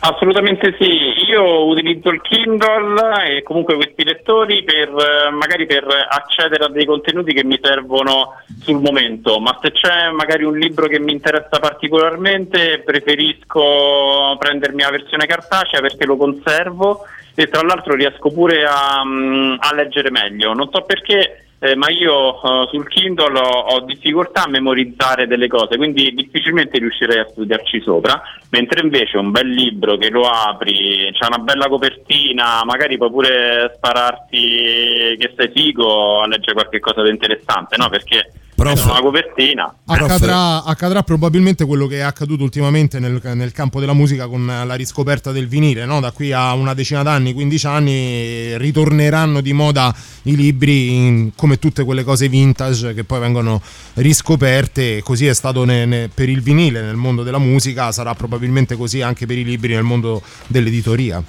[0.00, 6.64] Assolutamente sì, io utilizzo il Kindle e comunque questi lettori per eh, magari per accedere
[6.64, 10.98] a dei contenuti che mi servono sul momento, ma se c'è magari un libro che
[10.98, 17.04] mi interessa particolarmente preferisco prendermi la versione cartacea perché lo conservo
[17.34, 20.54] e tra l'altro riesco pure a, mm, a leggere meglio.
[20.54, 25.48] Non so perché eh, ma io eh, sul Kindle ho, ho difficoltà a memorizzare delle
[25.48, 28.20] cose, quindi difficilmente riuscirei a studiarci sopra,
[28.50, 33.72] mentre invece un bel libro che lo apri, c'ha una bella copertina, magari puoi pure
[33.76, 37.88] spararti che sei figo a leggere qualche cosa di interessante, no?
[37.88, 38.84] Perché Prof.
[38.86, 39.74] una copertina.
[39.84, 44.74] Accadrà, accadrà probabilmente quello che è accaduto ultimamente nel, nel campo della musica con la
[44.74, 46.00] riscoperta del vinile, no?
[46.00, 51.58] da qui a una decina d'anni, 15 anni, ritorneranno di moda i libri in- come
[51.58, 53.60] tutte quelle cose vintage che poi vengono
[53.94, 58.74] riscoperte, così è stato ne- ne- per il vinile nel mondo della musica, sarà probabilmente
[58.76, 61.22] così anche per i libri nel mondo dell'editoria.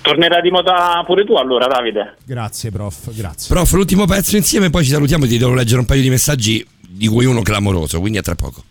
[0.00, 2.16] Tornerà di moda pure tu allora Davide?
[2.24, 3.54] Grazie prof, grazie.
[3.54, 6.66] Prof, l'ultimo pezzo insieme, poi ci salutiamo e ti devo leggere un paio di messaggi,
[6.80, 8.62] di cui uno clamoroso, quindi a tra poco.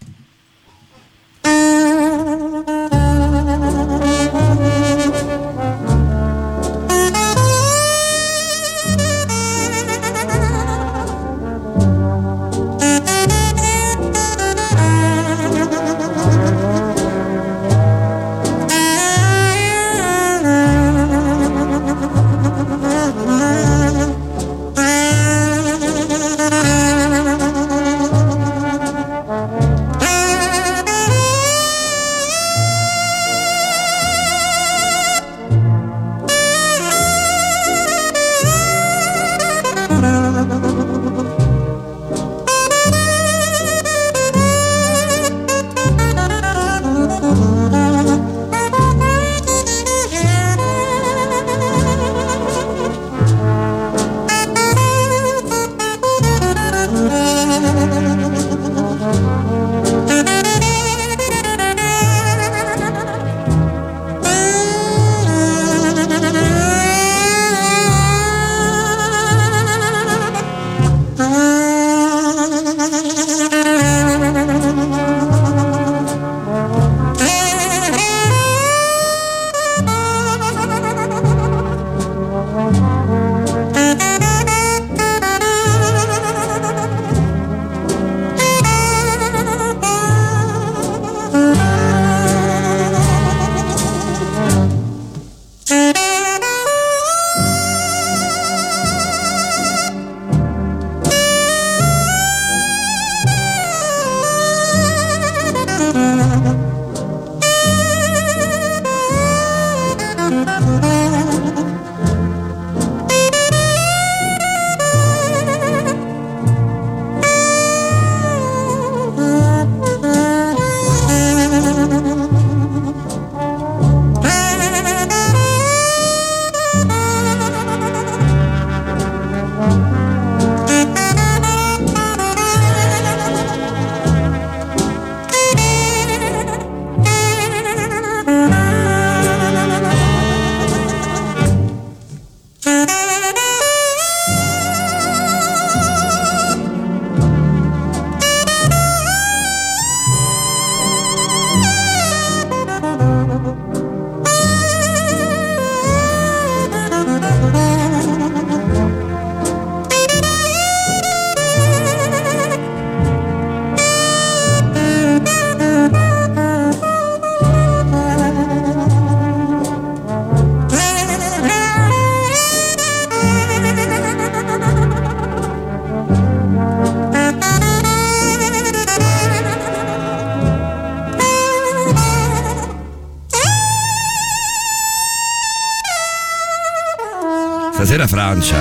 [188.28, 188.58] Stasera Francia.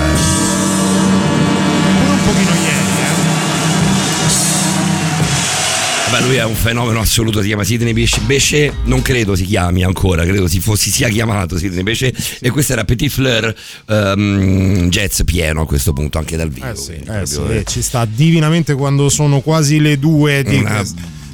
[1.95, 2.85] Pure un pochino ieri,
[6.09, 8.21] Vabbè, lui è un fenomeno assoluto, si chiama Sidney Bechet.
[8.23, 12.37] Bechet non credo si chiami ancora, credo si, fossi, sia chiamato Sidney Bechet.
[12.39, 13.53] E questo era Petit Fleur
[13.87, 16.69] ehm, jazz pieno a questo punto, anche dal vivo.
[16.69, 20.81] Eh sì, eh sì, eh, ci sta divinamente quando sono quasi le due di, Una-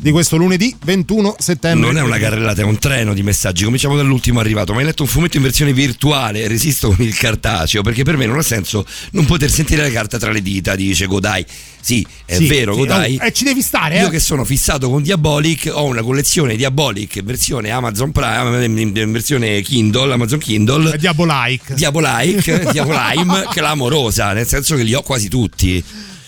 [0.04, 1.88] di questo lunedì 21 settembre.
[1.90, 3.64] Non è una carrellata, è un treno di messaggi.
[3.64, 4.74] Cominciamo dall'ultimo arrivato.
[4.74, 6.46] Ma hai letto un fumetto in versione virtuale?
[6.48, 10.20] Resisto con il cartaceo perché per me non ha senso non poter sentire la carta
[10.20, 10.76] tra le dita.
[10.76, 11.46] Dice Godai.
[11.80, 13.18] Sì, è Sì, vero, sì, Godai.
[13.22, 14.10] oh, eh, ci devi stare, Io eh.
[14.10, 20.14] che sono fissato con Diabolic, ho una collezione Diabolic versione Amazon Prime, in versione Kindle,
[20.14, 20.98] Amazon Kindle.
[20.98, 21.74] Diabolike.
[21.76, 25.84] Diabolike, Diabolime, clamorosa, nel senso che li ho quasi tutti.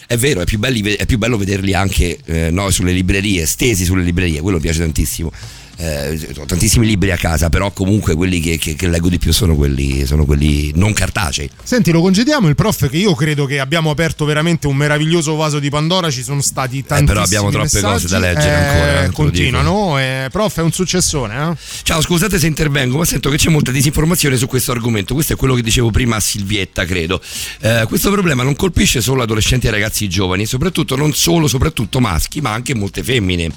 [0.08, 3.86] È vero, è più, belli- è più bello vederli anche eh, no, sulle librerie, stesi
[3.86, 5.32] sulle librerie, quello piace tantissimo.
[5.78, 9.34] Eh, ho tantissimi libri a casa, però comunque quelli che, che- che leggo di più
[9.34, 11.50] sono quelli, sono quelli non cartacei.
[11.64, 15.60] Senti, lo congediamo il prof che io credo che abbiamo aperto veramente un meraviglioso vaso
[15.60, 17.86] di Pandora, ci sono stati tantissimi Eh, però abbiamo troppe messaggi.
[18.04, 21.56] cose da leggere Eh, ancora, eh, lo Continuano, eh, prof è un successone, eh?
[21.84, 25.14] Ciao, scusate se intervengo, ma sento che c'è molta disinformazione su questo argomento.
[25.14, 27.22] Questo è quello che dicevo prima a Silvietta, credo.
[27.60, 32.40] Eh, questo problema non colpisce solo adolescenti e ragazzi giovani, soprattutto non solo, soprattutto maschi,
[32.40, 33.52] ma anche molte femmine.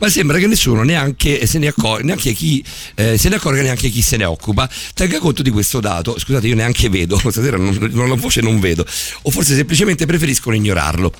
[0.00, 2.64] Ma sembra che nessuno neanche se ne accorga, neanche chi
[2.94, 4.68] eh, se ne accorga, neanche chi se ne occupa.
[4.94, 6.18] Tenga conto di questo dato.
[6.18, 8.84] Scusate, io neanche vedo, stasera non, ho voce non vedo.
[9.22, 11.12] O forse semplicemente preferiscono ignorarlo.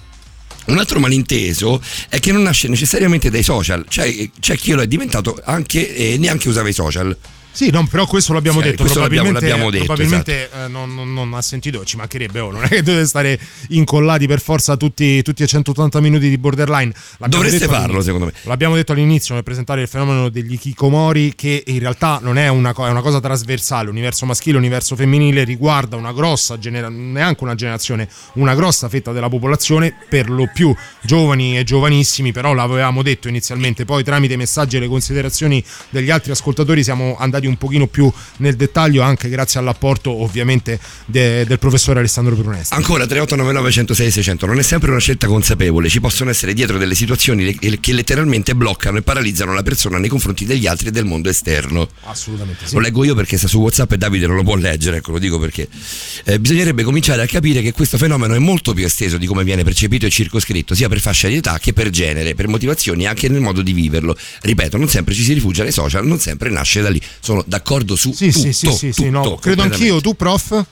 [0.67, 4.87] Un altro malinteso è che non nasce necessariamente dai social, cioè c'è chi lo è
[4.87, 7.17] diventato anche e neanche usava i social.
[7.53, 8.83] Sì, no, però questo l'abbiamo Sì, detto.
[8.83, 12.51] questo l'abbiamo- probabilmente l'abbiamo detto, probabilmente, eh, non, non- non ha sentito, ci mancherebbe, oh,
[12.53, 13.39] non è che dovete stare
[13.71, 16.93] incollati per forza tutti, tutti e 180 minuti di borderline.
[17.19, 18.33] L'abbiamo Dovreste farlo, secondo me.
[18.43, 22.73] L'abbiamo detto all'inizio nel presentare il fenomeno degli kikomori, che in realtà non è una,
[22.73, 23.91] co- è una cosa trasversale.
[23.91, 29.29] Universo maschile, universo femminile riguarda una grossa generazione, neanche una generazione, una grossa fetta della
[29.29, 33.85] popolazione, per lo più giovani e giovanissimi, però l'avevamo detto inizialmente.
[33.85, 38.11] Poi tramite i messaggi e le considerazioni degli altri ascoltatori siamo andati un pochino più
[38.39, 42.75] nel dettaglio, anche grazie all'apporto ovviamente de- del professore Alessandro Brunesti.
[42.75, 46.95] Ancora 3899 106 600 non è sempre una scelta consapevole, ci possono essere dietro delle
[46.95, 51.29] situazioni che letteralmente bloccano e paralizzano la persona nei confronti degli altri e del mondo
[51.29, 51.89] esterno.
[52.05, 52.75] Assolutamente sì.
[52.75, 55.19] Lo leggo io perché sta su WhatsApp e Davide non lo può leggere, ecco lo
[55.19, 55.69] dico perché
[56.25, 59.65] eh, bisognerebbe cominciare a capire che questo fenomeno è molto più esteso di come viene
[59.65, 63.29] percepito e circoscritto, sia per fascia di età che per genere, per motivazioni e anche
[63.29, 64.17] nel modo di viverlo.
[64.43, 67.01] Ripeto, non sempre ci si rifugia nei social, non sempre nasce da lì.
[67.31, 68.39] Sono d'accordo su Sì, tutto.
[68.41, 70.01] sì, sì, sì, sì, no, tutto, credo anch'io.
[70.01, 70.65] Tu, prof?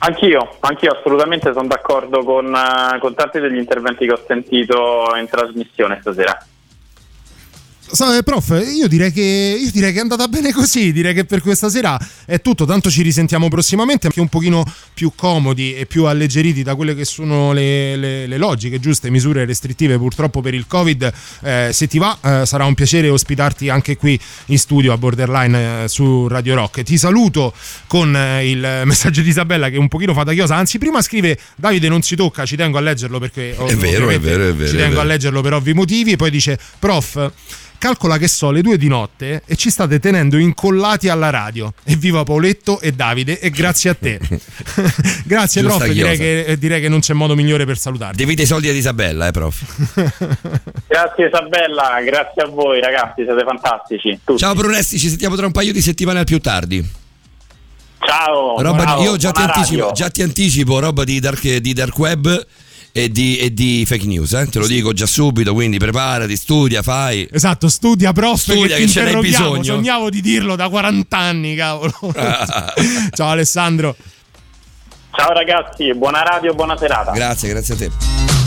[0.00, 5.26] Anch'io, anch'io assolutamente sono d'accordo con, eh, con tanti degli interventi che ho sentito in
[5.26, 6.46] trasmissione stasera.
[7.94, 11.24] Sa- eh, prof, io direi, che, io direi che è andata bene così, direi che
[11.24, 15.86] per questa sera è tutto, tanto ci risentiamo prossimamente, anche un pochino più comodi e
[15.86, 20.54] più alleggeriti da quelle che sono le, le- le logiche, giuste misure restrittive purtroppo per
[20.54, 21.12] il Covid.
[21.42, 25.84] Eh, se ti va eh, sarà un piacere ospitarti anche qui in studio a Borderline
[25.84, 26.82] eh, su Radio Rock.
[26.82, 27.54] Ti saluto
[27.86, 31.38] con eh, il messaggio di Isabella che un pochino fa da chiosa, anzi prima scrive
[31.54, 34.68] Davide non si tocca, ci tengo a leggerlo perché È vero, è vero, è vero,
[34.68, 37.30] ci è tengo a leggerlo per ovvi motivi e poi dice prof
[37.84, 42.22] calcola che so le due di notte e ci state tenendo incollati alla radio evviva
[42.22, 44.18] Pauletto e Davide e grazie a te
[45.26, 48.46] grazie Giusta prof direi che, direi che non c'è modo migliore per salutarti Devite i
[48.46, 49.60] soldi ad Isabella, eh, prof.
[50.86, 54.20] Grazie Isabella, grazie a voi ragazzi, siete fantastici.
[54.24, 54.38] Tutti.
[54.38, 56.88] Ciao Brunesti, ci sentiamo tra un paio di settimane al più tardi.
[57.98, 61.98] Ciao, Roba- ciao, io già ti, anticipo, già ti anticipo roba di dark, di dark
[61.98, 62.46] web
[62.96, 64.46] e di, e di fake news, eh?
[64.46, 67.28] te lo dico già subito, quindi preparati, studia, fai.
[67.32, 69.64] esatto studia prof Studia, che, che ce n'hai bisogno.
[69.64, 71.92] sognavo di dirlo da 40 anni cavolo
[73.10, 73.96] ciao Alessandro
[75.10, 77.10] Ciao ragazzi, buona radio, buona serata.
[77.12, 78.43] Grazie, grazie a te.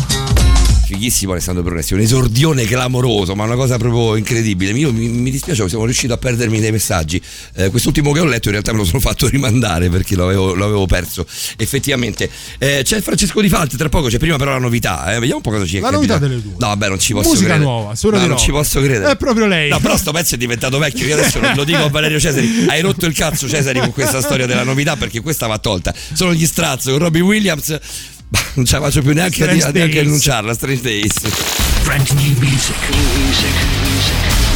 [0.88, 4.72] Fighissimo Alessandro Brunesti, un esordione clamoroso, ma una cosa proprio incredibile.
[4.72, 7.22] Io mi, mi dispiace, siamo riuscito a perdermi dei messaggi.
[7.56, 10.86] Eh, quest'ultimo che ho letto in realtà me lo sono fatto rimandare perché l'avevo, l'avevo
[10.86, 11.26] perso.
[11.58, 12.30] Effettivamente.
[12.58, 15.14] Eh, c'è Francesco Di Falti, tra poco c'è prima però la novità.
[15.14, 15.20] eh.
[15.20, 16.54] Vediamo un po' cosa ci è La novità delle due.
[16.58, 17.70] No, vabbè, non ci posso Musica credere.
[17.70, 18.42] nuova, solo no, non rock.
[18.42, 19.12] ci posso credere.
[19.12, 19.70] È proprio lei.
[19.70, 21.06] No, però sto pezzo è diventato vecchio.
[21.06, 22.66] Io adesso lo dico a Valerio Cesari.
[22.70, 25.94] Hai rotto il cazzo, Cesari, con questa storia della novità perché questa va tolta.
[26.14, 27.78] Sono gli strazzo con Robbie Williams.
[28.56, 30.54] Non ce la faccio più neanche, a, neanche a enunciarla.
[30.54, 31.14] Strange Days.
[31.84, 32.76] Brand new music.
[32.90, 33.54] New music.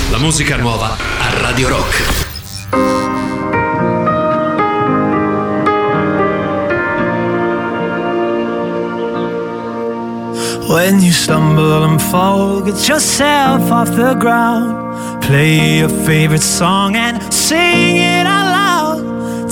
[0.10, 2.30] La musica nuova a Radio Rock.
[10.68, 15.22] When you stumble and fall, get yourself off the ground.
[15.22, 18.01] Play your favorite song and sing.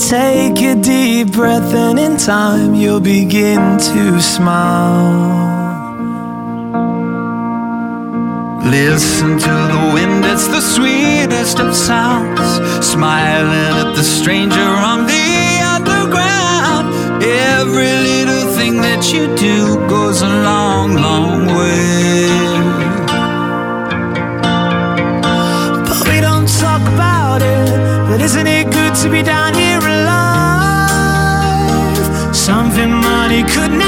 [0.07, 5.49] Take a deep breath, and in time you'll begin to smile.
[8.63, 12.39] Listen to the wind, it's the sweetest of sounds.
[12.85, 15.27] Smiling at the stranger on the
[15.75, 16.87] underground.
[17.23, 22.29] Every little thing that you do goes a long, long way.
[25.87, 27.69] But we don't talk about it.
[28.09, 29.68] But isn't it good to be down here
[33.29, 33.78] money could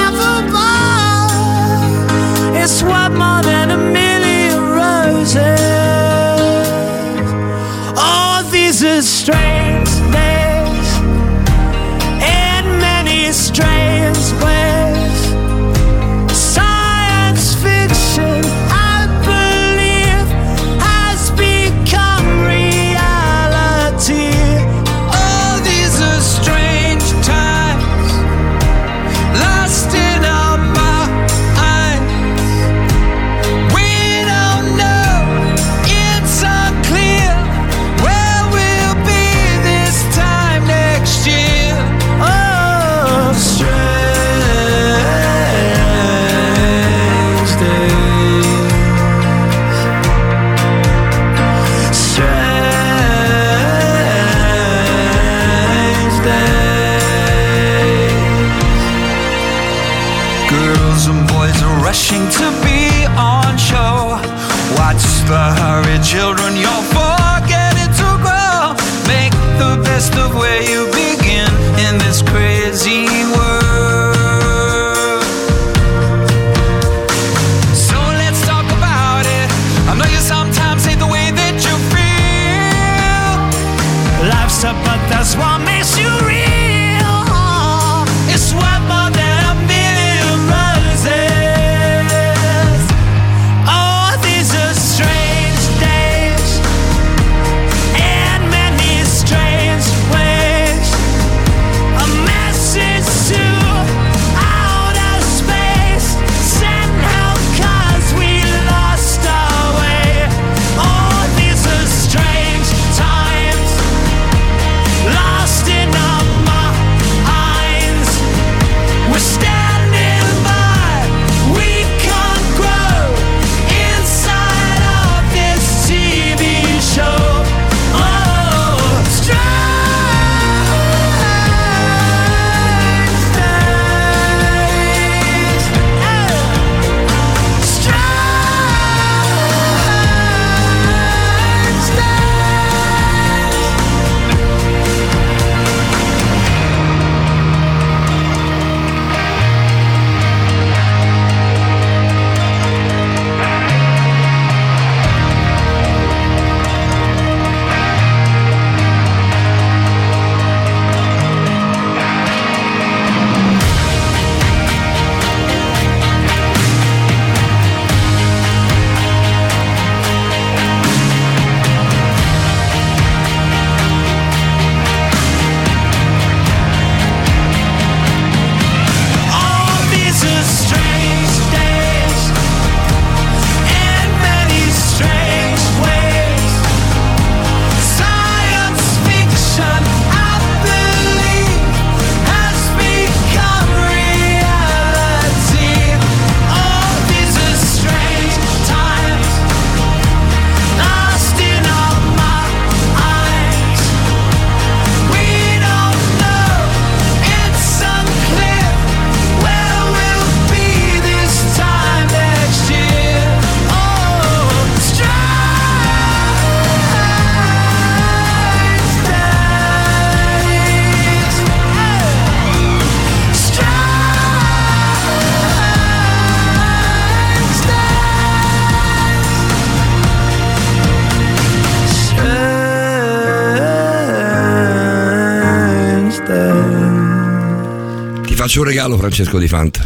[238.51, 239.79] faccio un regalo, Francesco Di Fanta.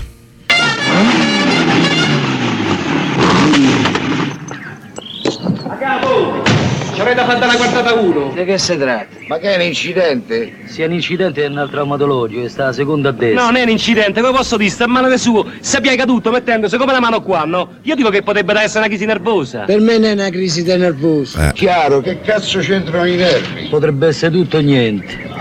[6.94, 8.32] Ci avrei da fare la guardata uno.
[8.34, 9.18] Di che si tratta?
[9.28, 10.54] Ma che è un incidente?
[10.66, 13.40] Sì, è un incidente è un traumatologico, sta a seconda a destra.
[13.40, 14.72] No, non è un incidente, come posso dire?
[14.72, 17.74] Sta a mano del suo, si piega tutto mettendosi come la mano qua, no?
[17.84, 19.66] Io dico che potrebbe essere una crisi nervosa.
[19.66, 21.40] Per me non è una crisi di nervoso.
[21.40, 21.52] Eh.
[21.54, 23.68] Chiaro, che cazzo c'entrano i nervi?
[23.70, 25.34] Potrebbe essere tutto o niente.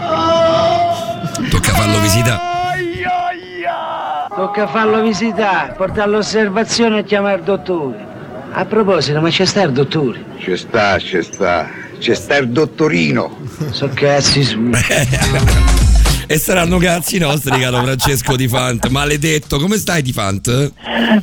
[2.02, 2.53] visita.
[4.44, 8.06] Tocca farlo visitare, portarlo all'osservazione e chiamare il dottore.
[8.52, 10.22] A proposito, ma c'è sta il dottore?
[10.38, 11.66] Ci sta, ci sta.
[11.98, 13.38] C'è sta il dottorino.
[13.70, 14.60] So cazzi su.
[16.26, 18.86] E saranno cazzi nostri, caro Francesco Di Fant.
[18.88, 20.72] Maledetto, come stai Di Fant?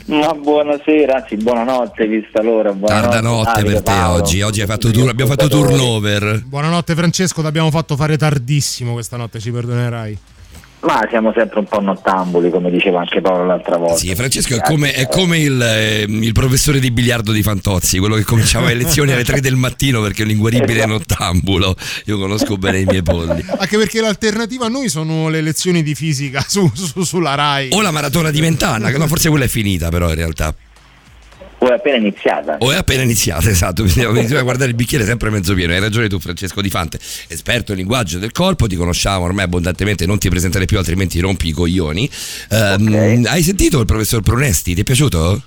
[0.05, 2.71] Ma buonasera, anzi buonanotte vista l'ora.
[2.73, 4.23] Buonanotte, Tarda notte Davide, per te Paolo.
[4.23, 4.41] oggi.
[4.41, 6.43] Oggi hai fatto tur- abbiamo fatto turnover.
[6.43, 10.17] Buonanotte Francesco, ti abbiamo fatto fare tardissimo questa notte, ci perdonerai.
[10.81, 13.97] Ma siamo sempre un po' nottambuli, come diceva anche Paolo l'altra volta.
[13.97, 18.15] Sì, Francesco è come, è come il, eh, il professore di biliardo di Fantozzi, quello
[18.15, 21.75] che cominciava le lezioni alle 3 del mattino perché è un inguaribile nottambulo.
[22.05, 23.45] Io conosco bene i miei polli.
[23.57, 27.69] Anche perché l'alternativa a noi sono le lezioni di fisica su, su- sulla Rai.
[27.73, 30.53] O la maratona di Mentana, che no, forse quella è finita però in realtà.
[31.63, 32.57] O è appena iniziata.
[32.59, 35.73] O è appena iniziata, esatto, bisogna, bisogna guardare il bicchiere sempre mezzo pieno.
[35.73, 40.07] Hai ragione tu, Francesco Di Fante, esperto in linguaggio del corpo, ti conosciamo ormai abbondantemente,
[40.07, 42.09] non ti presentare più, altrimenti rompi i coglioni.
[42.49, 44.73] Ehm, Hai sentito il professor Pronesti?
[44.73, 45.43] Ti è piaciuto?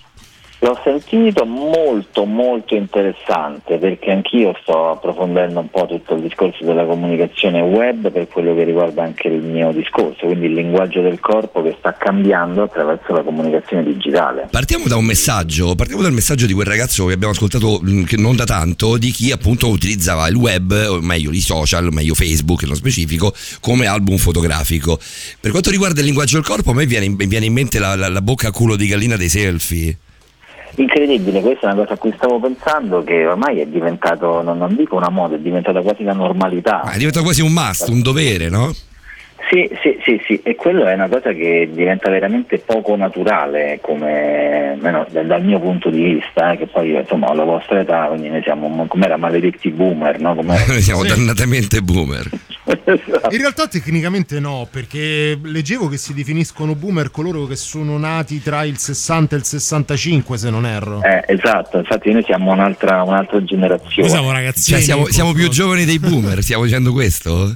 [0.65, 6.87] L'ho sentito molto molto interessante perché anch'io sto approfondendo un po' tutto il discorso della
[6.87, 11.61] comunicazione web per quello che riguarda anche il mio discorso, quindi il linguaggio del corpo
[11.63, 14.49] che sta cambiando attraverso la comunicazione digitale.
[14.51, 18.35] Partiamo da un messaggio, partiamo dal messaggio di quel ragazzo che abbiamo ascoltato che non
[18.35, 22.75] da tanto, di chi appunto utilizzava il web, o meglio i social, meglio Facebook nello
[22.75, 24.99] specifico, come album fotografico.
[25.39, 28.09] Per quanto riguarda il linguaggio del corpo, a me viene viene in mente la, la-
[28.09, 29.99] la bocca a culo di gallina dei selfie.
[30.77, 34.75] Incredibile, questa è una cosa a cui stavo pensando che ormai è diventato, non, non
[34.75, 36.83] dico una moda, è diventata quasi la normalità.
[36.83, 38.73] È diventato quasi un must, un dovere, no?
[39.51, 44.73] Sì, sì, sì, sì, e quello è una cosa che diventa veramente poco naturale come,
[44.73, 47.81] almeno dal, dal mio punto di vista, eh, che poi io insomma ho la vostra
[47.81, 50.35] età, quindi noi siamo mo- come era maledetti boomer, no?
[50.35, 51.09] Come Noi siamo Sì.
[51.09, 52.29] dannatamente boomer.
[52.67, 58.65] In realtà tecnicamente no, perché leggevo che si definiscono boomer coloro che sono nati tra
[58.65, 61.03] il 60 e il 65, se non erro.
[61.03, 64.09] Eh, esatto, infatti noi siamo un'altra, un'altra generazione.
[64.09, 64.77] Noi siamo ragazzini.
[64.79, 67.55] Cioè, siamo, siamo più giovani dei boomer, stiamo dicendo questo?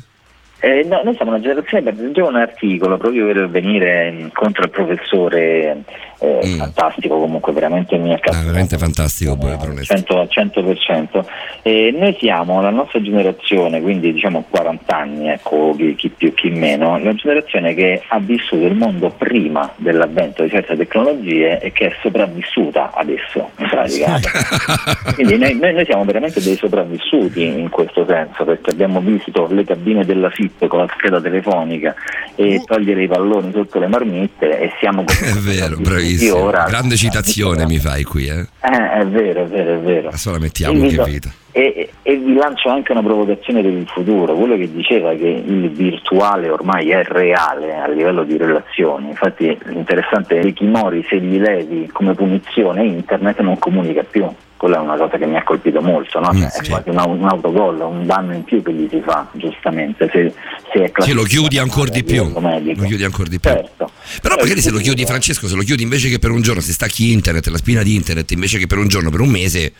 [0.61, 4.71] Eh, no, noi siamo una generazione per leggevo un articolo proprio per venire incontro al
[4.71, 5.85] professore
[6.19, 9.95] eh, fantastico comunque veramente mi ha Ah, veramente fantastico, Pronesti.
[9.95, 11.25] 100 al 100%.
[11.63, 16.51] E noi siamo la nostra generazione, quindi diciamo 40 anni, ecco, chi, chi più chi
[16.51, 21.87] meno, la generazione che ha vissuto il mondo prima dell'avvento di certe tecnologie e che
[21.87, 24.19] è sopravvissuta adesso, in pratica.
[25.15, 29.65] quindi noi, noi- noi siamo veramente dei sopravvissuti in questo senso, perché abbiamo visto le
[29.65, 31.95] cabine della FIP con la scheda telefonica
[32.35, 36.43] e togliere i palloni sotto le marmitte e siamo È vero, Io bravissimo.
[36.45, 38.47] ora- Grande citazione mi fai qui, eh?
[38.61, 40.09] Eh, è vero, è vero, è vero.
[40.09, 41.31] Adesso la mettiamo, E vi- vita.
[41.51, 45.71] E, e vi lancio anche una provocazione per il futuro, quello che diceva che il
[45.71, 51.39] virtuale ormai è reale a livello di relazioni, infatti l'interessante è che Kimori se gli
[51.41, 54.29] levi come punizione internet non comunica più,
[54.59, 56.31] quella è una cosa che mi ha colpito molto, no?
[56.35, 59.27] Mm, Cioè, è quasi un, un autogol, un danno in più che gli si fa,
[59.33, 60.35] giustamente, se,
[60.71, 62.31] se è Sì, lo chiudi ancora di più.
[62.35, 63.51] Lo chiudi ancora di più.
[63.51, 63.91] Certo.
[64.21, 66.61] Però Eh, magari se lo chiudi, Francesco, se lo chiudi invece che per un giorno,
[66.61, 69.73] se stacchi internet, la spina di internet, invece che per un giorno, per un mese,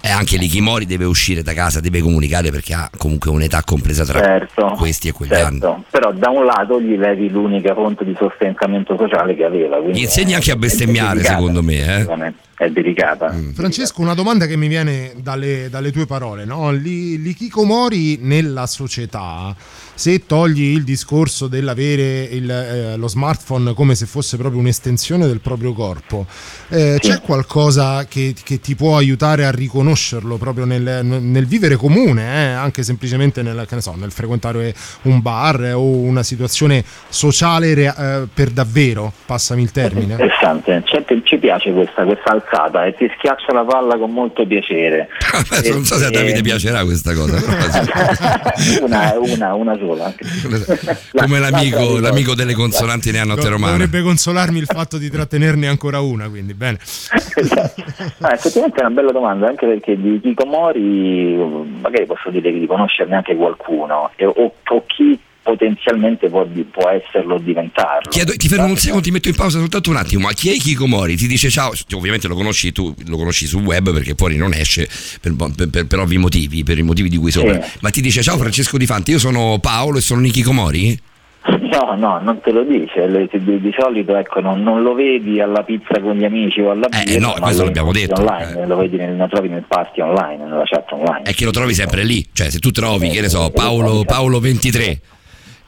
[0.00, 4.20] e anche l'Ichimori deve uscire da casa, deve comunicare perché ha comunque un'età compresa tra
[4.20, 5.72] Certo, questi e quegli certo.
[5.72, 5.84] anni.
[5.90, 9.78] Però da un lato gli levi l'unica fonte di sostentamento sociale che aveva.
[9.80, 12.32] Gli insegni anche a bestemmiare, secondo me, eh?
[12.58, 13.32] È delicata.
[13.54, 16.72] Francesco, una domanda che mi viene dalle, dalle tue parole, no?
[16.72, 19.54] L'i- L'ikikomori nella società,
[19.98, 25.40] se togli il discorso dell'avere il, eh, lo smartphone come se fosse proprio un'estensione del
[25.40, 26.24] proprio corpo,
[26.68, 32.22] eh, c'è qualcosa che, che ti può aiutare a riconoscerlo proprio nel, nel vivere comune,
[32.22, 32.52] eh?
[32.52, 34.72] anche semplicemente nel, che ne so, nel frequentare
[35.02, 40.12] un bar eh, o una situazione sociale rea- eh, per davvero, passami il termine.
[40.12, 44.46] Interessante, Cioè, ti- ci piace questa, questa alzata e ti schiaccia la palla con molto
[44.46, 45.08] piacere.
[45.72, 47.36] Non so se a Davide Eh, piacerà questa cosa.
[48.82, 50.14] una, una, una sola.
[51.12, 53.72] Come l'amico, l'amico delle consonanti Do- romana.
[53.72, 56.78] Dovrebbe consolarmi il fatto di trattenerne ancora una, quindi bene.
[58.20, 61.36] Ah, effettivamente è una bella domanda, anche perché di Kikomori
[61.80, 65.18] magari posso dire di conoscerne anche qualcuno, e- o, o chi
[65.48, 68.10] potenzialmente può, può esserlo diventarlo.
[68.10, 70.26] Chiedo- ti fermo un secondo, ti metto in pausa soltanto un attimo.
[70.26, 71.16] Ma chi è Kikomori?
[71.16, 74.86] Ti dice ciao, ovviamente lo conosci tu, lo conosci sul web perché fuori non esce
[75.22, 77.62] per, per- per- per ovvi motivi, per i motivi di cui sopra.
[77.62, 77.78] Sì.
[77.80, 80.98] Ma ti dice ciao Francesco Di Fanti, io sono Paolo e sono Niki Komori?
[81.48, 83.08] No, no, non te lo dice,
[83.38, 87.04] di, solito ecco, non, non lo vedi alla pizza con gli amici o alla birra,
[87.04, 90.44] Eh, no, ma questo l'abbiamo detto, online, lo vedi nel, lo trovi nel party online,
[90.44, 91.22] nella chat online.
[91.22, 92.26] È che lo trovi sempre lì.
[92.32, 95.00] Cioè, se tu trovi, che ne so, Paolo, Paolo 23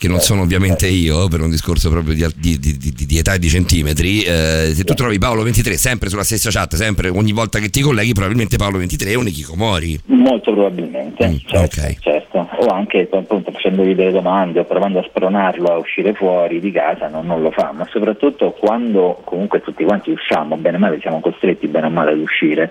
[0.00, 3.38] che non sono ovviamente io, per un discorso proprio di, di- di- di- età e
[3.38, 7.58] di centimetri, eh, se tu trovi Paolo 23 sempre sulla stessa chat, sempre ogni volta
[7.58, 10.00] che ti colleghi, probabilmente Paolo 23 è un Ikikomori.
[10.06, 11.96] Molto probabilmente, Mm, certo, ok.
[12.00, 12.48] certo.
[12.60, 17.08] O anche appunto facendogli delle domande o provando a spronarlo a uscire fuori di casa
[17.08, 21.20] non, non lo fa, ma soprattutto quando comunque tutti quanti usciamo, bene o male siamo
[21.20, 22.70] costretti bene o male ad uscire,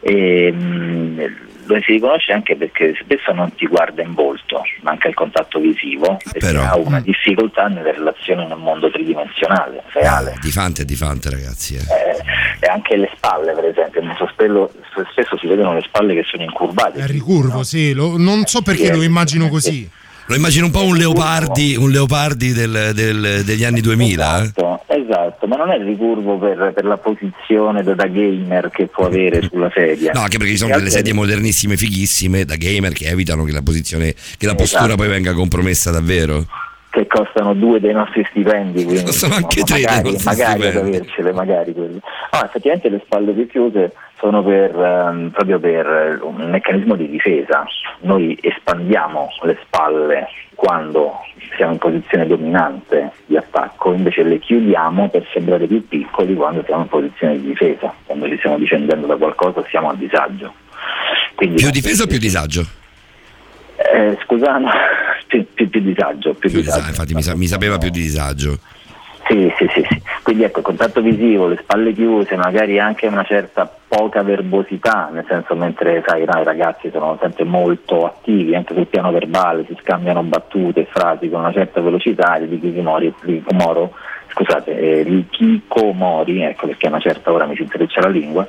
[0.00, 5.14] e, mh, lo si riconosce anche perché spesso non ti guarda in volto, manca il
[5.14, 10.36] contatto visivo, perché Però- ha una difficoltà nelle relazioni nel mondo tridimensionale, reale.
[10.40, 11.74] Di fante e di fante, ragazzi.
[11.74, 11.78] eh.
[11.80, 14.72] Eh, e anche le spalle, per esempio, molto spesso,
[15.10, 17.00] spesso si vedono le spalle che sono incurvate.
[17.00, 19.88] È ricurvo, sì, lo- non so perché Sì, lo immagino così.
[20.26, 24.38] Lo immagino un po' un leopardi, un leopardi del- del- degli anni 2000.
[24.38, 24.42] eh?
[24.44, 29.06] Esatto, esatto, ma non è ricurvo per, per la posizione da, da gamer che può
[29.06, 30.12] avere sulla sedia.
[30.14, 33.62] No, anche perché ci sono delle sedie modernissime, fighissime, da gamer, che evitano che la
[33.62, 34.96] posizione, che la postura Esatto.
[34.96, 36.46] poi venga compromessa davvero.
[36.88, 40.52] che costano due dei nostri stipendi, quindi Costano insomma, anche tre dei magari, nostri magari
[40.52, 40.96] ad stipendi.
[40.96, 41.98] avercele, magari quelle.
[42.32, 43.92] No, effettivamente le spalle più chiuse
[44.22, 47.66] sono per, ehm, proprio per eh, un meccanismo di difesa.
[48.02, 51.12] Noi espandiamo le spalle quando
[51.56, 56.82] siamo in posizione dominante di attacco, invece le chiudiamo per sembrare più piccoli quando siamo
[56.82, 60.54] in posizione di difesa, quando ci stiamo difendendo da qualcosa siamo a disagio.
[61.34, 62.64] Quindi, Più difesa o più disagio?
[63.92, 64.70] eh, scusa, no,
[65.26, 66.34] più, più- più disagio.
[66.34, 66.70] Più Più disagio.
[66.78, 68.58] disagio, infatti mi, sa- mi sapeva più di disagio.
[69.28, 70.01] Sì, sì, sì, sì.
[70.22, 75.56] Quindi ecco, contatto visivo, le spalle chiuse, magari anche una certa poca verbosità, nel senso
[75.56, 80.22] mentre sai, no, i ragazzi sono sempre molto attivi, anche sul piano verbale, si scambiano
[80.22, 83.94] battute e frasi con una certa velocità, il Kikomori, Kikomoro,
[84.28, 88.46] scusate, eh, il Kikomori, ecco perché a una certa ora mi si intreccia la lingua,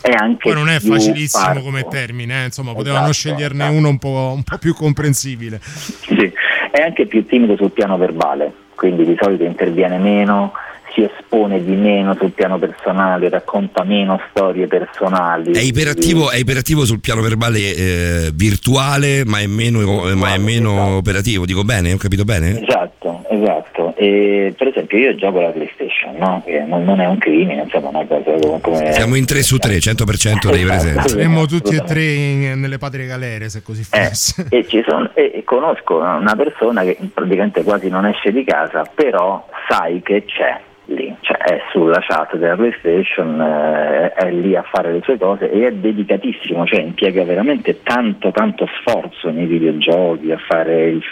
[0.00, 1.60] è anche Poi non è facilissimo parco.
[1.64, 3.78] come termine, eh, insomma, potevano Esatto, sceglierne esatto.
[3.78, 5.58] uno un po', un po' più comprensibile.
[5.60, 6.32] Sì,
[6.70, 10.52] è anche più timido sul piano verbale, quindi di solito interviene meno,
[10.92, 15.52] si espone di meno sul piano personale, racconta meno storie personali.
[15.52, 19.80] È iperattivo, è iperattivo sul piano verbale eh, virtuale, ma è meno,
[20.16, 21.44] ma è meno operativo.
[21.44, 21.92] Dico bene?
[21.92, 22.60] Ho capito bene?
[22.62, 23.94] Esatto, esatto.
[23.96, 26.42] E, per esempio io gioco alla PlayStation, no?
[26.44, 28.92] che non, non è un crimine, insomma, una cosa come...
[28.92, 30.66] Siamo in 3 su 3, 100% dei Esatto.
[30.66, 31.08] presenti.
[31.08, 34.46] Saremmo tutti e tre in- nelle patrie galere se così Eh, fosse.
[34.48, 38.84] e, ci sono- e- e conosco una persona che praticamente quasi non esce di casa,
[38.94, 40.58] però sai che c'è
[40.94, 45.50] lì, cioè è sulla chat della PlayStation, eh, è lì a fare le sue cose
[45.50, 51.02] e è dedicatissimo, cioè impiega veramente tanto tanto sforzo nei videogiochi, a fare il-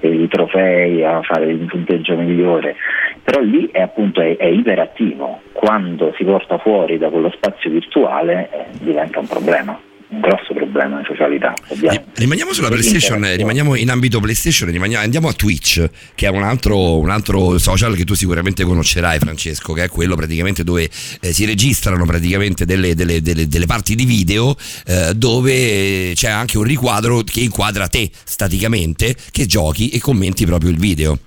[0.00, 2.76] i trofei, a fare il punteggio migliore,
[3.22, 8.48] però lì è appunto è, è iperattivo, quando si porta fuori da quello spazio virtuale
[8.52, 9.78] eh, diventa un problema,
[10.10, 11.52] un grosso problema di socialità.
[11.68, 12.10] ovviamente.
[12.14, 16.98] Rimaniamo sulla PlayStation, rimaniamo in ambito PlayStation, rimaniamo- andiamo a Twitch, che è un altro,
[16.98, 20.88] un altro social che tu sicuramente conoscerai, Francesco, che è quello praticamente dove
[21.20, 24.56] eh, si registrano praticamente delle, delle- delle- delle parti di video
[24.86, 30.70] eh, dove c'è anche un riquadro che inquadra te staticamente, che giochi e commenti proprio
[30.70, 31.18] il video.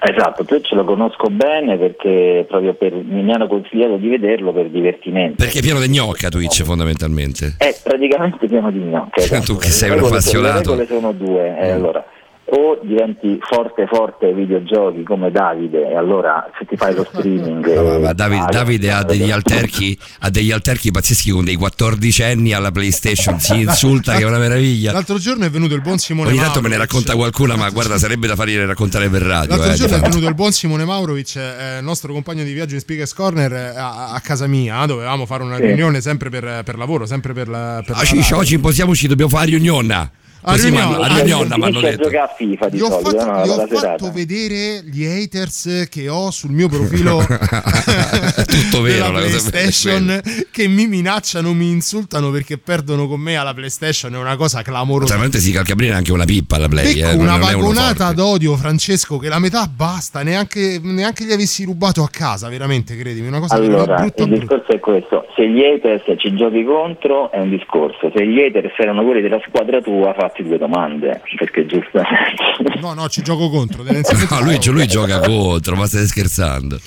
[0.00, 5.42] Esatto, Twitch lo conosco bene perché proprio per, mi hanno consigliato di vederlo per divertimento.
[5.42, 7.54] Perché è pieno di gnocca Twitch fondamentalmente.
[7.58, 9.20] È praticamente pieno di gnocche.
[9.22, 9.54] esatto.
[9.54, 10.74] Tu che sei un appassionato.
[10.76, 11.58] Le regole sono due.
[11.58, 11.74] eh, Mm.
[11.74, 12.04] allora,
[12.50, 17.66] o diventi forte forte ai videogiochi come Davide e allora se ti fai lo streaming
[17.82, 21.56] Ma- ma eh, Davide, ah, Davide ha degli alterchi ha degli alterchi pazzeschi con dei
[21.56, 24.92] 14 anni alla PlayStation, si insulta che è una meraviglia.
[24.92, 26.90] L'altro giorno è venuto il buon Simone Ogni tanto me ne Maurovic.
[26.92, 29.50] racconta qualcuna, ma guarda, sarebbe da fargliene raccontare per radio.
[29.56, 32.80] L'altro eh, giorno è venuto il buon Simone Maurovic, eh, nostro compagno di viaggio in
[32.80, 34.84] Speakers Corner, eh, a, a casa mia.
[34.86, 35.62] Dovevamo fare una Sì.
[35.66, 37.82] riunione sempre per, per lavoro, sempre per la.
[37.84, 38.36] Per la Oggi, radio.
[38.38, 40.10] oggi imposiamoci, dobbiamo fare riunione.
[40.40, 40.86] A Così riunione.
[40.86, 42.02] m'hanno- a Ah, riunione mi hanno Finisce a detto.
[42.04, 43.44] giocare a FIFA di solito, fatto, no?
[43.44, 47.18] gli ho fatto vedere gli haters che ho sul mio profilo
[48.46, 50.20] Tutto vero, della PlayStation
[50.50, 54.14] che mi minacciano, mi insultano perché perdono con me alla PlayStation.
[54.14, 55.12] È una cosa clamorosa.
[55.12, 57.00] Veramente si Calcabrina è anche una pippa alla play.
[57.00, 62.08] Eh, una vagonata d'odio, Francesco, che la metà basta, neanche, neanche gli avessi rubato a
[62.10, 63.26] casa, veramente, credimi.
[63.28, 64.54] Una cosa Allora, brutta, il brutta.
[64.54, 68.72] discorso è questo, se gli haters ci giochi contro è un discorso, se gli haters
[68.78, 72.80] erano quelli della squadra tua fatti due domande, perché giustamente...
[72.80, 73.82] No, no, ci gioco contro.
[74.28, 76.78] No, lui, lui gioca contro, ma stai scherzando.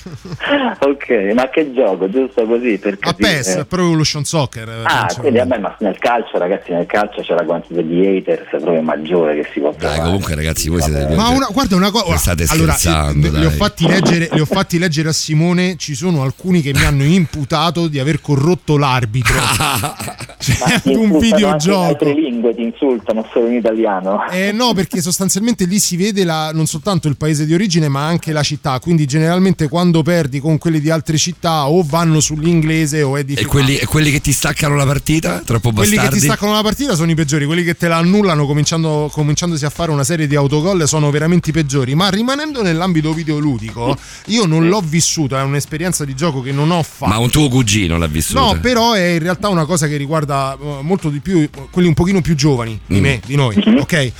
[0.78, 3.12] ok, ma che gioco, giusto così per A.
[3.14, 4.68] PES, Pro Evolution Soccer.
[4.68, 8.06] eh, Ah, cioè, quindi vabbè, ma nel calcio, ragazzi, nel calcio c'è la quantità di
[8.06, 10.02] haters proprio maggiore che si può Dai, trovare.
[10.02, 11.14] comunque, ragazzi, voi siete.
[11.14, 12.16] Ma una, guarda una cosa.
[12.16, 13.46] State allora, scherzando, eh, le, dai.
[13.46, 15.76] ho fatti leggere, le ho fatti leggere a Simone.
[15.76, 19.34] Ci sono alcuni che mi hanno imputato di aver corrotto l'arbitro.
[20.38, 21.82] C'è ti un anche in videogioco.
[21.82, 24.28] altre lingue ti insultano, solo in italiano.
[24.30, 28.04] Eh no, perché sostanzialmente lì si vede la- non soltanto il paese di origine, ma
[28.06, 28.78] anche la città.
[28.80, 33.24] Quindi, generalmente, quando perdi con quelli di altre città, o vanno sull'inglese o è E
[33.24, 33.48] difficile.
[33.50, 35.40] quelli, e quelli che ti staccano la partita?
[35.44, 36.18] Troppo Quelli che bastardi?
[36.20, 39.70] ti staccano la partita sono i peggiori, quelli che te la annullano cominciando, cominciandosi a
[39.70, 41.94] fare una serie di autogol sono veramente i peggiori.
[41.94, 43.96] Ma rimanendo nell'ambito videoludico,
[44.26, 47.10] io non l'ho vissuto, è un'esperienza di gioco che non ho fatto.
[47.10, 48.40] Ma un tuo cugino l'ha vissuto.
[48.40, 51.94] No, però è in realtà una cosa che riguarda eh, molto di più quelli un
[51.94, 53.02] pochino più giovani di Mm.
[53.02, 53.92] me, di noi, ok?
[53.92, 54.12] Eh,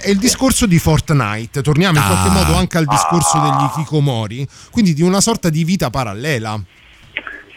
[0.00, 1.62] È il discorso di Fortnite.
[1.62, 2.32] Torniamo in qualche Ah.
[2.32, 6.60] modo anche al discorso degli Kikomori, quindi di una sorta di vita parallela.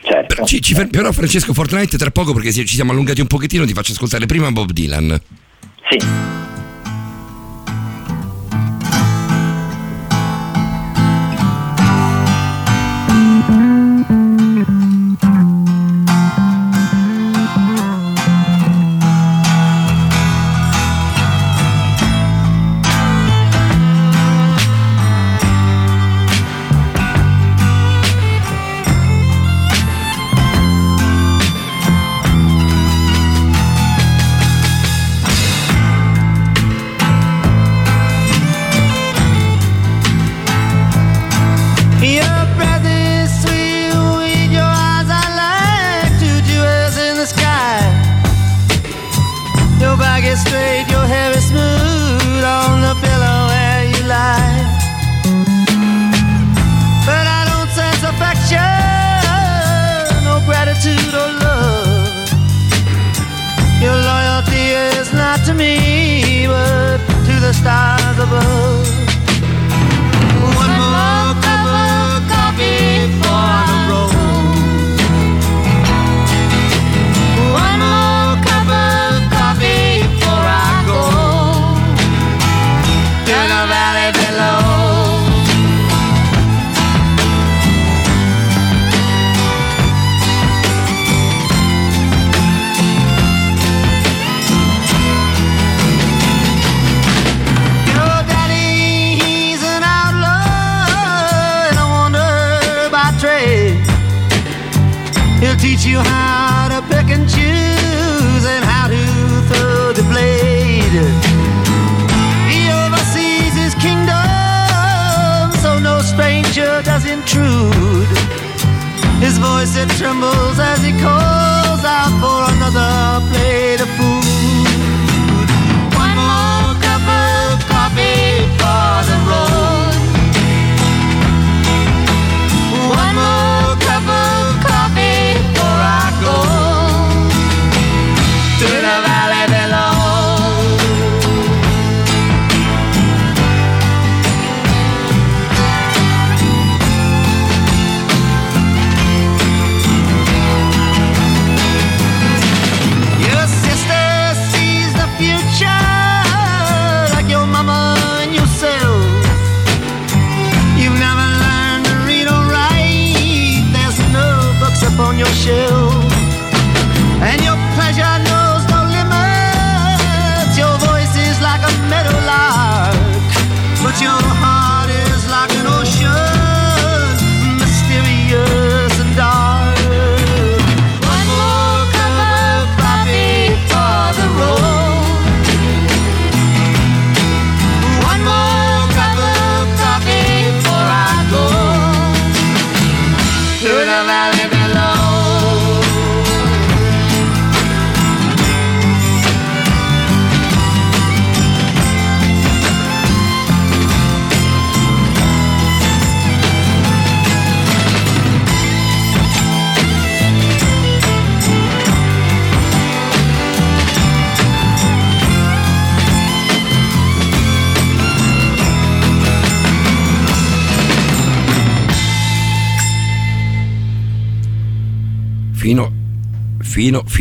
[0.05, 0.43] Certo.
[0.45, 3.73] Ci- ci fer- però Francesco Fortnite tra poco perché ci siamo allungati un pochettino ti
[3.73, 5.19] faccio ascoltare prima Bob Dylan.
[5.89, 6.05] Sì.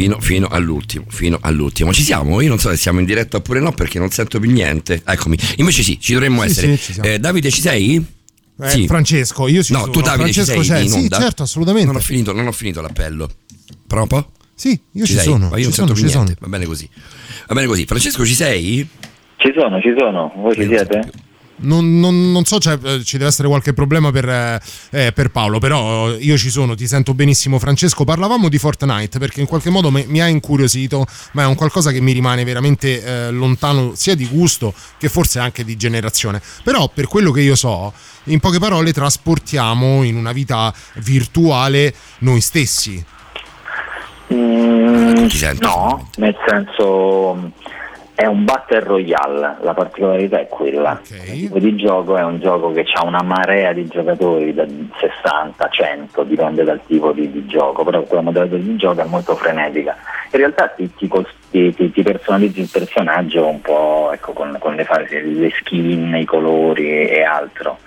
[0.03, 1.93] Fino, fino, all'ultimo, fino all'ultimo.
[1.93, 2.41] Ci siamo?
[2.41, 5.03] Io non so se siamo in diretta oppure no perché non sento più niente.
[5.05, 5.37] Eccomi.
[5.57, 6.77] Invece sì, ci dovremmo Sì, essere.
[6.77, 7.01] sì, ci.
[7.01, 8.05] Eh, Davide, ci sei?
[8.61, 8.87] Eh, Sì.
[8.87, 9.93] Francesco, io ci No, sono.
[9.93, 10.83] tu Davide ci Francesco sei c'è.
[10.97, 11.87] in Sì, certo, assolutamente.
[11.87, 13.29] Non ho finito, non ho finito l'appello.
[13.87, 14.31] Proprio?
[14.55, 15.25] Sì, io ci sei?
[15.25, 16.37] sono, Ma io ci non sento sono, più ci niente.
[16.41, 16.89] Va bene così.
[17.49, 17.85] Va bene così.
[17.87, 18.87] Francesco, ci sei?
[19.37, 20.33] Ci sono, ci sono.
[20.37, 21.01] Voi ci siete?
[21.63, 24.61] Non, non- non so, cioè, eh, ci deve essere qualche problema per, eh,
[24.91, 28.05] eh, per Paolo, però io ci sono, ti sento benissimo Francesco.
[28.05, 31.91] Parlavamo di Fortnite perché in qualche modo mi, mi ha incuriosito, ma è un qualcosa
[31.91, 36.41] che mi rimane veramente eh, lontano sia di gusto che forse anche di generazione.
[36.63, 37.93] Però per quello che io so,
[38.25, 43.05] in poche parole trasportiamo in una vita virtuale noi stessi.
[44.33, 45.27] Mm,
[45.61, 47.53] no, nel senso
[48.23, 51.01] è un battle royale, la particolarità è quella.
[51.11, 55.69] Il tipo di gioco è un gioco che ha una marea di giocatori da 60,
[55.69, 59.97] 100, dipende dal tipo di, di gioco, però quella modalità di gioco è molto frenetica.
[60.31, 61.11] In realtà ti, ti
[61.51, 66.25] ti- ti- personalizzi il personaggio un po' ecco, con, con le, fasi, le skin, i
[66.25, 67.79] colori e altro.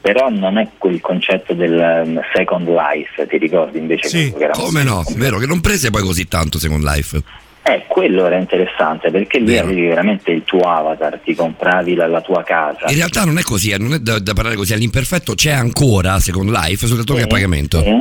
[0.00, 4.52] Però non è quel concetto del um, second life, ti ricordi invece quello che era
[4.52, 5.04] Come no?
[5.14, 7.44] Vero che non prese poi così tanto Second Life.
[7.68, 12.20] Eh, quello era interessante perché lì avevi veramente il tuo avatar, ti compravi la, la
[12.20, 12.86] tua casa.
[12.88, 14.72] In realtà non è così, eh, non è da, da parlare così.
[14.72, 17.82] All'imperfetto c'è ancora Second Life, soltanto che a pagamento.
[17.82, 17.98] Sì.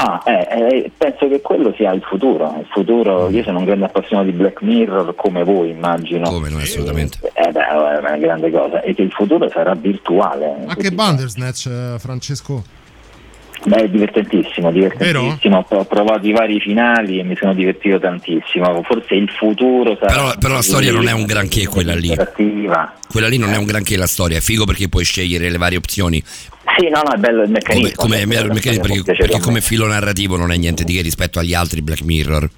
[0.00, 2.56] Ah, eh, eh, penso che quello sia il futuro.
[2.58, 6.28] Il futuro, io sono un grande appassionato di Black Mirror come voi, immagino.
[6.28, 7.18] Come noi, assolutamente.
[7.34, 8.80] Eh beh, è una grande cosa.
[8.82, 10.56] E che il futuro sarà virtuale.
[10.66, 12.64] Ma che Bandersnatch, eh, Francesco?
[13.64, 15.66] Beh, è divertentissimo, divertentissimo.
[15.68, 18.82] Ho provato i vari finali e mi sono divertito tantissimo.
[18.82, 20.12] Forse il futuro sarà.
[20.12, 22.14] Però, però la storia non è un granché quella lì.
[23.08, 25.78] Quella lì non è un granché la storia, è figo perché puoi scegliere le varie
[25.78, 26.22] opzioni.
[26.76, 27.92] Sì, no, no, è bello il meccanismo.
[27.96, 31.02] Come, come, Cioè, il meccanismo, perché, perché come filo narrativo non è niente di che
[31.02, 32.48] rispetto agli altri Black Mirror.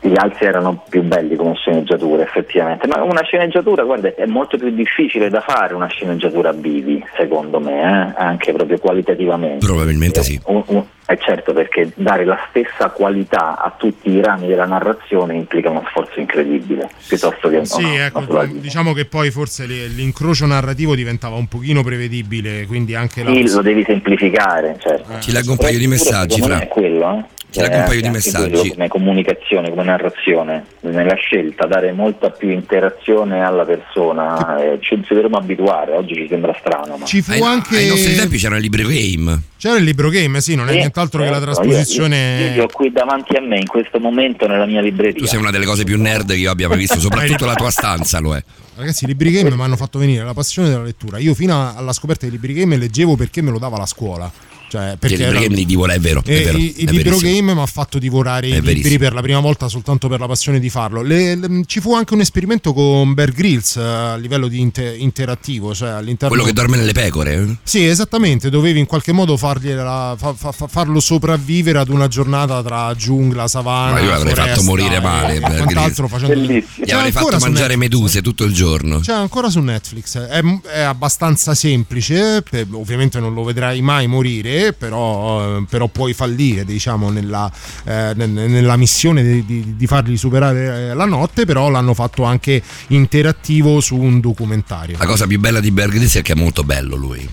[0.00, 2.86] Gli altri erano più belli come sceneggiatura, effettivamente.
[2.86, 7.82] Ma una sceneggiatura, guarda, è molto più difficile da fare una sceneggiatura bivi, secondo me,
[7.82, 8.14] eh?
[8.22, 9.66] anche proprio qualitativamente.
[9.66, 10.40] Probabilmente sì.
[10.46, 15.34] Un- un- è certo perché dare la stessa qualità a tutti i rami della narrazione
[15.34, 18.60] implica uno sforzo incredibile, piuttosto che Sì, no, ecco, naturalmente.
[18.60, 23.32] diciamo che poi forse l'incrocio narrativo diventava un pochino prevedibile, quindi anche la...
[23.32, 25.10] Sì, lo devi semplificare, certo.
[25.18, 26.60] Ti leggo un paio di messaggi, Fra.
[26.60, 27.24] è quello, eh?
[27.50, 28.50] Ti leggo un paio di anche messaggi.
[28.50, 35.02] quello come comunicazione, come narrazione, nella scelta, dare molta più interazione alla persona, eh, ci
[35.02, 36.98] ci dovremmo abituare, oggi ci sembra strano.
[36.98, 37.06] Ma...
[37.06, 37.76] Ci fu Ai, anche...
[37.78, 39.40] ai nostri tempi c'era il libro game.
[39.56, 42.38] C'era il libro game, sì, non è Sì, nient'altro che la certo, trasposizione...
[42.38, 45.18] Io, io, io ho qui davanti a me in questo momento nella mia libreria.
[45.18, 47.70] Tu sei una delle cose più nerd che io abbia mai visto, soprattutto la tua
[47.70, 48.42] stanza lo è.
[48.76, 51.18] Ragazzi, i libri game mi hanno fatto venire la passione della lettura.
[51.18, 54.30] Io fino alla scoperta dei libri game leggevo perché me lo dava la scuola.
[54.68, 56.22] Cioè, Perché il libro era- game li divora, è vero.
[56.24, 58.98] È E vero il, il libro game mi ha fatto divorare È i libri verissimo.
[58.98, 61.02] per la prima volta soltanto per la passione di farlo.
[61.02, 64.94] Le- le- ci fu anche un esperimento con Bear Grylls eh, a livello di inte-
[64.96, 67.34] interattivo, cioè all'interno Quello che dorme nelle pecore.
[67.34, 67.56] eh?
[67.62, 72.62] Sì, esattamente, dovevi in qualche modo fargliela- fa- fa- fa- farlo sopravvivere ad una giornata
[72.62, 75.34] tra giungla, savana, Ma io l'avrei foresta fatto morire e- male.
[75.36, 76.06] e Bear Grylls.
[76.08, 77.76] facendo Gli avrei fatto mangiare Netflix.
[77.78, 79.00] meduse tutto il giorno.
[79.00, 80.42] C'è ancora su Netflix, è,
[80.72, 86.64] è abbastanza semplice, per- ovviamente non lo vedrai mai morire, però, eh, però puoi fallire
[86.64, 87.50] diciamo, nella,
[87.84, 92.24] eh, nel- nella missione di, di- di fargli superare eh, la notte, però l'hanno fatto
[92.24, 94.96] anche interattivo su un documentario.
[94.98, 97.28] La cosa più bella di Grylls è che è molto bello lui.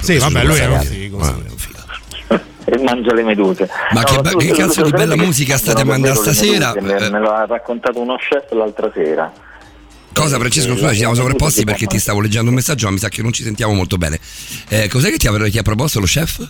[0.00, 1.42] Sì, vabbè, lui è un Sì, figo.
[2.66, 3.68] E mangia le meduse.
[3.92, 6.72] Ma che be- tu- che tu- cazzo tu- di bella che musica state mandando stasera?
[6.80, 7.10] Me, Eh.
[7.10, 9.30] me l'ha raccontato uno chef l'altra sera.
[10.14, 12.86] Cosa Francesco, Eh, scusa, ci siamo la- sovrapposti la- perché ti stavo leggendo un messaggio,
[12.86, 14.18] ma mi sa che non ci sentiamo molto bene.
[14.68, 16.48] Eh, cos'è che ti, aveva- ti ha proposto lo chef?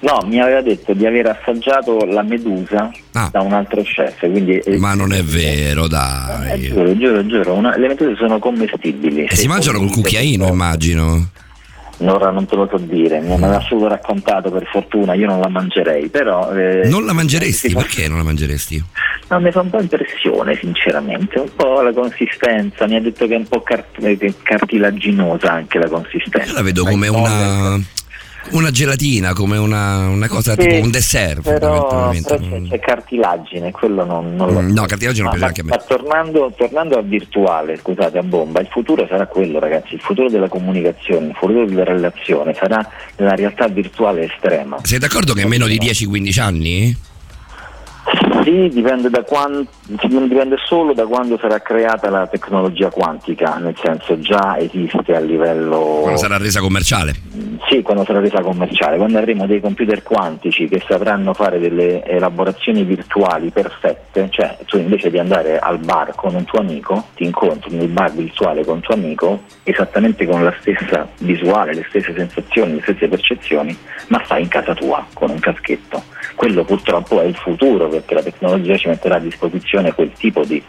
[0.00, 4.74] No, mi aveva detto di aver assaggiato la medusa da un altro chef, quindi eh,
[4.74, 4.78] Ah.
[4.78, 6.62] Ma non è vero, eh, dai.
[6.68, 9.24] giuro, giuro, giuro, una- le meduse sono commestibili.
[9.24, 11.28] E si mangiano col cucchiaino, immagino.
[12.02, 15.48] Ora non te lo so dire, mi aveva solo raccontato per fortuna, io non la
[15.48, 16.50] mangerei, però...
[16.52, 17.72] eh, Non la mangeresti?
[17.74, 18.82] Perché non la mangeresti?
[19.28, 23.34] No, mi fa un po' impressione, sinceramente, un po' la consistenza, mi ha detto che
[23.34, 26.48] è un po' cart- eh, cartilaginosa anche la consistenza.
[26.48, 27.78] Io la vedo come una,
[28.52, 31.42] una gelatina, come una, una cosa Sì, tipo un dessert.
[31.42, 35.60] Però, però c'è, c'è cartilagine, quello non, non lo Mm, No, cartilagine non piace anche
[35.60, 35.70] a me.
[35.70, 40.28] ma tornando, tornando a virtuale, scusate, a bomba, il futuro sarà quello, ragazzi, il futuro
[40.28, 42.86] della comunicazione, il futuro della relazione sarà
[43.16, 44.78] la realtà virtuale estrema.
[44.82, 46.96] Sei d'accordo che meno di 10-15 anni?
[48.42, 54.18] Sì, dipende, da quan- dipende solo da quando sarà creata la tecnologia quantica, nel senso
[54.18, 55.98] già esiste a livello...
[56.00, 57.14] Quando sarà resa commerciale.
[57.68, 62.82] Sì, quando sarà resa commerciale, quando avremo dei computer quantici che sapranno fare delle elaborazioni
[62.84, 67.76] virtuali perfette, cioè tu invece di andare al bar con un tuo amico, ti incontri
[67.76, 72.74] nel bar virtuale con un tuo amico esattamente con la stessa visuale, le stesse sensazioni,
[72.74, 73.76] le stesse percezioni,
[74.08, 76.02] ma stai in casa tua con un caschetto.
[76.40, 80.62] Quello purtroppo è il futuro perché la tecnologia ci metterà a disposizione quel tipo di,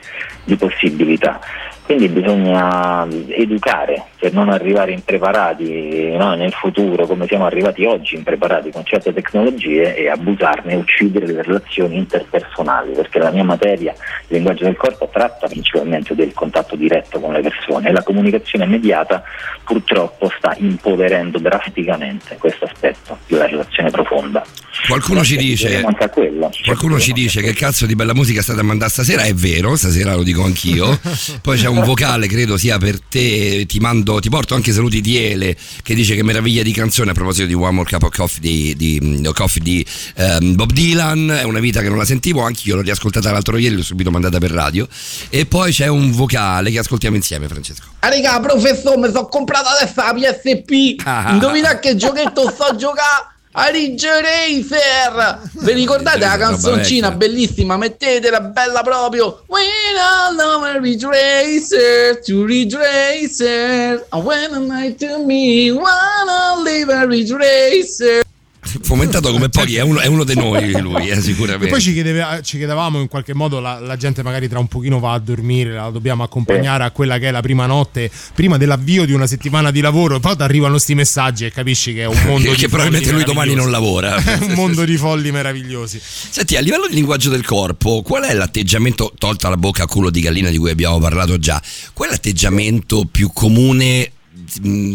[0.44, 1.40] di possibilità.
[1.86, 8.70] Quindi bisogna educare per non arrivare impreparati no, nel futuro come siamo arrivati oggi impreparati
[8.70, 14.36] con certe tecnologie e abusarne e uccidere le relazioni interpersonali perché la mia materia, il
[14.36, 19.24] linguaggio del corpo, tratta principalmente del contatto diretto con le persone e la comunicazione immediata
[19.64, 24.44] purtroppo sta impoverendo drasticamente questo aspetto della relazione profonda.
[24.88, 25.82] Qualcuno ci dice.
[26.64, 30.16] Qualcuno ci dice che cazzo di bella musica state a mandare stasera, è vero, stasera
[30.16, 31.00] lo dico anch'io.
[31.42, 35.18] Poi c'è un vocale, credo sia per te, ti mando, ti porto anche saluti di
[35.18, 38.40] Ele che dice che meraviglia di canzone a proposito di One More Cup of Coffee
[38.42, 39.86] di, di, coffee di
[40.16, 43.76] ehm, Bob Dylan, è una vita che non la sentivo, anch'io l'ho riascoltata l'altro ieri,
[43.76, 44.88] l'ho subito mandata per radio.
[45.30, 47.86] E poi c'è un vocale che ascoltiamo insieme, Francesco.
[48.00, 51.02] Ah, raga, professore, mi sono comprato adesso la PSP.
[51.06, 51.32] Ah.
[51.32, 53.31] Indovina che giochetto sto giocando?
[53.54, 55.50] A Ridge Racer!
[55.52, 57.76] Vi ricordate la canzoncina bellissima?
[57.76, 59.44] Mettetela bella proprio.
[59.48, 59.60] We
[60.00, 64.06] all know a Ridge Racer, to Ridge Racer.
[64.14, 68.24] I want a night to me, wanna live a Ridge Racer.
[68.82, 71.68] Fomentato come pochi, è uno, è uno di noi lui, eh, E sicuramente.
[71.68, 75.00] poi ci, chiedeva- ci chiedevamo in qualche modo la, la gente magari tra un pochino
[75.00, 79.06] va a dormire, la dobbiamo accompagnare a quella che è la prima notte, prima dell'avvio
[79.06, 82.20] di una settimana di lavoro, poi ti arrivano sti messaggi e capisci che è un
[82.26, 84.16] mondo che, di che probabilmente lui domani non lavora.
[84.18, 84.44] meravigliosi.
[84.52, 86.00] un mondo di folli meravigliosi.
[86.02, 90.10] Senti, a livello di linguaggio del corpo, qual è l'atteggiamento, tolta la bocca a culo
[90.10, 91.62] di gallina di cui abbiamo parlato già,
[91.94, 94.12] qual è l'atteggiamento più comune,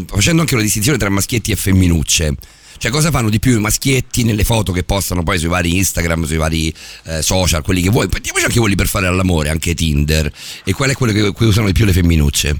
[0.06, 2.34] facendo anche una distinzione tra maschietti e femminucce?
[2.78, 6.24] Cioè, cosa fanno di più i maschietti nelle foto che postano poi sui vari Instagram,
[6.24, 6.72] sui vari
[7.04, 8.08] eh, social, quelli che vuoi?
[8.10, 10.30] Mettiamoci anche quelli per fare all'amore, anche Tinder.
[10.64, 12.56] E qual è quello che, che usano di più le femminucce?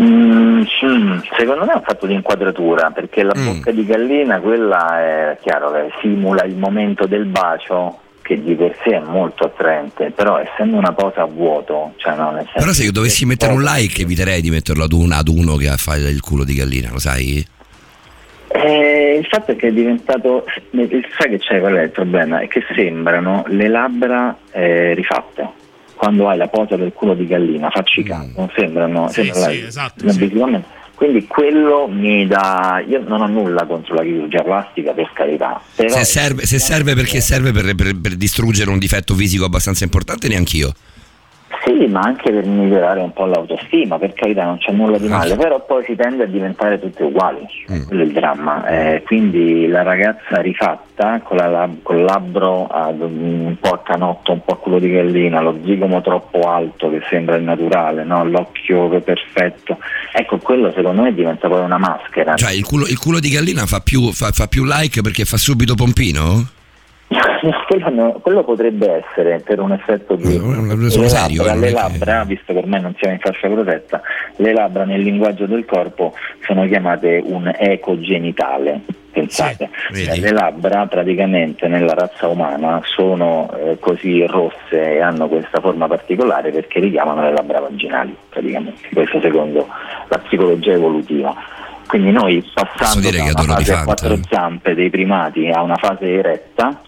[0.00, 4.98] Mm, mm, secondo me è un fatto di inquadratura perché la bocca di gallina quella
[4.98, 10.10] è chiaro che simula il momento del bacio che di per sé è molto attraente
[10.10, 13.52] però essendo una cosa a vuoto cioè no, nel senso Però se io dovessi mettere
[13.52, 16.90] un like, eviterei di metterlo ad, un, ad uno che fa il culo di gallina,
[16.90, 17.44] lo sai?
[18.52, 22.40] Eh, il fatto è che è diventato sai che c'è qual è il problema?
[22.40, 25.48] È che sembrano le labbra eh, rifatte.
[25.94, 29.60] Quando hai la posa del culo di gallina facci caso non sembrano Sì, sembra sì,
[29.60, 30.30] la- esatto, la- sì.
[30.94, 35.88] quindi quello mi dà io non ho nulla contro la chirurgia plastica per carità Se
[36.04, 40.72] serve, se serve perché serve per, per- per distruggere un difetto fisico abbastanza importante, neanch'io.
[41.64, 45.36] Sì, ma anche per migliorare un po' l'autostima, per carità non c'è nulla di male,
[45.36, 47.46] però poi si tende a diventare tutte uguali,
[47.86, 48.66] quello è il dramma.
[48.66, 54.32] Eh, quindi la ragazza rifatta, con, la lab- col labbro ad- un po' a canotto,
[54.32, 58.24] un po' a culo di gallina, lo zigomo troppo alto che sembra il naturale, no?
[58.24, 59.78] l'occhio perfetto,
[60.12, 62.36] ecco quello secondo me diventa poi una maschera.
[62.36, 65.36] Cioè, il culo, il culo di gallina fa più, fa, fa più like perché fa
[65.36, 66.58] subito pompino?
[67.66, 70.32] Quello, no- quello potrebbe essere per un effetto di
[70.90, 73.20] sono le serio, labbra, eh, le è che- labbra, visto che ormai non siamo in
[73.20, 74.00] fascia protetta,
[74.36, 76.14] le labbra nel linguaggio del corpo
[76.46, 78.80] sono chiamate un eco genitale.
[79.12, 85.58] Pensate, Cioè, le labbra praticamente nella razza umana sono eh, così rosse e hanno questa
[85.58, 88.88] forma particolare perché richiamano le labbra vaginali, praticamente.
[88.94, 89.66] Questo secondo
[90.06, 91.34] la psicologia evolutiva.
[91.88, 96.80] Quindi noi passando da una fase a quattro zampe dei primati a una fase eretta,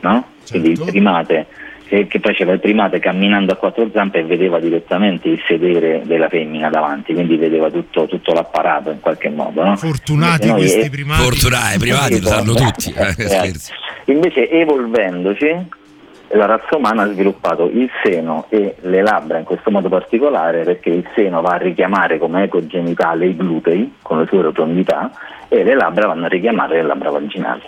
[0.00, 0.26] no?
[0.48, 1.46] Quindi il primate,
[1.86, 6.28] che, che faceva il primate camminando a quattro zampe e vedeva direttamente il sedere della
[6.28, 9.64] femmina davanti, quindi vedeva tutto, tutto l'apparato in qualche modo.
[9.64, 9.76] No?
[9.76, 11.22] Fortunati noi, questi eh, primati.
[11.22, 12.94] Fortunati, i privati lo sanno tutti.
[12.96, 13.52] eh, eh.
[14.06, 15.74] Invece evolvendoci
[16.30, 20.90] la razza umana ha sviluppato il seno e le labbra in questo modo particolare perché
[20.90, 25.10] il seno va a richiamare come eco genitale i glutei con le sue rotondità
[25.48, 27.62] e le labbra vanno a richiamare le labbra vaginali.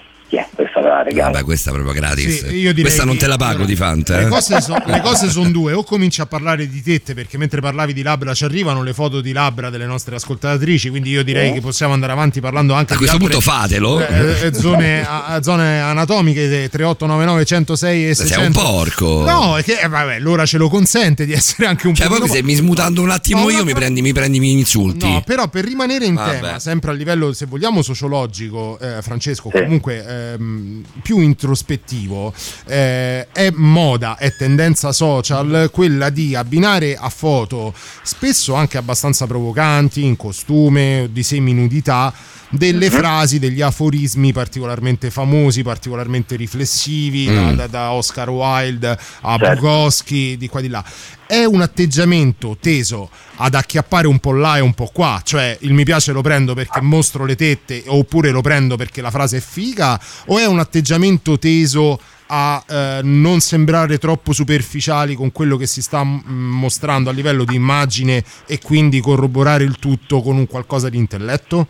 [0.55, 1.33] Questa la regalo.
[1.33, 2.47] Vabbè, questa è proprio gratis.
[2.49, 4.17] Sì, io direi questa non te la pago di Fanta.
[4.19, 4.29] Le eh.
[4.29, 7.93] cose, so- le cose sono due, o cominci a parlare di tette perché mentre parlavi
[7.95, 11.53] di labbra ci arrivano le foto di labbra delle nostre ascoltatrici, quindi io direi Eh.
[11.55, 14.07] che possiamo andare avanti parlando anche A di questo altre, punto fatelo.
[14.07, 18.59] eh, eh, zone, a- zone anatomiche 3899 106 e Sei 600.
[18.61, 19.25] un porco.
[19.25, 22.17] No, è che eh, vabbè, l'ora ce lo consente di essere anche un Cioè, po'
[22.17, 24.59] proprio se mi smutando un attimo No, io no, mi prendi, mi prendi i miei
[24.59, 25.09] insulti.
[25.11, 26.41] No, però per rimanere in Vabbè.
[26.41, 29.63] tema, sempre a livello, se vogliamo, sociologico, eh, Francesco, Sì.
[29.63, 32.33] comunque ehm, più introspettivo,
[32.67, 40.05] eh, è moda, è tendenza social quella di abbinare a foto, spesso anche abbastanza provocanti,
[40.05, 42.13] in costume, di seminudità,
[42.51, 47.55] delle frasi, degli aforismi particolarmente famosi, particolarmente riflessivi, da, Mm.
[47.57, 49.55] da- da Oscar Wilde a Certo.
[49.55, 50.83] Bukowski, di qua di là.
[51.27, 55.75] È un atteggiamento teso ad acchiappare un po' là e un po' qua, cioè il
[55.75, 59.41] mi piace lo prendo perché mostro le tette oppure lo prendo perché la frase è
[59.41, 62.01] figa, o è un atteggiamento teso
[62.31, 67.45] a eh, non sembrare troppo superficiali con quello che si sta mm, mostrando a livello
[67.45, 71.69] di immagine e quindi corroborare il tutto con un qualcosa di intelletto?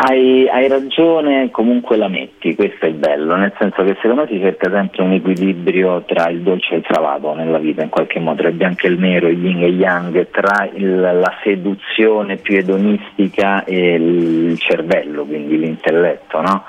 [0.00, 4.28] Hai, hai ragione, comunque la metti, questo è il bello, nel senso che secondo me
[4.28, 8.20] si cerca sempre un equilibrio tra il dolce e il salato nella vita, in qualche
[8.20, 11.34] modo, tra il bianco e il nero, il yin e il yang, tra il- la
[11.42, 16.62] seduzione più edonistica e il cervello, quindi l'intelletto, no?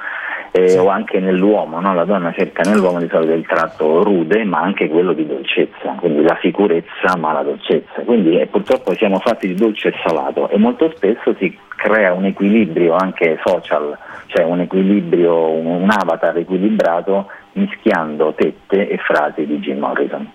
[0.52, 1.94] Eh, o anche nell'uomo, no?
[1.94, 6.24] la donna cerca nell'uomo di solito il tratto rude ma anche quello di dolcezza, quindi
[6.24, 10.58] la sicurezza ma la dolcezza, quindi eh, purtroppo siamo fatti di dolce e salato e
[10.58, 13.96] molto spesso si crea un equilibrio anche social,
[14.26, 20.32] cioè un equilibrio, un, un avatar equilibrato mischiando tette e frasi di Jim Morrison.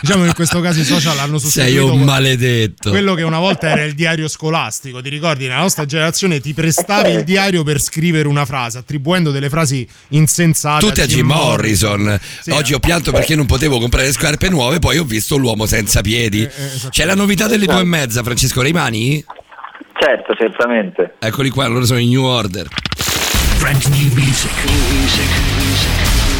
[0.00, 2.90] Diciamo che in questo caso i social hanno Sei sostituito un que- maledetto.
[2.90, 5.00] quello che una volta era il diario scolastico.
[5.02, 5.46] Ti ricordi?
[5.46, 10.84] Nella nostra generazione ti prestavi il diario per scrivere una frase, attribuendo delle frasi insensate.
[10.86, 12.18] Tutte a Jim Morrison.
[12.50, 16.48] Oggi ho pianto perché non potevo comprare scarpe nuove, poi ho visto l'uomo senza piedi.
[16.90, 19.24] C'è la novità delle due e mezza, Francesco Reimani?
[19.98, 21.14] Certo, certamente.
[21.18, 22.68] Eccoli qua, loro sono in New Order.
[23.58, 24.50] Brand new music.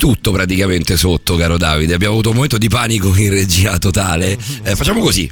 [0.00, 1.92] Tutto praticamente sotto, caro Davide.
[1.92, 4.38] Abbiamo avuto un momento di panico in regia totale.
[4.62, 5.30] Eh, facciamo così.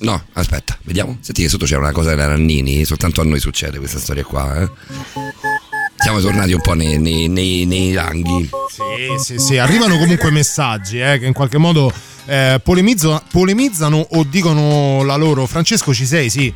[0.00, 1.16] No, aspetta, vediamo.
[1.20, 4.60] Senti che sotto c'era una cosa della Nannini, soltanto a noi succede questa storia qua.
[4.60, 4.68] Eh.
[5.96, 8.50] Siamo tornati un po' nei, nei, nei, nei ranghi.
[8.68, 11.90] Sì, sì, sì, arrivano comunque messaggi eh, che in qualche modo
[12.26, 15.46] eh, polemizzo- polemizzano o dicono la loro.
[15.46, 16.28] Francesco, ci sei?
[16.28, 16.52] Sì.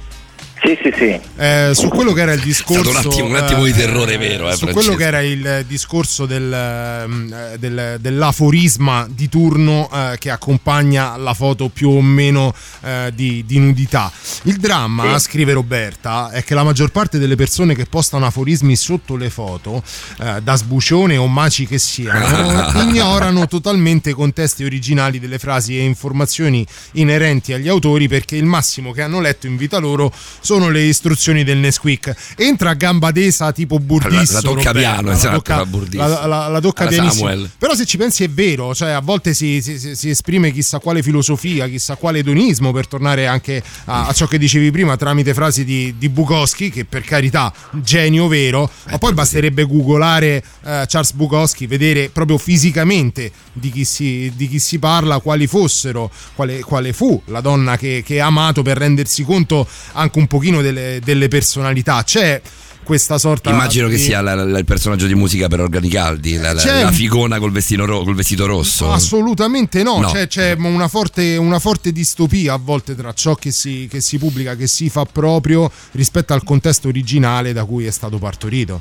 [0.61, 1.21] Sì, sì, sì.
[1.37, 2.91] Eh, su quello che era il discorso.
[2.91, 4.73] stato un attimo- un attimo di terrore vero, eh, Su Francesco.
[4.73, 11.17] quello che era il discorso del, ehm, eh, del- dell'aforisma di turno eh, che accompagna
[11.17, 12.55] la foto più o meno
[12.85, 14.11] eh, di, di nudità.
[14.43, 19.17] Il dramma, scrive Roberta, è che la maggior parte delle persone che postano aforismi sotto
[19.17, 19.83] le foto,
[20.21, 25.83] eh, da sbucione o maci che siano, ignorano totalmente i contesti originali delle frasi e
[25.85, 30.13] informazioni inerenti agli autori perché il massimo che hanno letto in vita loro
[30.49, 32.15] sono le istruzioni del Nesquik.
[32.39, 34.33] Entra a gamba tesa tipo Burdisso.
[34.33, 36.85] La- la tocca piano, la esatto, tocca- la la- la- la tocca.
[36.91, 37.51] Samuel.
[37.59, 40.79] Però se ci pensi è vero, cioè a volte si, si- si- si esprime chissà
[40.79, 45.35] quale filosofia, chissà quale edonismo per tornare anche a, a ciò che dicevi prima tramite
[45.35, 51.13] frasi di, di Bukowski, che per carità genio vero, ma poi basterebbe googolare eh, Charles
[51.13, 56.93] Bukowski, vedere proprio fisicamente di chi si, di chi si parla, quali fossero, quale, quale
[56.93, 61.29] fu la donna che, che ha amato per rendersi conto anche un pochino delle, delle
[61.29, 62.03] personalità.
[62.05, 62.41] C'è
[62.85, 66.37] questa sorta Immagino che di- sia la- la- il personaggio di musica per Organi Caldi,
[66.37, 67.53] la, la- figona col,
[67.85, 68.91] ro- col vestito rosso.
[68.91, 70.11] Assolutamente no, No.
[70.11, 74.17] C'è, c'è una, forte, una forte distopia a volte tra ciò che si, che si
[74.17, 78.81] pubblica, che si fa proprio rispetto al contesto originale da cui è stato partorito.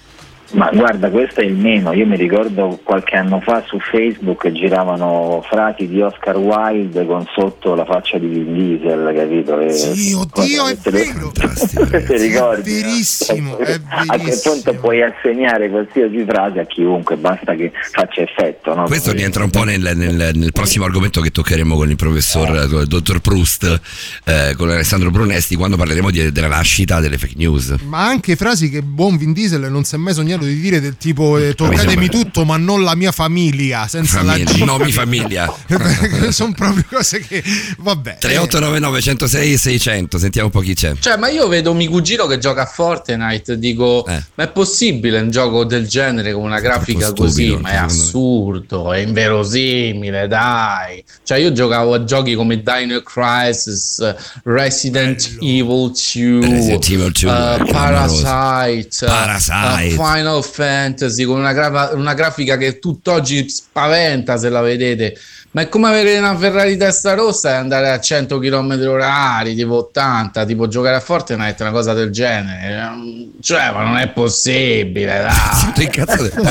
[0.51, 1.91] Ma guarda, questo è il meno.
[1.93, 7.75] Io mi ricordo qualche anno fa su Facebook giravano frasi di Oscar Wilde con sotto
[7.75, 9.59] la faccia di Vin Diesel, capito?
[9.59, 11.31] E Sì, oddio, è vero!
[11.31, 12.79] Ti ricordi?
[12.79, 18.21] È verissimo, è A che punto puoi assegnare qualsiasi frase a chiunque, basta che faccia
[18.21, 18.85] effetto, no?
[18.85, 22.81] Questo rientra un po' nel, nel- nel prossimo argomento che toccheremo con il professor, con
[22.81, 23.81] il dottor Proust,
[24.23, 27.75] eh, con Alessandro Brunesti, quando parleremo di- della nascita delle fake news.
[27.83, 30.97] Ma anche frasi che buon Vin Diesel non si è mai sognato di dire del
[30.97, 34.61] tipo eh, toccatemi tutto ma non la mia famiglia, senza Famiglia, la G.
[34.63, 35.53] no, mi famiglia.
[36.29, 37.43] Sono proprio cose che...
[37.77, 38.17] Vabbè.
[38.19, 40.93] 3899 106 e 600, sentiamo un po' chi c'è.
[40.99, 44.23] Cioè, ma io vedo mio cugino che gioca a Fortnite, dico, Eh.
[44.35, 47.45] ma è possibile un gioco del genere con una grafica così?
[47.47, 47.99] stupido, Ma è secondo me.
[48.01, 51.03] assurdo, è inverosimile, dai.
[51.23, 57.63] Cioè, io giocavo a giochi come Dino Crisis, Resident Evil 2, Resident Evil 2, eh,
[57.65, 58.21] clamoroso.
[58.23, 59.85] Parasite, eh, Parasite.
[59.85, 65.17] eh, Final Fantasy, con una, grava- una grafica che tutt'oggi spaventa se la vedete.
[65.51, 69.75] Ma è come avere una Ferrari testa rossa e andare a 100 km orari, tipo
[69.75, 72.93] 80, tipo giocare a Fortnite, una cosa del genere.
[73.41, 75.73] Cioè, ma non è possibile, dai.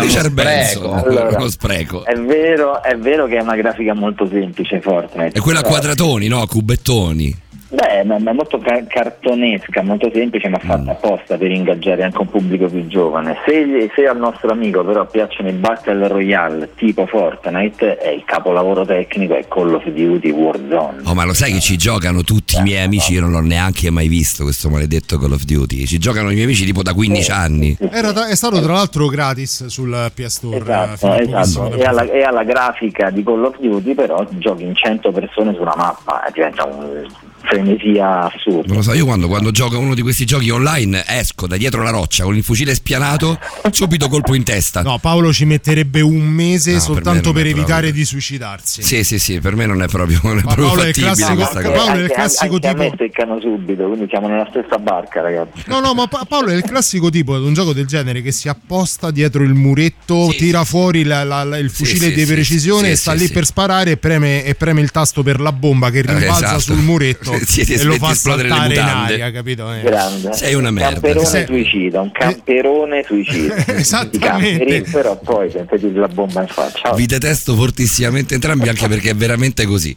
[0.01, 1.09] Richard Benson, spreco.
[1.09, 2.05] Allora, uno spreco.
[2.05, 5.39] È vero, è vero che è una grafica molto semplice Fortnite.
[5.39, 6.45] È quella a quadratoni, no?
[6.47, 7.45] Cubettoni.
[7.69, 10.67] Beh, ma ma è molto ca- cartonesca, molto semplice, ma Mm.
[10.69, 13.37] fatta apposta per ingaggiare anche un pubblico più giovane.
[13.45, 18.85] Se, se al nostro amico però piacciono i Battle Royale tipo Fortnite, è il capolavoro
[18.87, 21.01] tecnico è Call of Duty Warzone.
[21.07, 23.15] Oh, ma lo sai che ci giocano tutti i miei amici?
[23.15, 25.87] Io non l'ho neanche mai visto questo maledetto Call of Duty.
[25.87, 27.77] Ci giocano i miei amici tipo da 15 anni.
[27.91, 30.59] Era tra- è stato tra l'altro gratis sul PS Store.
[30.59, 31.73] Esatto, esatto.
[31.75, 35.63] E, alla, e alla grafica di Call of Duty però giochi in 100 persone su
[35.63, 37.05] una mappa e diventa un
[37.47, 38.67] frenesia assurda.
[38.69, 41.83] Non lo so, io quando, quando gioco uno di questi giochi online esco da dietro
[41.83, 43.39] la roccia con il fucile spianato,
[43.71, 44.83] subito colpo in testa.
[44.83, 47.93] No, Paolo ci metterebbe un mese No, soltanto per per, evitare proprio.
[47.93, 48.83] di suicidarsi.
[48.83, 51.35] Sì, sì, sì, per me non è proprio, non è Ma proprio Paolo è classico-
[51.35, 54.47] questa Paolo è il Anche- classico anche a tipo- me seccano subito, quindi siamo nella
[54.51, 55.63] stessa barca, ragazzi.
[55.67, 58.33] No, no, ma Pa- Paolo è il classico tipo di un gioco del genere che
[58.33, 62.33] si apposta dietro il muretto, tira fuori la- la- la- il fucile sì, di sì,
[62.33, 63.33] precisione sì, e sta sì, lì sì.
[63.33, 66.61] per sparare e preme, e preme il tasto per la bomba che rimbalza esatto.
[66.61, 69.13] sul muretto Sì, sì, e lo fa di esplodere le saltare in mutande.
[69.15, 69.73] aria, capito?
[69.73, 69.81] Eh.
[69.83, 70.33] Grande.
[70.35, 70.93] Sei una merda.
[70.93, 73.67] Camperone Sei- suicida, un camperone suicida.
[73.67, 74.83] Esattamente.
[74.91, 76.93] Però poi sempre la bomba in faccia.
[76.93, 79.97] Vi detesto fortissimamente entrambi anche perché è veramente così.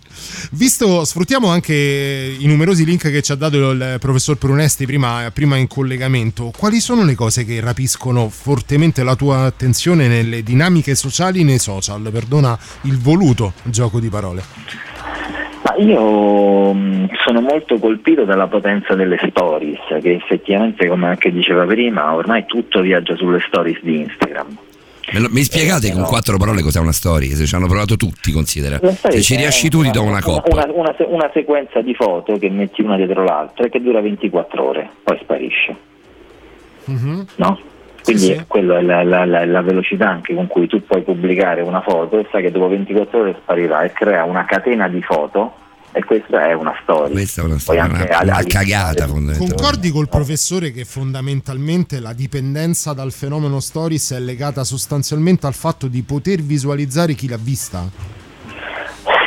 [0.52, 5.58] Visto, sfruttiamo anche i numerosi link che ci ha dato il professor Prunesti prima, prima
[5.58, 6.52] in collegamento.
[6.56, 12.10] Quali sono le cose che rapiscono fortemente la tua attenzione nelle dinamiche sociali nei social?
[12.12, 14.44] Perdona il voluto gioco di parole.
[15.70, 21.66] Ma io mh, sono molto colpito dalla potenza delle stories, che effettivamente, come anche diceva
[21.66, 24.58] prima, ormai tutto viaggia sulle stories di Instagram.
[25.12, 27.36] Me lo- Mi spiegate con quattro parole cos'è una storia?
[27.36, 28.78] Se ci hanno provato tutti, considera.
[28.78, 30.50] Story Se ci riesci tu ti do una coppa.
[30.54, 34.64] Una, una una sequenza di foto che metti una dietro l'altra e che dura 24
[34.64, 35.76] ore, poi sparisce.
[36.86, 37.26] Mhm.
[37.36, 37.60] no?
[38.04, 38.44] Quindi Sì, sì.
[38.48, 42.18] quello è la, la- la- la velocità anche con cui tu puoi pubblicare una foto
[42.20, 45.54] e sai che dopo 24 ore sparirà e crea una catena di foto
[45.92, 47.12] e questa è una storia.
[47.12, 49.56] Questa è una Poi storia, anche una, al- una cagata fondamentalmente.
[49.56, 55.88] Concordi col professore che fondamentalmente la dipendenza dal fenomeno stories è legata sostanzialmente al fatto
[55.88, 57.88] di poter visualizzare chi l'ha vista?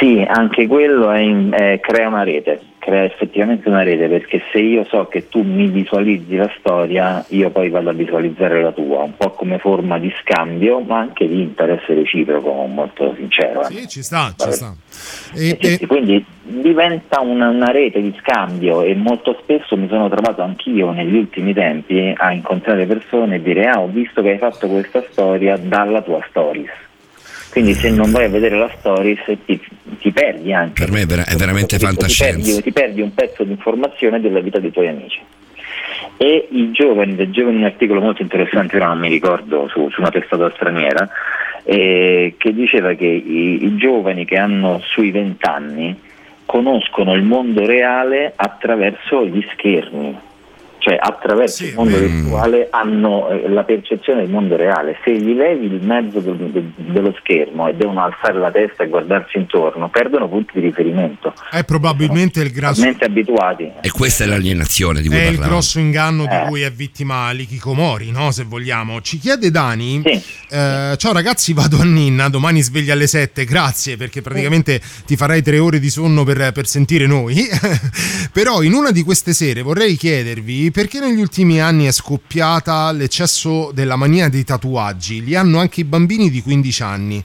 [0.02, 4.58] Sì, anche quello è in- è- crea una rete, crea effettivamente una rete perché se
[4.58, 9.02] io so che tu mi visualizzi la storia, io poi vado a visualizzare la tua,
[9.04, 13.60] un po' come forma di scambio, ma anche di interesse reciproco, molto sincero.
[13.62, 13.66] eh.
[13.72, 14.74] Sì, ci sta, ci sta.
[14.88, 20.08] Sì, sì, sì, quindi diventa una, una rete di scambio e molto spesso mi sono
[20.08, 24.38] trovato anch'io negli ultimi tempi a incontrare persone e dire ah ho visto che hai
[24.38, 26.70] fatto questa storia dalla tua stories.
[27.52, 29.60] Quindi se non vai a vedere la stories ti,
[29.98, 30.82] ti perdi anche.
[30.82, 32.46] Per me è, vera- è veramente ti fantascienza.
[32.46, 35.20] perdi, ti perdi un pezzo di informazione della vita dei tuoi amici.
[36.16, 40.00] E i giovani, leggevo in un articolo molto interessante, ora non mi ricordo, su, su
[40.00, 41.06] una testata straniera,
[41.64, 46.00] eh, che diceva che i, i giovani che hanno sui 20 anni
[46.46, 50.18] conoscono il mondo reale attraverso gli schermi,
[50.82, 54.96] cioè attraverso il mondo virtuale hanno eh, la percezione del mondo reale.
[55.04, 58.88] Se gli levi il mezzo del- del- dello schermo e devono alzare la testa e
[58.88, 61.32] guardarsi intorno, perdono punti di riferimento.
[61.50, 63.70] È probabilmente il grosso, abituati.
[63.80, 65.50] E questa è l'alienazione di cui è il parlavamo.
[65.52, 66.26] grosso inganno Eh.
[66.42, 68.32] di cui è vittima l'Ikikomori, no?
[68.32, 69.00] Se vogliamo.
[69.00, 72.28] Ci chiede Dani: eh, Ciao ragazzi, vado a Ninna.
[72.28, 73.44] Domani sveglia alle 7.
[73.44, 77.46] Grazie perché praticamente ti farai tre ore di sonno per, per sentire noi.
[78.32, 83.70] Però in una di queste sere vorrei chiedervi perché negli ultimi anni è scoppiata l'eccesso
[83.72, 85.22] della mania dei tatuaggi.
[85.22, 87.22] Li hanno anche i bambini di 15 anni.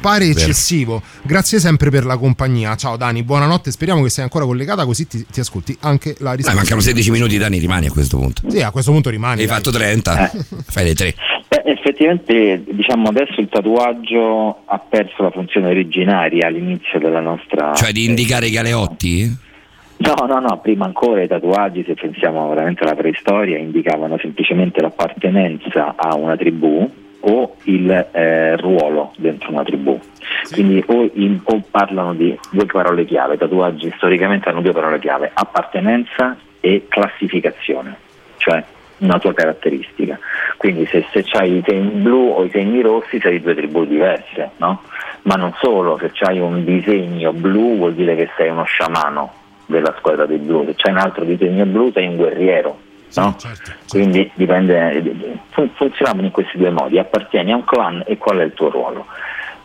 [0.00, 0.40] Pare Vero.
[0.40, 1.02] eccessivo.
[1.22, 2.74] Grazie sempre per la compagnia.
[2.76, 3.70] Ciao Dani, buonanotte.
[3.70, 6.58] Speriamo che sei ancora collegata così ti, ti ascolti anche la risposta.
[6.58, 8.42] mancano 16 minuti, Dani, rimani a questo punto.
[8.50, 9.40] Sì, a questo punto rimani.
[9.40, 9.56] Hai dai.
[9.56, 10.30] fatto 30,
[10.66, 11.14] fai le 3.
[11.48, 17.72] Beh, effettivamente diciamo adesso il tatuaggio ha perso la funzione originaria all'inizio della nostra...
[17.74, 19.46] Cioè di indicare i galeotti?
[20.00, 25.94] No, no, no, prima ancora i tatuaggi, se pensiamo veramente alla preistoria, indicavano semplicemente l'appartenenza
[25.96, 26.88] a una tribù
[27.20, 29.98] o il eh, ruolo dentro una tribù.
[30.52, 35.00] Quindi o, in- o parlano di due parole chiave, i tatuaggi storicamente hanno due parole
[35.00, 37.96] chiave, appartenenza e classificazione,
[38.36, 38.62] cioè
[38.98, 40.16] una tua caratteristica.
[40.56, 43.84] Quindi se, se hai i segni blu o i segni rossi sei di due tribù
[43.84, 44.82] diverse, no?
[45.22, 49.37] Ma non solo, se hai un disegno blu vuol dire che sei uno sciamano
[49.68, 52.78] della squadra dei blu, se c'hai un altro disegno blu sei un guerriero,
[53.16, 53.36] no?
[53.88, 58.44] Quindi dipende, fun- funzionavano in questi due modi, appartieni a un clan e qual è
[58.44, 59.06] il tuo ruolo.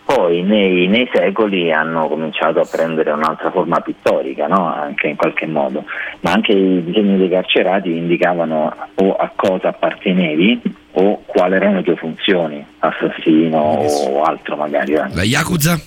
[0.05, 4.65] Poi nei, nei secoli hanno cominciato a prendere un'altra forma pittorica, no?
[4.73, 5.85] anche in qualche modo,
[6.19, 10.61] ma anche i disegni dei carcerati indicavano o a cosa appartenevi
[10.95, 14.93] o quali erano le tue funzioni, assassino o altro magari.
[14.93, 15.07] eh.
[15.13, 15.79] La Yakuza?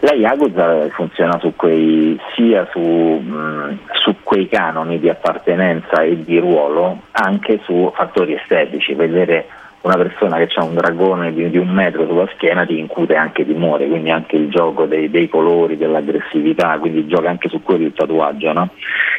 [0.00, 6.38] La Yakuza funziona su quei, sia su, mh, su quei canoni di appartenenza e di
[6.38, 8.94] ruolo, anche su fattori estetici.
[8.94, 9.46] Vedere
[9.88, 13.46] una persona che ha un dragone di, di un metro sulla schiena ti incute anche
[13.46, 17.94] timore, quindi anche il gioco dei, dei colori, dell'aggressività, quindi gioca anche su quello il
[17.94, 18.70] tatuaggio, no?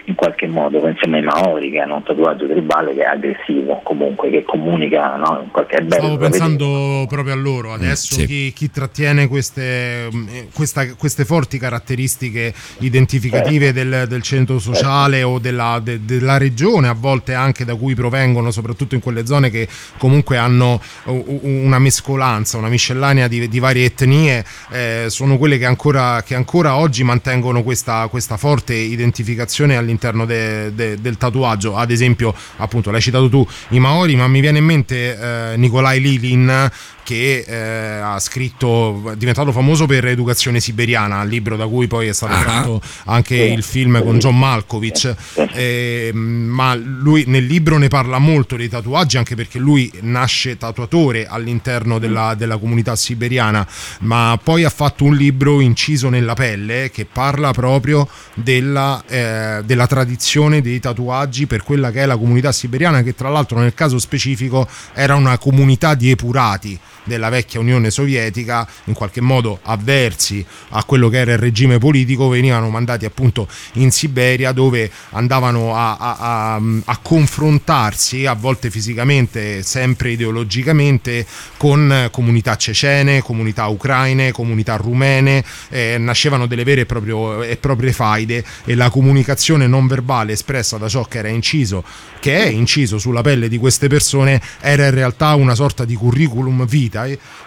[0.05, 0.79] in qualche modo.
[0.79, 5.41] Pensiamo ai Maori che hanno un tatuaggio tribale che è aggressivo, comunque, che comunica, no?
[5.43, 6.29] in qualche, bello Stavo da vedere.
[6.29, 7.73] pensando proprio a loro.
[7.73, 8.25] Adesso sì.
[8.25, 10.07] chi, chi trattiene queste,
[10.53, 16.93] questa- queste forti caratteristiche identificative del, del centro sociale o della, de- della regione, a
[16.93, 19.67] volte anche da cui provengono, soprattutto in quelle zone che
[19.97, 25.65] comunque hanno u- una mescolanza, una miscellanea di, di varie etnie, eh, sono quelle che
[25.65, 31.75] ancora, che ancora oggi mantengono questa, questa forte identificazione all'interno de- de- del tatuaggio.
[31.75, 35.17] Ad esempio, appunto, l'hai citato tu, i Maori, ma mi viene in mente
[35.53, 36.69] eh, Nikolai Lilin
[37.09, 42.05] che eh, ha scritto, è diventato famoso per Educazione siberiana, il libro da cui poi
[42.05, 45.15] è stato tratto anche il film con John Malkovich.
[45.53, 51.25] Eh, ma lui nel libro ne parla molto dei tatuaggi, anche perché lui nasce tatuatore
[51.25, 53.67] all'interno della, della comunità siberiana,
[54.01, 59.87] ma poi ha fatto un libro inciso nella pelle che parla proprio della, eh, della
[59.87, 63.97] tradizione dei tatuaggi per quella che è la comunità siberiana, che tra l'altro nel caso
[63.97, 70.83] specifico era una comunità di epurati della vecchia Unione Sovietica, in qualche modo avversi a
[70.83, 76.17] quello che era il regime politico, venivano mandati appunto in Siberia dove andavano a, a-
[76.19, 81.25] a- a confrontarsi, a volte fisicamente, sempre ideologicamente,
[81.57, 88.43] con comunità cecene, comunità ucraine, comunità rumene, eh, nascevano delle vere e, e proprie faide
[88.65, 91.83] e la comunicazione non verbale espressa da ciò che era inciso,
[92.19, 96.65] che è inciso sulla pelle di queste persone, era in realtà una sorta di curriculum
[96.65, 96.88] vitae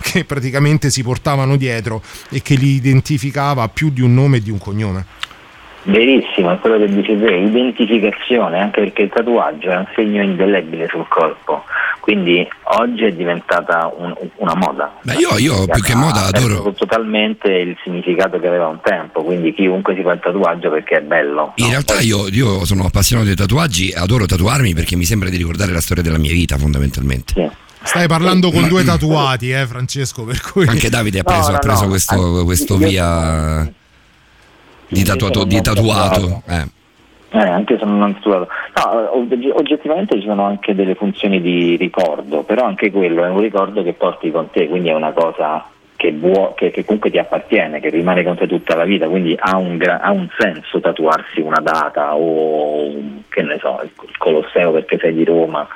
[0.01, 4.51] che praticamente si portavano dietro e che li identificava più di un nome e di
[4.51, 5.07] un cognome.
[5.85, 10.87] Verissimo, è quello che dice te, identificazione, anche perché il tatuaggio è un segno indelebile
[10.89, 11.65] sul corpo,
[11.99, 12.47] quindi
[12.79, 14.95] oggi è diventata un- una moda.
[15.03, 16.73] Beh, io, io più che moda adoro.
[16.73, 21.01] totalmente il significato che aveva un tempo, quindi chiunque si fa il tatuaggio perché è
[21.01, 21.53] bello.
[21.57, 25.37] In realtà io, io sono appassionato dei tatuaggi e adoro tatuarmi perché mi sembra di
[25.37, 27.35] ricordare la storia della mia vita fondamentalmente.
[27.85, 30.67] Stai parlando con due tatuati, eh, Francesco, per cui...
[30.67, 31.89] Anche Davide ha No, preso, no, ha preso no.
[31.89, 33.73] questo, questo Io- via
[34.89, 36.43] di, tatuato, di tatuato.
[36.49, 36.67] Eh.
[37.35, 38.49] Eh, anche se non tatuato.
[38.77, 43.41] No, ogge- oggettivamente ci sono anche delle funzioni di ricordo, però anche quello è un
[43.41, 45.65] ricordo che porti con te, quindi è una cosa
[45.97, 49.37] che, vuo- che- che comunque ti appartiene, che rimane con te tutta la vita, quindi
[49.39, 52.93] ha un, gra- ha un senso tatuarsi una data o
[53.29, 55.67] che ne so, il Colosseo perché sei di Roma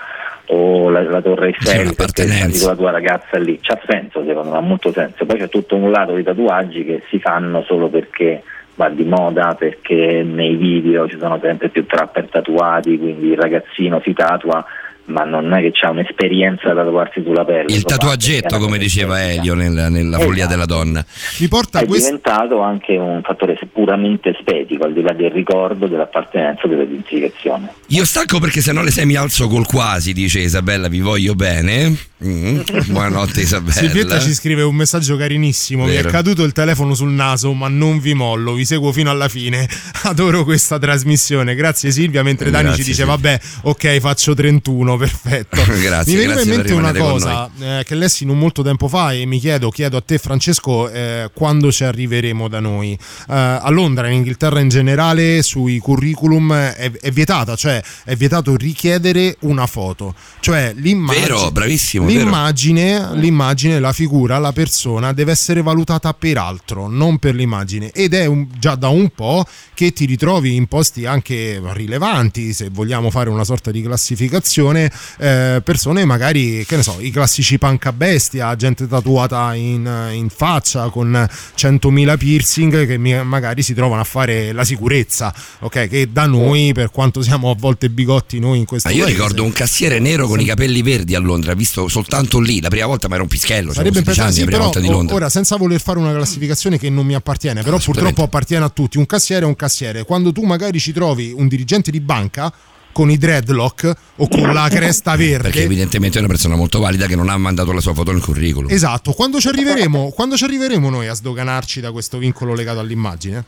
[0.46, 4.56] o la, la Torre Eiffel perché con la tua ragazza lì, c'ha senso secondo me,
[4.56, 5.26] ha molto senso.
[5.26, 8.42] Poi c'è tutto un lato di tatuaggi che si fanno solo perché
[8.76, 14.00] va di moda, perché nei video ci sono sempre più trapper tatuati, quindi il ragazzino
[14.04, 14.64] si tatua,
[15.06, 17.72] ma non è che c'ha un'esperienza da tatuarsi sulla pelle.
[17.72, 20.24] Il tatuaggetto, come diceva Elio nella, nella Esatto.
[20.24, 21.04] follia della donna.
[21.38, 26.66] Mi porta è diventato anche un fattore puramente estetico, al di là del ricordo, dell'appartenenza,
[26.66, 27.72] dell'identificazione.
[27.88, 31.94] Io stacco perché sennò le sei mi alzo col quasi, dice Isabella, vi voglio bene.
[32.24, 32.60] Mm.
[32.88, 33.72] Buonanotte Isabella.
[33.72, 35.84] Silvietta ci scrive un messaggio carinissimo.
[35.84, 36.08] Mi è Vero.
[36.08, 38.54] caduto il telefono sul naso, ma non vi mollo.
[38.54, 39.68] Vi seguo fino alla fine.
[40.04, 41.54] Adoro questa trasmissione.
[41.54, 42.22] Grazie Silvia.
[42.22, 43.16] Mentre Dani Grazie, ci dice: Silvia.
[43.16, 44.96] Vabbè, ok, faccio 31.
[44.96, 45.62] Perfetto.
[45.78, 49.26] Grazie, mi veniva in mente una cosa eh, che lessi non molto tempo fa e
[49.26, 52.92] mi chiedo, chiedo a te, Francesco, eh, quando ci arriveremo da noi.
[52.92, 58.56] Eh, a Londra, in Inghilterra in generale, sui curriculum è, è vietata, cioè è vietato
[58.56, 60.14] richiedere una foto.
[60.40, 61.26] Cioè l'immagine.
[61.26, 62.05] Vero, bravissimo, vero.
[62.06, 67.90] L'immagine, l'immagine, la figura, la persona deve essere valutata per altro, non per l'immagine.
[67.92, 69.44] Ed è un- già da un po'
[69.74, 75.60] che ti ritrovi in posti anche rilevanti, se vogliamo fare una sorta di classificazione, eh,
[75.62, 81.28] persone magari, che ne so, i classici panca bestia, gente tatuata in, in faccia con
[81.54, 85.88] 100.000 piercing che magari si trovano a fare la sicurezza, ok?
[85.88, 89.16] Che da noi, per quanto siamo a volte bigotti noi in questo Ma io paese,
[89.16, 92.86] ricordo un cassiere nero con i capelli verdi a Londra, visto soltanto lì, la prima
[92.86, 95.14] volta ma era un pischello, cioè Sarebbe 16 anni, sì, la prima volta di Londra.
[95.14, 98.98] ora senza voler fare una classificazione che non mi appartiene, però purtroppo appartiene a tutti.
[98.98, 100.04] Un cassiere è un cassiere.
[100.04, 102.52] Quando tu magari ci trovi un dirigente di banca
[102.92, 105.62] con i dreadlock o con la cresta Perché verde.
[105.62, 108.70] evidentemente è una persona molto valida che non ha mandato la sua foto nel curriculum.
[108.70, 113.44] Esatto, quando ci arriveremo, quando ci arriveremo noi a sdoganarci da questo vincolo legato all'immagine?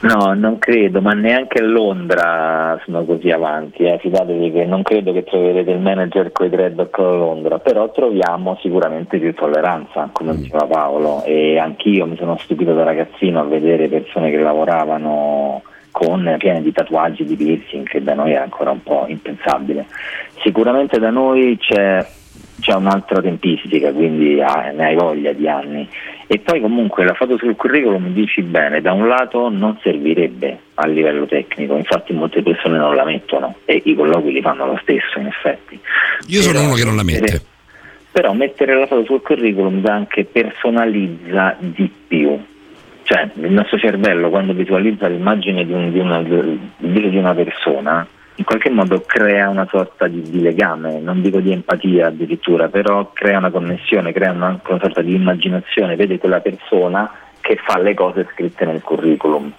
[0.00, 3.84] No, non credo, ma neanche a Londra sono così avanti.
[3.84, 3.98] Eh.
[3.98, 8.58] Fidatevi che non credo che troverete il manager con i dreadlock a Londra, però troviamo
[8.60, 11.22] sicuramente più tolleranza, come diceva Paolo.
[11.24, 16.72] E anch'io mi sono stupito da ragazzino a vedere persone che lavoravano con piene di
[16.72, 19.86] tatuaggi, di piercing, che da noi è ancora un po' impensabile.
[20.42, 22.06] Sicuramente da noi c'è,
[22.60, 25.88] c'è un'altra tempistica, quindi ah, ne hai voglia di anni.
[26.26, 30.86] E poi comunque la foto sul curriculum dici bene, da un lato non servirebbe a
[30.86, 35.18] livello tecnico, infatti molte persone non la mettono e i colloqui li fanno lo stesso
[35.18, 35.78] in effetti.
[36.28, 37.42] Io sono Però uno che non la mette.
[38.12, 42.38] Però mettere la foto sul curriculum dà anche personalizza di più.
[43.02, 48.06] Cioè il nostro cervello quando visualizza l'immagine di, un- di una, di una persona
[48.40, 53.12] in qualche modo crea una sorta di, di legame, non dico di empatia addirittura, però
[53.12, 57.12] crea una connessione, crea una, anche una sorta di immaginazione, vede quella persona
[57.42, 59.52] che fa le cose scritte nel curriculum.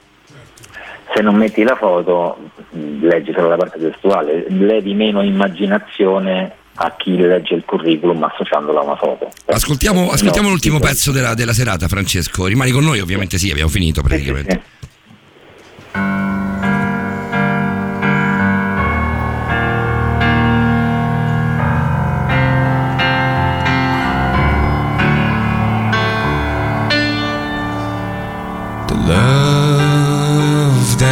[1.13, 2.37] Se non metti la foto,
[2.71, 8.83] leggi solo la parte testuale, levi meno immaginazione a chi legge il curriculum associandola a
[8.83, 9.29] una foto.
[9.45, 12.47] Ascoltiamo, ascoltiamo No, l'ultimo sì, pezzo della, della serata, Francesco.
[12.47, 14.79] Rimani con noi, ovviamente sì, abbiamo finito praticamente.
[15.93, 16.20] the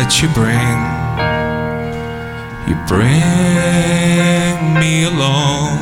[0.10, 0.80] that you bring.
[2.68, 5.78] You bring me along.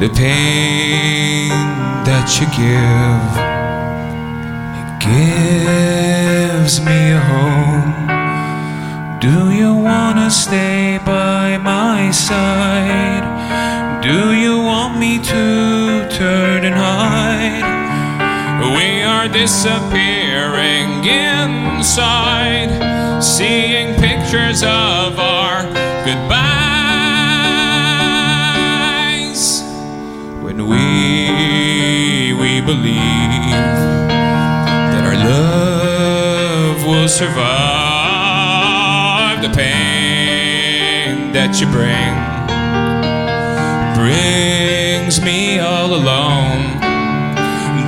[0.00, 1.48] the pain
[2.04, 3.32] that you give.
[4.82, 7.92] It gives me a home.
[9.20, 13.24] Do you wanna stay by my side?
[14.02, 17.75] Do you want me to turn and hide?
[19.26, 22.70] Are disappearing inside,
[23.20, 25.64] seeing pictures of our
[26.04, 26.44] goodbyes.
[30.42, 33.50] When we we believe
[34.92, 37.42] that our love will survive
[39.42, 42.14] the pain that you bring
[43.96, 46.75] brings me all alone.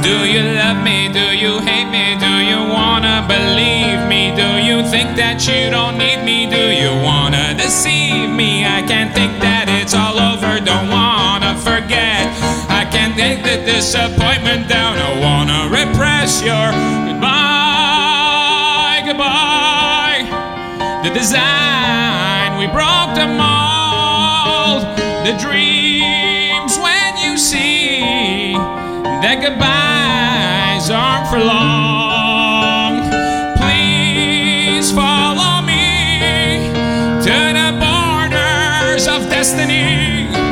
[0.02, 1.08] Do you love me?
[1.12, 2.16] Do you hate me?
[2.18, 4.30] Do you wanna believe me?
[4.34, 6.46] Do you think that you don't need me?
[6.46, 8.64] Do you wanna deceive me?
[8.64, 10.60] I can't think that it's all over.
[10.60, 12.30] Don't wanna forget.
[12.70, 14.96] I can't take the disappointment down.
[14.98, 16.70] I wanna repress your
[17.08, 20.22] goodbye, goodbye.
[21.02, 24.82] The design, we broke the mold.
[25.26, 28.54] The dreams when you see
[29.22, 29.87] that goodbyes aren't
[31.30, 33.02] for long.
[33.56, 36.70] Please follow me
[37.20, 40.47] to the borders of destiny.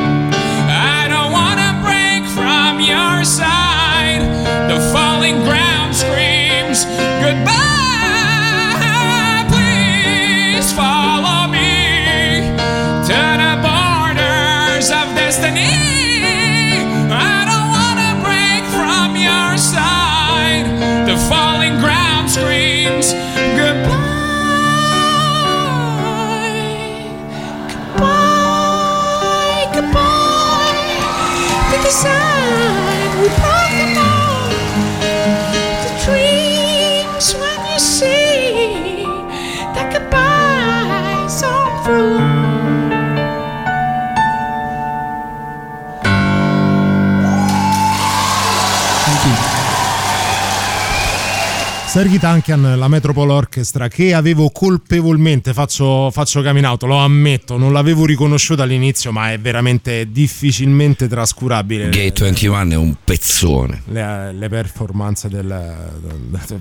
[51.96, 57.72] Sergei Tankian, la Metropole Orchestra, che avevo colpevolmente, faccio, faccio coming out, lo ammetto, non
[57.72, 61.88] l'avevo riconosciuta all'inizio, ma è veramente difficilmente trascurabile.
[61.88, 63.80] Gate 21 è un pezzone.
[63.86, 65.48] Le, le performance del,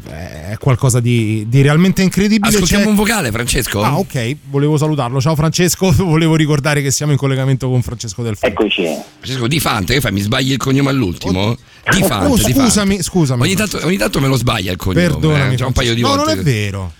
[0.07, 2.53] è qualcosa di, di realmente incredibile.
[2.53, 3.81] Ascoltiamo C'è- un vocale, Francesco?
[3.83, 5.19] Ah, ok, volevo salutarlo.
[5.19, 8.55] Ciao Francesco, volevo ricordare che siamo in collegamento con Francesco Del Fante.
[8.55, 8.83] Eccoci.
[9.17, 10.13] Francesco Di Fante, che fai?
[10.13, 11.57] Mi sbagli il cognome all'ultimo?
[11.91, 12.59] Di Oh, Fante, oh, Di Fante.
[12.61, 13.41] scusami, scusami.
[13.41, 15.01] Ogni tanto, ogni tanto me lo sbaglia il cognome.
[15.01, 15.24] Perdonami.
[15.31, 16.35] Eh, già un paio di no, volte.
[16.35, 16.91] non è vero.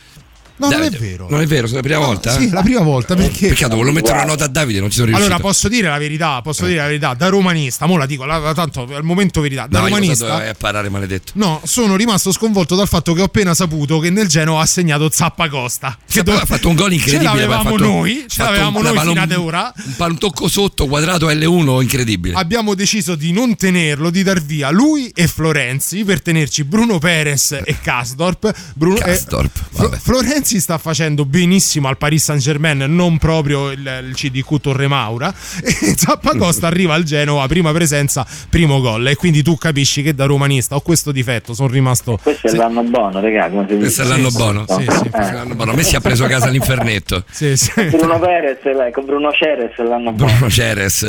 [0.57, 1.27] No, non è Davide, vero.
[1.29, 2.31] Non è vero, sono la prima volta?
[2.31, 3.49] Sì, la prima volta perché.
[3.49, 5.29] Peccato, volevo mettere una nota a Davide, non ci sono riuscito.
[5.33, 8.53] Allora posso dire la verità, posso dire la verità, da romanista, mo la dico, la-
[8.53, 10.25] tanto al momento verità, da no, romanista.
[10.25, 11.33] dove vai a parare, maledetto.
[11.35, 15.09] No, sono rimasto sconvolto dal fatto che ho appena saputo che nel Genoa ha segnato
[15.11, 15.97] Zappacosta.
[16.05, 17.29] Che Zappa- ha fatto un gol incredibile.
[17.29, 19.73] Ce l'avevamo fatto- noi, ce l'avevamo un- noi fino ad ora.
[19.97, 22.35] Un, un tocco sotto, quadrato L1, incredibile.
[22.35, 27.59] Abbiamo deciso di non tenerlo, di dar via lui e Florenzi per tenerci Bruno Perez
[27.63, 28.53] e Kasdorp.
[28.75, 34.13] Bruno, eh, Flo- Florenzi sta facendo benissimo al Paris Saint Germain, non proprio il, il
[34.13, 35.33] CDQ Torre Maura.
[35.85, 39.07] E Zappacosta arriva al Genoa, prima presenza, primo gol.
[39.07, 42.17] E quindi tu capisci che da romanista ho questo difetto, sono rimasto.
[42.21, 44.65] Questo è l'anno buono, si Questo è l'anno buono.
[44.67, 45.09] Sì, sì.
[45.11, 45.71] È l'anno buono.
[45.71, 47.23] A me si è preso a casa l'infernetto.
[47.35, 47.71] Sì, sì.
[47.89, 50.31] Bruno Perez, ecco, Bruno Ceres l'anno buono.
[50.31, 50.99] Bruno Ceres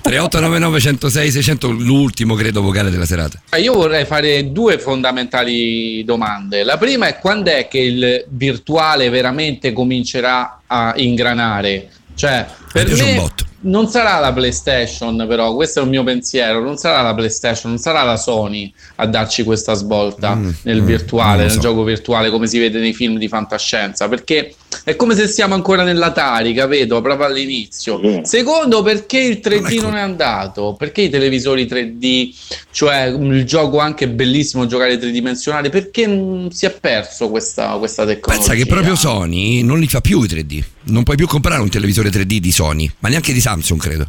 [0.00, 6.64] 3899 106 600 l'ultimo credo vocale della serata Eh, Io vorrei fare due fondamentali domande.
[6.64, 8.24] La prima è quando è che il
[8.62, 11.90] virtuale veramente comincerà a ingranare?
[12.14, 13.44] Cioè, per un me botto.
[13.62, 17.80] Non sarà la PlayStation, però, questo è un mio pensiero, non sarà la PlayStation, non
[17.80, 21.60] sarà la Sony a darci questa svolta nel mm, virtuale, non lo nel so.
[21.60, 25.82] gioco virtuale, come si vede nei film di fantascienza, perché è come se siamo ancora
[25.82, 27.00] nell'Atari, capito?
[27.00, 28.00] Proprio all'inizio.
[28.24, 30.74] Secondo, perché il 3D non è andato?
[30.78, 32.34] Perché i televisori 3D,
[32.70, 38.04] cioè mm, il gioco anche bellissimo giocare tridimensionale, perché mm, si è perso questa, questa
[38.04, 38.40] tecnologia?
[38.42, 41.68] pensa che proprio Sony non li fa più i 3D non puoi più comprare un
[41.68, 44.06] televisore 3D di Sony ma neanche di Samsung credo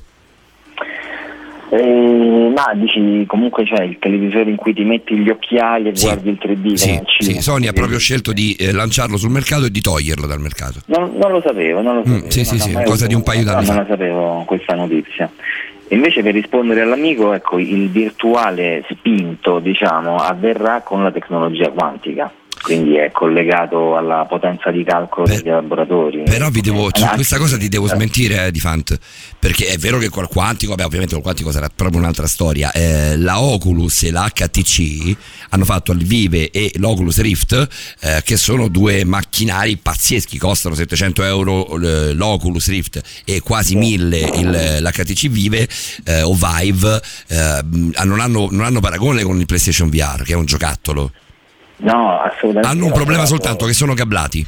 [1.69, 6.29] Eh, ma dici comunque c'è il televisore in cui ti metti gli occhiali e guardi
[6.29, 7.41] il 3D sì, sì.
[7.41, 11.13] Sony ha proprio scelto di eh, lanciarlo sul mercato e di toglierlo dal mercato Non,
[11.17, 12.29] non lo sapevo, non lo Mm, sapevo.
[12.31, 15.31] sì, sì, sì, mai cosa di un paio d'anni Non la sapevo questa notizia.
[15.89, 22.31] Invece per rispondere all'amico, ecco, il virtuale spinto, diciamo, avverrà con la tecnologia quantica.
[22.63, 26.23] Quindi è collegato alla potenza di calcolo degli laboratori.
[26.23, 28.97] Però vi devo, questa cosa ti devo smentire, eh, di Fant,
[29.37, 32.71] perché è vero che col quantico, beh, ovviamente col quantico sarà proprio un'altra storia.
[32.71, 35.15] eh, la Oculus e la HTC
[35.49, 37.67] hanno fatto il Vive e l'Oculus Rift,
[38.01, 44.17] eh, che sono due macchinari pazzeschi, costano 700 euro eh, l'Oculus Rift e quasi 1000
[44.19, 45.67] il- l'HTC Vive
[46.05, 47.59] eh, o Vive, eh,
[48.03, 51.11] non, hanno, non hanno paragone con il PlayStation VR, che è un giocattolo.
[51.77, 52.67] No, assolutamente.
[52.67, 54.45] Hanno un problema provato- soltanto che sono cablati.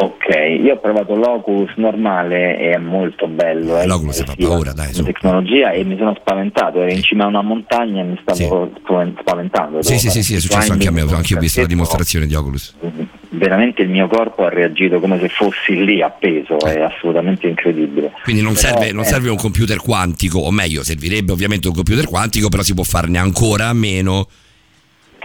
[0.00, 0.28] Ok,
[0.62, 3.76] io ho provato l'Oculus normale e è molto bello.
[3.78, 5.02] È L'Oculus fa paura, dai, su.
[5.02, 9.16] tecnologia e mi sono spaventato, ero in cima a una montagna e mi stavo spaven-
[9.18, 9.82] spaventando.
[9.82, 12.26] Sì, sì, sì, sì, è successo anche a me, anche io ho visto la dimostrazione
[12.26, 12.76] di Oculus.
[13.30, 18.12] Veramente il mio corpo ha reagito come se fossi lì appeso, è assolutamente incredibile.
[18.22, 21.74] Quindi non Però, serve, non eh, serve un computer quantico, o meglio, servirebbe ovviamente un
[21.74, 24.28] computer quantico, però si può farne ancora a meno.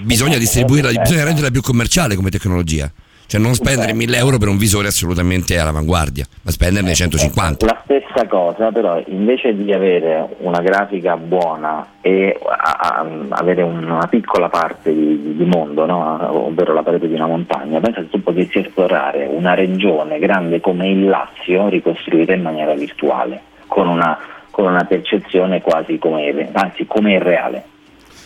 [0.02, 2.92] Bisogna distribuirla, bisogna renderla più commerciale come tecnologia.
[3.26, 7.66] Cioè non spendere 1000 euro per un visore assolutamente all'avanguardia, ma spenderne 150.
[7.66, 14.06] La stessa cosa, però, invece di avere una grafica buona e a- a- avere una
[14.08, 16.46] piccola parte di, di mondo, no?
[16.46, 20.90] ovvero la parete di una montagna, pensa se tu potessi esplorare una regione grande come
[20.90, 24.16] il Lazio ricostruita in maniera virtuale, con una,
[24.52, 27.64] con una percezione quasi come, anzi come irreale.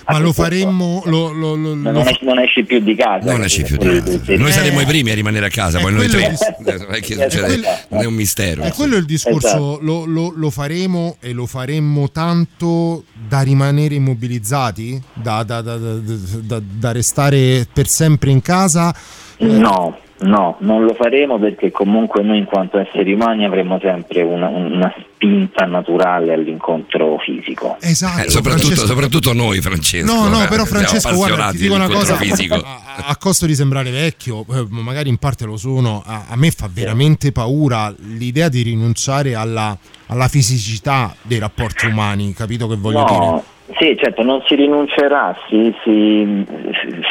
[0.10, 1.02] Ma lo faremmo.
[1.06, 3.30] Lo, lo- lo- Non, esci, non esci più di casa.
[3.32, 4.20] Non esci più di casa.
[4.36, 4.58] Noi sì.
[4.58, 6.28] saremo i primi a rimanere a casa, poi noi tre.
[6.28, 6.38] Eh,
[7.90, 8.64] non è è un mistero.
[8.64, 9.80] E quello è il discorso, Esatto.
[9.82, 16.00] lo, lo- lo faremo e lo faremmo tanto da rimanere immobilizzati, da, da- da- da-
[16.42, 18.96] da- da restare per sempre in casa.
[19.40, 24.48] No, no, non lo faremo perché comunque noi in quanto esseri umani avremo sempre una,
[24.48, 27.78] una spinta naturale all'incontro fisico.
[27.80, 28.26] Esatto.
[28.26, 30.12] Eh, soprattutto, soprattutto noi, Francesco.
[30.12, 32.56] No, no, eh, però Francesco, guarda, ti dico una cosa, fisico.
[32.56, 36.52] a, a costo di sembrare vecchio, eh, magari in parte lo sono, a, a me
[36.52, 43.06] fa veramente paura l'idea di rinunciare alla, alla fisicità dei rapporti umani, capito che voglio
[43.06, 43.56] dire?
[43.76, 46.46] Sì, certo, non si rinuncerà, si, si-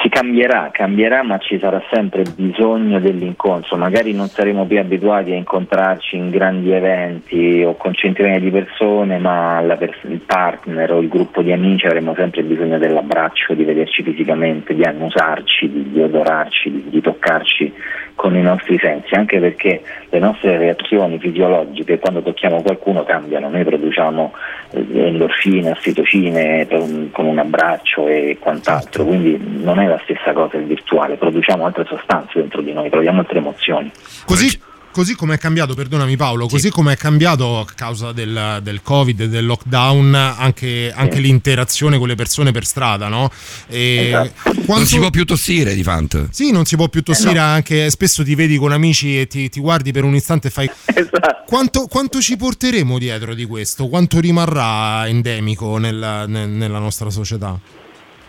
[0.03, 3.77] si cambierà, cambierà, ma ci sarà sempre bisogno dell'incontro.
[3.77, 9.19] Magari non saremo più abituati a incontrarci in grandi eventi o con centinaia di persone,
[9.19, 14.03] ma pers- il partner o il gruppo di amici avremo sempre bisogno dell'abbraccio, di vederci
[14.03, 17.73] fisicamente, di annusarci, di, di odorarci, di, di toccarci
[18.15, 23.63] con i nostri sensi, anche perché le nostre reazioni fisiologiche quando tocchiamo qualcuno cambiano, noi
[23.63, 24.33] produciamo
[24.71, 30.57] eh, endorfine, ossitocine un- con un abbraccio e quant'altro, quindi non è la stessa cosa
[30.57, 33.91] il virtuale, produciamo altre sostanze dentro di noi, proviamo altre emozioni.
[34.27, 34.59] Così,
[34.97, 39.21] così come è cambiato, perdonami Paolo, così come è cambiato a causa del, del Covid
[39.21, 43.31] e del lockdown anche, anche l'interazione con le persone per strada, no?
[43.69, 46.29] E Non quanto- si può più tossire di Fant.
[46.31, 47.41] Sì, non si può più tossire Eh, no.
[47.43, 50.71] anche, spesso ti vedi con amici e ti, ti guardi per un istante e fai...
[50.87, 51.45] Esatto.
[51.47, 53.89] Quanto, quanto ci porteremo dietro di questo?
[53.89, 57.85] Quanto rimarrà endemico nel- nel- nella nostra società?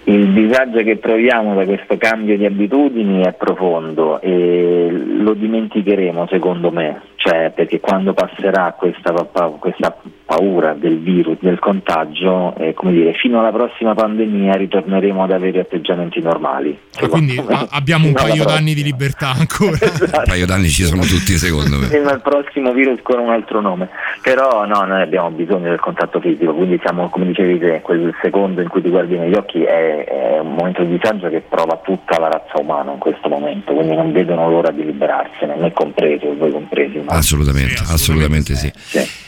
[0.07, 6.71] Il disagio che proviamo da questo cambio di abitudini è profondo e lo dimenticheremo secondo
[6.71, 9.11] me, cioè perché quando passerà questa,
[9.59, 9.97] questa
[10.27, 15.61] paura del virus, del contagio, eh, come dire, fino alla prossima pandemia ritorneremo ad avere
[15.61, 16.77] atteggiamenti normali.
[16.99, 19.77] Ah, quindi a- abbiamo un paio d'anni di libertà ancora.
[20.17, 21.85] Un paio d'anni ci sono tutti, secondo me.
[21.87, 23.87] Fino al prossimo virus con un altro nome.
[24.21, 28.59] Però no, noi abbiamo bisogno del contatto fisico, quindi siamo, come dicevi te, quel secondo
[28.61, 32.19] in cui ti guardi negli occhi è, è un momento di disagio che prova tutta
[32.19, 36.51] la razza umana in questo momento, quindi non vedono l'ora di liberarsene, me compreso, voi
[36.51, 36.97] compresi.
[36.97, 38.69] ma- Assolutamente, assolutamente sì.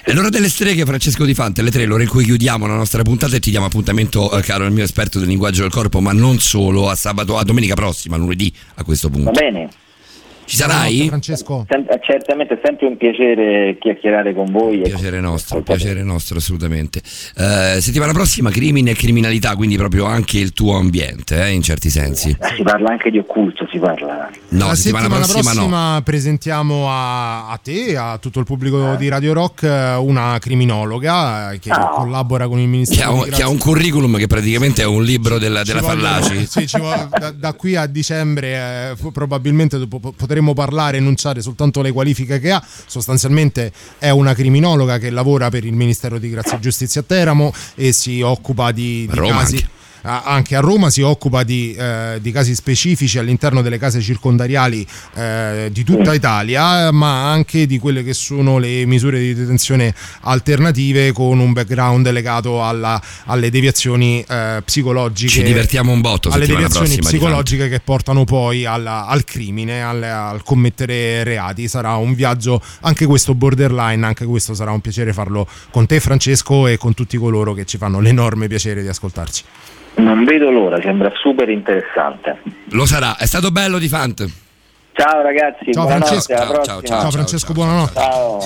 [0.04, 3.04] È l'ora delle streghe, Francesco Di Fante, le tre, l'ora in cui chiudiamo la nostra
[3.04, 6.14] puntata e ti diamo appuntamento, eh, caro il mio esperto del linguaggio del corpo, ma
[6.14, 9.32] non solo, a sabato, a domenica prossima, lunedì a questo punto.
[9.32, 9.70] Va bene.
[10.50, 11.06] Ci sarai?
[11.08, 11.66] Francesco?
[11.70, 14.80] Sem- eh, certamente è sempre un piacere chiacchierare con voi.
[14.82, 17.02] e- Piacere nostro, piacere nostro assolutamente.
[17.38, 21.92] Eh, settimana prossima crimine e criminalità, quindi proprio anche il tuo ambiente, eh, in certi
[21.92, 22.36] sensi.
[22.56, 24.28] Si parla anche di occulto, si parla.
[24.50, 26.02] No, la settimana, prossima, no.
[26.02, 31.60] presentiamo a, a te, a tutto il pubblico di Radio Rock, eh, una criminologa eh,
[31.60, 33.36] che collabora con il Che Ministero ha, un, Grazia.
[33.38, 36.48] che ha un curriculum che praticamente è un libro della, della Fallaci.
[36.48, 41.00] sì, ci vuole- da, da qui a dicembre eh, probabilmente dopo po- potremo parlare e
[41.00, 42.64] enunciare soltanto le qualifiche che ha.
[42.86, 47.54] Sostanzialmente è una criminologa che lavora per il Ministero di Grazia e Giustizia a Teramo
[47.76, 49.56] e si occupa di, di casi.
[49.56, 49.78] anche.
[50.02, 55.70] Anche a Roma si occupa di, eh, di casi specifici all'interno delle case circondariali eh,
[55.72, 61.40] di tutta Italia, ma anche di quelle che sono le misure di detenzione alternative con
[61.40, 65.32] un background legato alla- alle deviazioni eh, psicologiche.
[65.32, 70.02] Ci divertiamo un botto alle deviazioni prossima, psicologiche che portano poi alla- al crimine, al,
[70.04, 71.68] al commettere reati.
[71.68, 76.68] Sarà un viaggio, anche questo borderline, anche questo sarà un piacere farlo con te Francesco
[76.68, 79.44] e con tutti coloro che ci fanno l'enorme piacere di ascoltarci.
[80.00, 82.40] Non vedo l'ora, sembra super interessante.
[82.70, 84.26] Lo sarà, è stato bello di Fant.
[84.94, 87.94] Ciao ragazzi, Ciao buonanotte, Francesco, ciao, ciao, ciao, Francesco, buonanotte.
[88.00, 88.38] Ciao.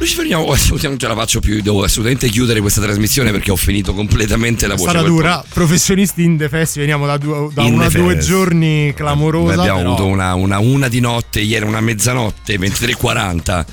[0.00, 3.56] Noi ci fermiamo, non ce la faccio più, devo assolutamente chiudere questa trasmissione perché ho
[3.56, 4.86] finito completamente la voce.
[4.90, 9.60] Sarà dura, professionisti indefessi, veniamo da, due, da In una o due giorni Noi clamorosa.
[9.60, 13.64] abbiamo però- avuto una, una una di notte, ieri una mezzanotte, 23.40,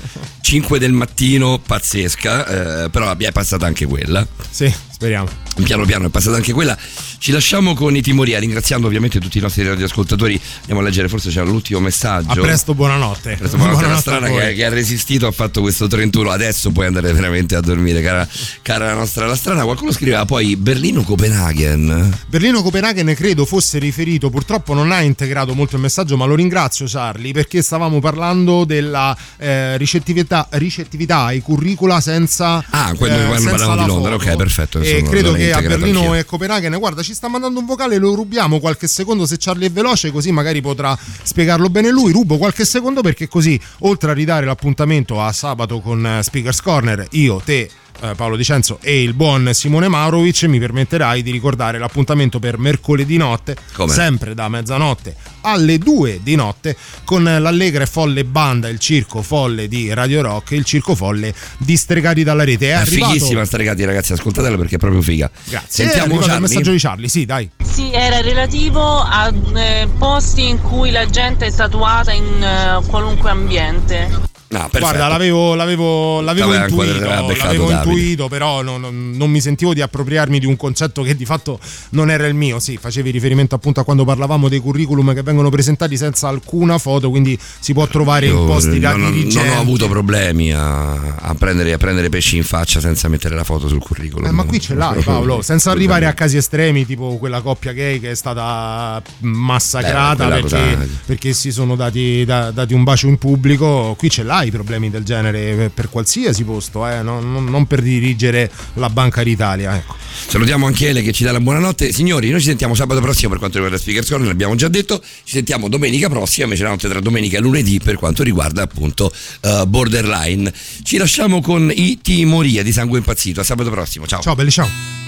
[0.42, 4.26] 5 del mattino, pazzesca, eh, però è passata anche quella.
[4.50, 5.28] Sì, speriamo.
[5.62, 6.76] Piano piano è passata anche quella.
[7.18, 10.40] Ci lasciamo con i timoria, ringraziando ovviamente tutti i nostri radioascoltatori.
[10.60, 12.30] Andiamo a leggere, forse c'era l'ultimo messaggio.
[12.32, 13.36] A presto, buonanotte.
[13.36, 16.86] Presto, buonanotte, Buonanotte a strana che, che ha resistito ha fatto questo 31 adesso puoi
[16.86, 18.26] andare veramente a dormire cara,
[18.62, 24.90] cara la nostra la strana qualcuno scriveva poi Berlino-Copenaghen Berlino-Copenaghen credo fosse riferito, purtroppo non
[24.92, 30.46] ha integrato molto il messaggio, ma lo ringrazio Charlie perché stavamo parlando della eh, ricettività,
[30.52, 34.30] ricettività ai curricula senza Ah, quando- eh, quando senza parlavamo la di Londra, foto.
[34.30, 36.14] ok, perfetto, E credo che a Berlino anch'io.
[36.14, 39.70] e Copenaghen, guarda, ci sta mandando un vocale, lo rubiamo qualche secondo se Charlie è
[39.70, 42.12] veloce, così magari potrà spiegarlo bene lui.
[42.12, 47.06] Rubo qualche secondo perché così, oltre a ridare l'appuntamento a sabato con eh, Speakers Corner,
[47.10, 47.70] io, te,
[48.16, 53.56] Paolo Dicenzo e il buon Simone Maurovic mi permetterai di ricordare l'appuntamento per mercoledì notte,
[53.72, 53.92] Come?
[53.92, 59.68] sempre da mezzanotte alle 2 di notte, con l'allegra e folle banda, il circo folle
[59.68, 62.68] di Radio Rock e il circo folle di Stregati dalla rete.
[62.68, 63.12] È, è arrivato...
[63.12, 65.84] fighissima sta ragazzi ascoltatela perché è proprio figa Grazie.
[65.84, 67.50] È sentiamo il messaggio di Charlie, sì, dai.
[67.62, 73.30] Sì, era relativo a eh, posti in cui la gente è tatuata in eh, qualunque
[73.30, 74.36] ambiente.
[74.50, 74.66] No.
[74.78, 80.38] Guarda, l'avevo, l'avevo, l'avevo intuito, l'avevo intuito, però non, non- non mi sentivo di appropriarmi
[80.38, 81.60] di un concetto che di fatto
[81.90, 82.58] non era il mio.
[82.58, 87.10] Sì, facevi riferimento appunto a quando parlavamo dei curriculum che vengono presentati senza alcuna foto,
[87.10, 89.48] quindi si può trovare in Io posti da non, dirigenti.
[89.48, 93.44] non ho avuto problemi a, a prendere, a prendere pesci in faccia senza mettere la
[93.44, 97.18] foto sul curriculum Eh, ma qui ce l'hai Paolo, senza arrivare a casi estremi tipo
[97.18, 102.24] quella coppia gay che è stata massacrata Eh, quella perché, cosa- perché si sono dati,
[102.24, 105.88] da- dati un bacio in pubblico, qui ce l'hai i problemi del genere per, per
[105.88, 109.76] qualsiasi posto, eh, non, non- non per dirigere la Banca d'Italia.
[109.76, 109.94] Ecco.
[110.28, 111.92] Salutiamo anche Ele che ci dà la buonanotte.
[111.92, 115.00] Signori, noi ci sentiamo sabato prossimo per quanto riguarda Speakers Corner, l'abbiamo già detto.
[115.00, 119.12] Ci sentiamo domenica prossima, invece la notte tra domenica e lunedì per quanto riguarda appunto
[119.40, 120.52] eh, Borderline.
[120.82, 123.40] Ci lasciamo con i Timoria di Sangue Impazzito.
[123.40, 124.06] A sabato prossimo.
[124.06, 124.20] Ciao.
[124.20, 125.07] Ciao belli, ciao.